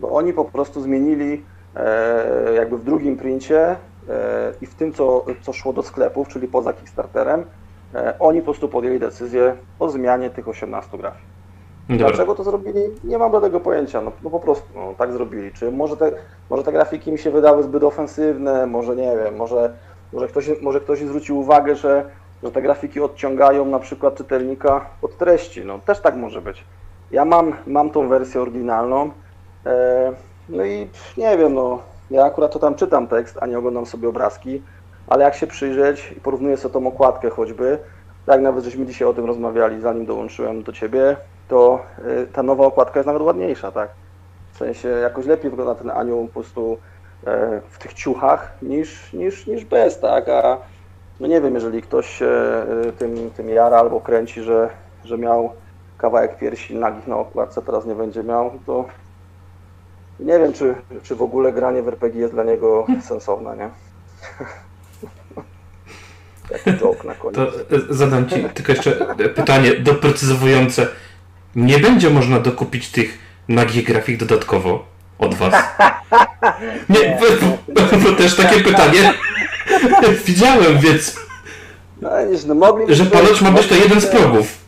Bo 0.00 0.10
oni 0.10 0.32
po 0.32 0.44
prostu 0.44 0.80
zmienili 0.80 1.44
e, 1.76 2.54
jakby 2.54 2.78
w 2.78 2.84
drugim 2.84 3.16
princie 3.16 3.60
e, 3.60 3.76
i 4.60 4.66
w 4.66 4.74
tym, 4.74 4.92
co, 4.92 5.24
co 5.42 5.52
szło 5.52 5.72
do 5.72 5.82
sklepów, 5.82 6.28
czyli 6.28 6.48
poza 6.48 6.72
Kickstarterem, 6.72 7.44
e, 7.94 8.14
oni 8.18 8.40
po 8.40 8.44
prostu 8.44 8.68
podjęli 8.68 8.98
decyzję 8.98 9.56
o 9.78 9.88
zmianie 9.88 10.30
tych 10.30 10.48
18 10.48 10.98
grafik. 10.98 11.26
Dobra. 11.88 12.06
Dlaczego 12.06 12.34
to 12.34 12.44
zrobili? 12.44 12.80
Nie 13.04 13.18
mam 13.18 13.32
żadnego 13.32 13.60
pojęcia. 13.60 14.00
No, 14.00 14.12
no 14.22 14.30
po 14.30 14.40
prostu 14.40 14.66
no, 14.74 14.94
tak 14.98 15.12
zrobili. 15.12 15.52
Czy 15.52 15.72
może 15.72 15.96
te, 15.96 16.12
może 16.50 16.62
te 16.62 16.72
grafiki 16.72 17.12
mi 17.12 17.18
się 17.18 17.30
wydały 17.30 17.62
zbyt 17.62 17.82
ofensywne, 17.82 18.66
może 18.66 18.96
nie 18.96 19.16
wiem, 19.24 19.36
może, 19.36 19.74
może, 20.12 20.28
ktoś, 20.28 20.60
może 20.62 20.80
ktoś 20.80 20.98
zwrócił 20.98 21.38
uwagę, 21.38 21.76
że, 21.76 22.10
że 22.42 22.50
te 22.50 22.62
grafiki 22.62 23.00
odciągają 23.00 23.64
na 23.64 23.78
przykład 23.78 24.14
czytelnika 24.14 24.86
od 25.02 25.16
treści. 25.18 25.64
No 25.64 25.78
też 25.78 26.00
tak 26.00 26.16
może 26.16 26.42
być. 26.42 26.64
Ja 27.14 27.24
mam, 27.24 27.52
mam 27.66 27.90
tą 27.90 28.08
wersję 28.08 28.40
oryginalną. 28.40 29.10
E, 29.66 30.12
no 30.48 30.64
i 30.64 30.88
nie 31.16 31.38
wiem, 31.38 31.54
no 31.54 31.78
ja 32.10 32.24
akurat 32.24 32.52
to 32.52 32.58
tam 32.58 32.74
czytam 32.74 33.06
tekst, 33.06 33.38
a 33.40 33.46
nie 33.46 33.58
oglądam 33.58 33.86
sobie 33.86 34.08
obrazki, 34.08 34.62
ale 35.06 35.24
jak 35.24 35.34
się 35.34 35.46
przyjrzeć 35.46 36.14
i 36.16 36.20
porównuję 36.20 36.56
sobie 36.56 36.72
tą 36.72 36.86
okładkę 36.86 37.30
choćby, 37.30 37.78
tak 38.26 38.40
nawet 38.40 38.64
żeśmy 38.64 38.86
dzisiaj 38.86 39.08
o 39.08 39.14
tym 39.14 39.24
rozmawiali, 39.24 39.80
zanim 39.80 40.06
dołączyłem 40.06 40.62
do 40.62 40.72
Ciebie, 40.72 41.16
to 41.48 41.80
y, 42.22 42.26
ta 42.26 42.42
nowa 42.42 42.66
okładka 42.66 42.98
jest 42.98 43.06
nawet 43.06 43.22
ładniejsza, 43.22 43.72
tak? 43.72 43.90
W 44.52 44.56
sensie 44.56 44.88
jakoś 44.88 45.26
lepiej 45.26 45.50
wygląda 45.50 45.74
ten 45.74 45.90
anioł 45.90 46.26
po 46.26 46.32
prostu 46.32 46.78
e, 47.26 47.60
w 47.68 47.78
tych 47.78 47.94
ciuchach 47.94 48.56
niż, 48.62 49.12
niż, 49.12 49.46
niż 49.46 49.64
bez, 49.64 50.00
tak? 50.00 50.28
A 50.28 50.58
no 51.20 51.26
nie 51.26 51.40
wiem, 51.40 51.54
jeżeli 51.54 51.82
ktoś 51.82 52.06
się 52.06 52.30
tym, 52.98 53.30
tym 53.30 53.48
jara 53.48 53.78
albo 53.78 54.00
kręci, 54.00 54.42
że, 54.42 54.70
że 55.04 55.18
miał 55.18 55.52
kawałek 55.98 56.38
piersi 56.38 56.74
nagich 56.74 57.06
na 57.06 57.16
okładce, 57.16 57.62
teraz 57.62 57.86
nie 57.86 57.94
będzie 57.94 58.22
miał, 58.22 58.50
to 58.66 58.84
nie 60.20 60.38
wiem, 60.38 60.52
czy, 60.52 60.74
czy 61.02 61.14
w 61.16 61.22
ogóle 61.22 61.52
granie 61.52 61.82
w 61.82 61.88
RPG 61.88 62.20
jest 62.20 62.34
dla 62.34 62.44
niego 62.44 62.86
sensowne, 63.08 63.56
nie? 63.56 63.68
Taki 66.48 66.78
joke 66.78 67.04
na 67.04 67.14
koniec. 67.14 67.36
To 67.36 67.76
e, 67.76 67.80
zadam 67.90 68.28
Ci 68.28 68.44
tylko 68.54 68.72
jeszcze 68.72 69.14
pytanie 69.34 69.74
doprecyzowujące. 69.74 70.86
Nie 71.56 71.78
będzie 71.78 72.10
można 72.10 72.40
dokupić 72.40 72.90
tych 72.90 73.18
nagich 73.48 73.86
grafik 73.86 74.16
dodatkowo 74.16 74.84
od 75.18 75.34
Was? 75.34 75.54
Nie, 76.88 77.18
bo, 77.68 77.82
bo 77.98 78.12
też 78.12 78.36
takie 78.36 78.60
pytanie 78.60 79.14
widziałem, 80.24 80.78
więc 80.78 81.16
No, 82.00 82.10
wiesz, 82.30 82.44
no 82.44 82.76
że 82.88 83.04
ponoć 83.04 83.40
ma 83.40 83.50
być 83.50 83.66
to 83.66 83.74
jeden 83.74 84.00
z 84.00 84.06
progów. 84.06 84.63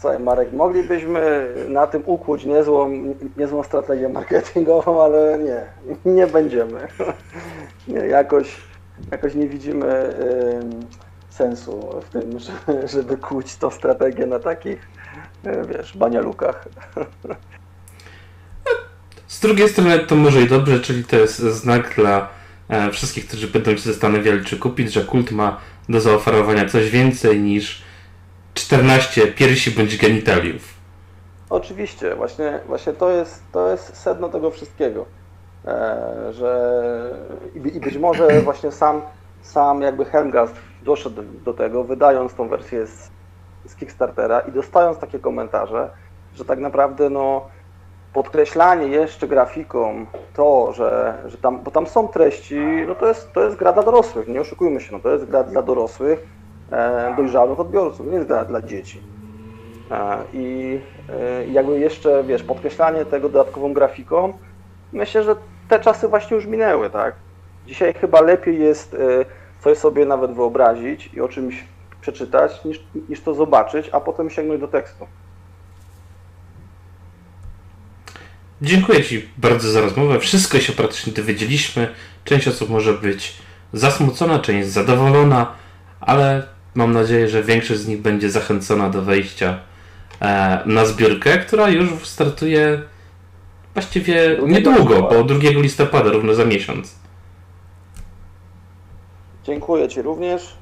Słuchaj, 0.00 0.20
Marek, 0.20 0.52
moglibyśmy 0.52 1.48
na 1.68 1.86
tym 1.86 2.02
ukuć 2.06 2.44
niezłą, 2.44 2.90
niezłą 3.36 3.62
strategię 3.62 4.08
marketingową, 4.08 5.02
ale 5.02 5.38
nie, 5.38 5.66
nie 6.12 6.26
będziemy. 6.26 6.88
Nie, 7.88 7.98
jakoś, 7.98 8.56
jakoś 9.10 9.34
nie 9.34 9.48
widzimy 9.48 10.14
sensu 11.30 12.00
w 12.02 12.10
tym, 12.10 12.38
że- 12.38 12.88
żeby 12.96 13.16
kuć 13.16 13.56
tą 13.56 13.70
strategię 13.70 14.26
na 14.26 14.38
takich, 14.38 14.88
y, 15.46 15.66
wiesz, 15.76 15.96
banialukach. 15.96 16.68
Z 19.26 19.40
drugiej 19.40 19.68
strony 19.68 19.98
to 19.98 20.16
może 20.16 20.42
i 20.42 20.48
dobrze, 20.48 20.80
czyli 20.80 21.04
to 21.04 21.16
jest 21.16 21.38
znak 21.38 21.94
dla 21.94 22.28
e, 22.68 22.90
wszystkich, 22.90 23.26
którzy 23.26 23.48
będą 23.48 23.70
się 23.70 23.92
zastanawiali, 23.92 24.44
czy 24.44 24.58
kupić, 24.58 24.92
że 24.92 25.04
kult 25.04 25.30
ma 25.30 25.60
do 25.88 26.00
zaoferowania 26.00 26.68
coś 26.68 26.90
więcej 26.90 27.40
niż 27.40 27.89
14 28.60 29.26
piersi 29.26 29.70
bądź 29.70 29.96
genitaliów. 29.96 30.74
Oczywiście, 31.50 32.14
właśnie, 32.14 32.60
właśnie 32.66 32.92
to, 32.92 33.10
jest, 33.10 33.42
to 33.52 33.70
jest 33.70 33.96
sedno 33.96 34.28
tego 34.28 34.50
wszystkiego. 34.50 35.06
E, 35.66 36.32
że 36.32 36.80
i, 37.54 37.76
i 37.76 37.80
być 37.80 37.96
może 37.96 38.28
właśnie 38.48 38.72
sam, 38.72 39.02
sam 39.42 39.82
jakby 39.82 40.04
Helmgast 40.04 40.54
doszedł 40.82 41.22
do 41.44 41.54
tego, 41.54 41.84
wydając 41.84 42.34
tą 42.34 42.48
wersję 42.48 42.86
z, 42.86 43.10
z 43.66 43.76
Kickstartera 43.76 44.40
i 44.40 44.52
dostając 44.52 44.98
takie 44.98 45.18
komentarze, 45.18 45.90
że 46.34 46.44
tak 46.44 46.58
naprawdę 46.58 47.10
no, 47.10 47.48
podkreślanie 48.12 48.86
jeszcze 48.86 49.28
grafiką 49.28 50.06
to, 50.34 50.72
że, 50.72 51.18
że 51.26 51.38
tam, 51.38 51.60
bo 51.62 51.70
tam 51.70 51.86
są 51.86 52.08
treści, 52.08 52.60
no 52.88 52.94
to 52.94 53.08
jest, 53.08 53.32
to 53.32 53.44
jest 53.44 53.56
gra 53.56 53.72
dla 53.72 53.82
dorosłych, 53.82 54.28
nie 54.28 54.40
oszukujmy 54.40 54.80
się, 54.80 54.92
no 54.92 55.00
to 55.00 55.10
jest 55.10 55.24
gra 55.24 55.44
dla 55.44 55.62
dorosłych, 55.62 56.39
dojrzałych 57.16 57.60
odbiorców, 57.60 58.06
nie 58.06 58.14
jest 58.14 58.26
gra 58.26 58.44
dla 58.44 58.62
dzieci. 58.62 59.00
E, 59.90 60.24
I 60.32 60.78
e, 61.08 61.46
jakby 61.46 61.78
jeszcze, 61.78 62.24
wiesz, 62.24 62.42
podkreślanie 62.42 63.04
tego 63.04 63.28
dodatkową 63.28 63.72
grafiką, 63.72 64.38
myślę, 64.92 65.22
że 65.22 65.36
te 65.68 65.80
czasy 65.80 66.08
właśnie 66.08 66.34
już 66.34 66.46
minęły, 66.46 66.90
tak? 66.90 67.14
Dzisiaj 67.66 67.94
chyba 67.94 68.20
lepiej 68.20 68.60
jest 68.60 68.94
e, 68.94 68.98
coś 69.60 69.78
sobie 69.78 70.06
nawet 70.06 70.32
wyobrazić 70.32 71.10
i 71.14 71.20
o 71.20 71.28
czymś 71.28 71.64
przeczytać, 72.00 72.64
niż, 72.64 72.84
niż 73.08 73.20
to 73.20 73.34
zobaczyć, 73.34 73.88
a 73.92 74.00
potem 74.00 74.30
sięgnąć 74.30 74.60
do 74.60 74.68
tekstu. 74.68 75.06
Dziękuję 78.62 79.04
Ci 79.04 79.28
bardzo 79.36 79.70
za 79.70 79.80
rozmowę. 79.80 80.18
Wszystko 80.18 80.58
się 80.58 80.72
praktycznie 80.72 81.12
dowiedzieliśmy. 81.12 81.88
Część 82.24 82.48
osób 82.48 82.70
może 82.70 82.92
być 82.92 83.36
zasmucona, 83.72 84.38
część 84.38 84.68
zadowolona, 84.68 85.52
ale 86.00 86.46
mam 86.74 86.92
nadzieję, 86.92 87.28
że 87.28 87.42
większość 87.42 87.80
z 87.80 87.88
nich 87.88 88.02
będzie 88.02 88.30
zachęcona 88.30 88.90
do 88.90 89.02
wejścia 89.02 89.58
e, 90.20 90.62
na 90.66 90.84
zbiórkę, 90.84 91.38
która 91.38 91.68
już 91.68 92.06
startuje 92.08 92.82
właściwie 93.74 94.38
niedługo, 94.46 94.80
listopada. 94.80 95.22
bo 95.22 95.24
2 95.24 95.50
listopada, 95.50 96.10
równo 96.10 96.34
za 96.34 96.44
miesiąc. 96.44 96.94
Dziękuję 99.44 99.88
Ci 99.88 100.02
również. 100.02 100.56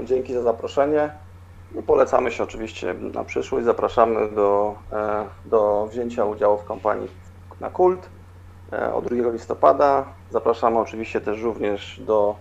e, 0.00 0.06
Dzięki 0.06 0.34
za 0.34 0.42
zaproszenie. 0.42 1.10
Polecamy 1.86 2.30
się 2.30 2.42
oczywiście 2.42 2.94
na 2.94 3.24
przyszłość. 3.24 3.64
Zapraszamy 3.64 4.28
do, 4.30 4.74
e, 4.92 5.24
do 5.44 5.88
wzięcia 5.92 6.24
udziału 6.24 6.58
w 6.58 6.64
kampanii 6.64 7.08
na 7.60 7.70
kult 7.70 8.08
od 8.94 9.04
2 9.04 9.30
listopada. 9.32 10.04
Zapraszamy 10.30 10.78
oczywiście 10.78 11.20
też 11.20 11.42
również 11.42 12.00
do, 12.06 12.36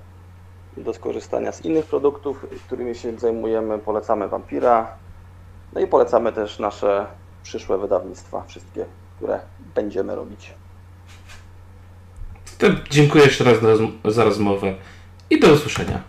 do 0.77 0.93
skorzystania 0.93 1.51
z 1.51 1.65
innych 1.65 1.85
produktów, 1.85 2.45
którymi 2.65 2.95
się 2.95 3.19
zajmujemy. 3.19 3.79
Polecamy 3.79 4.27
Vampira. 4.27 4.87
No 5.73 5.81
i 5.81 5.87
polecamy 5.87 6.33
też 6.33 6.59
nasze 6.59 7.07
przyszłe 7.43 7.77
wydawnictwa, 7.77 8.43
wszystkie, 8.47 8.85
które 9.15 9.39
będziemy 9.75 10.15
robić. 10.15 10.53
To 12.57 12.67
dziękuję 12.89 13.23
jeszcze 13.23 13.43
raz 13.43 13.61
za 13.61 13.67
rozm- 13.67 14.11
za 14.11 14.23
rozmowę 14.23 14.75
i 15.29 15.39
do 15.39 15.53
usłyszenia. 15.53 16.01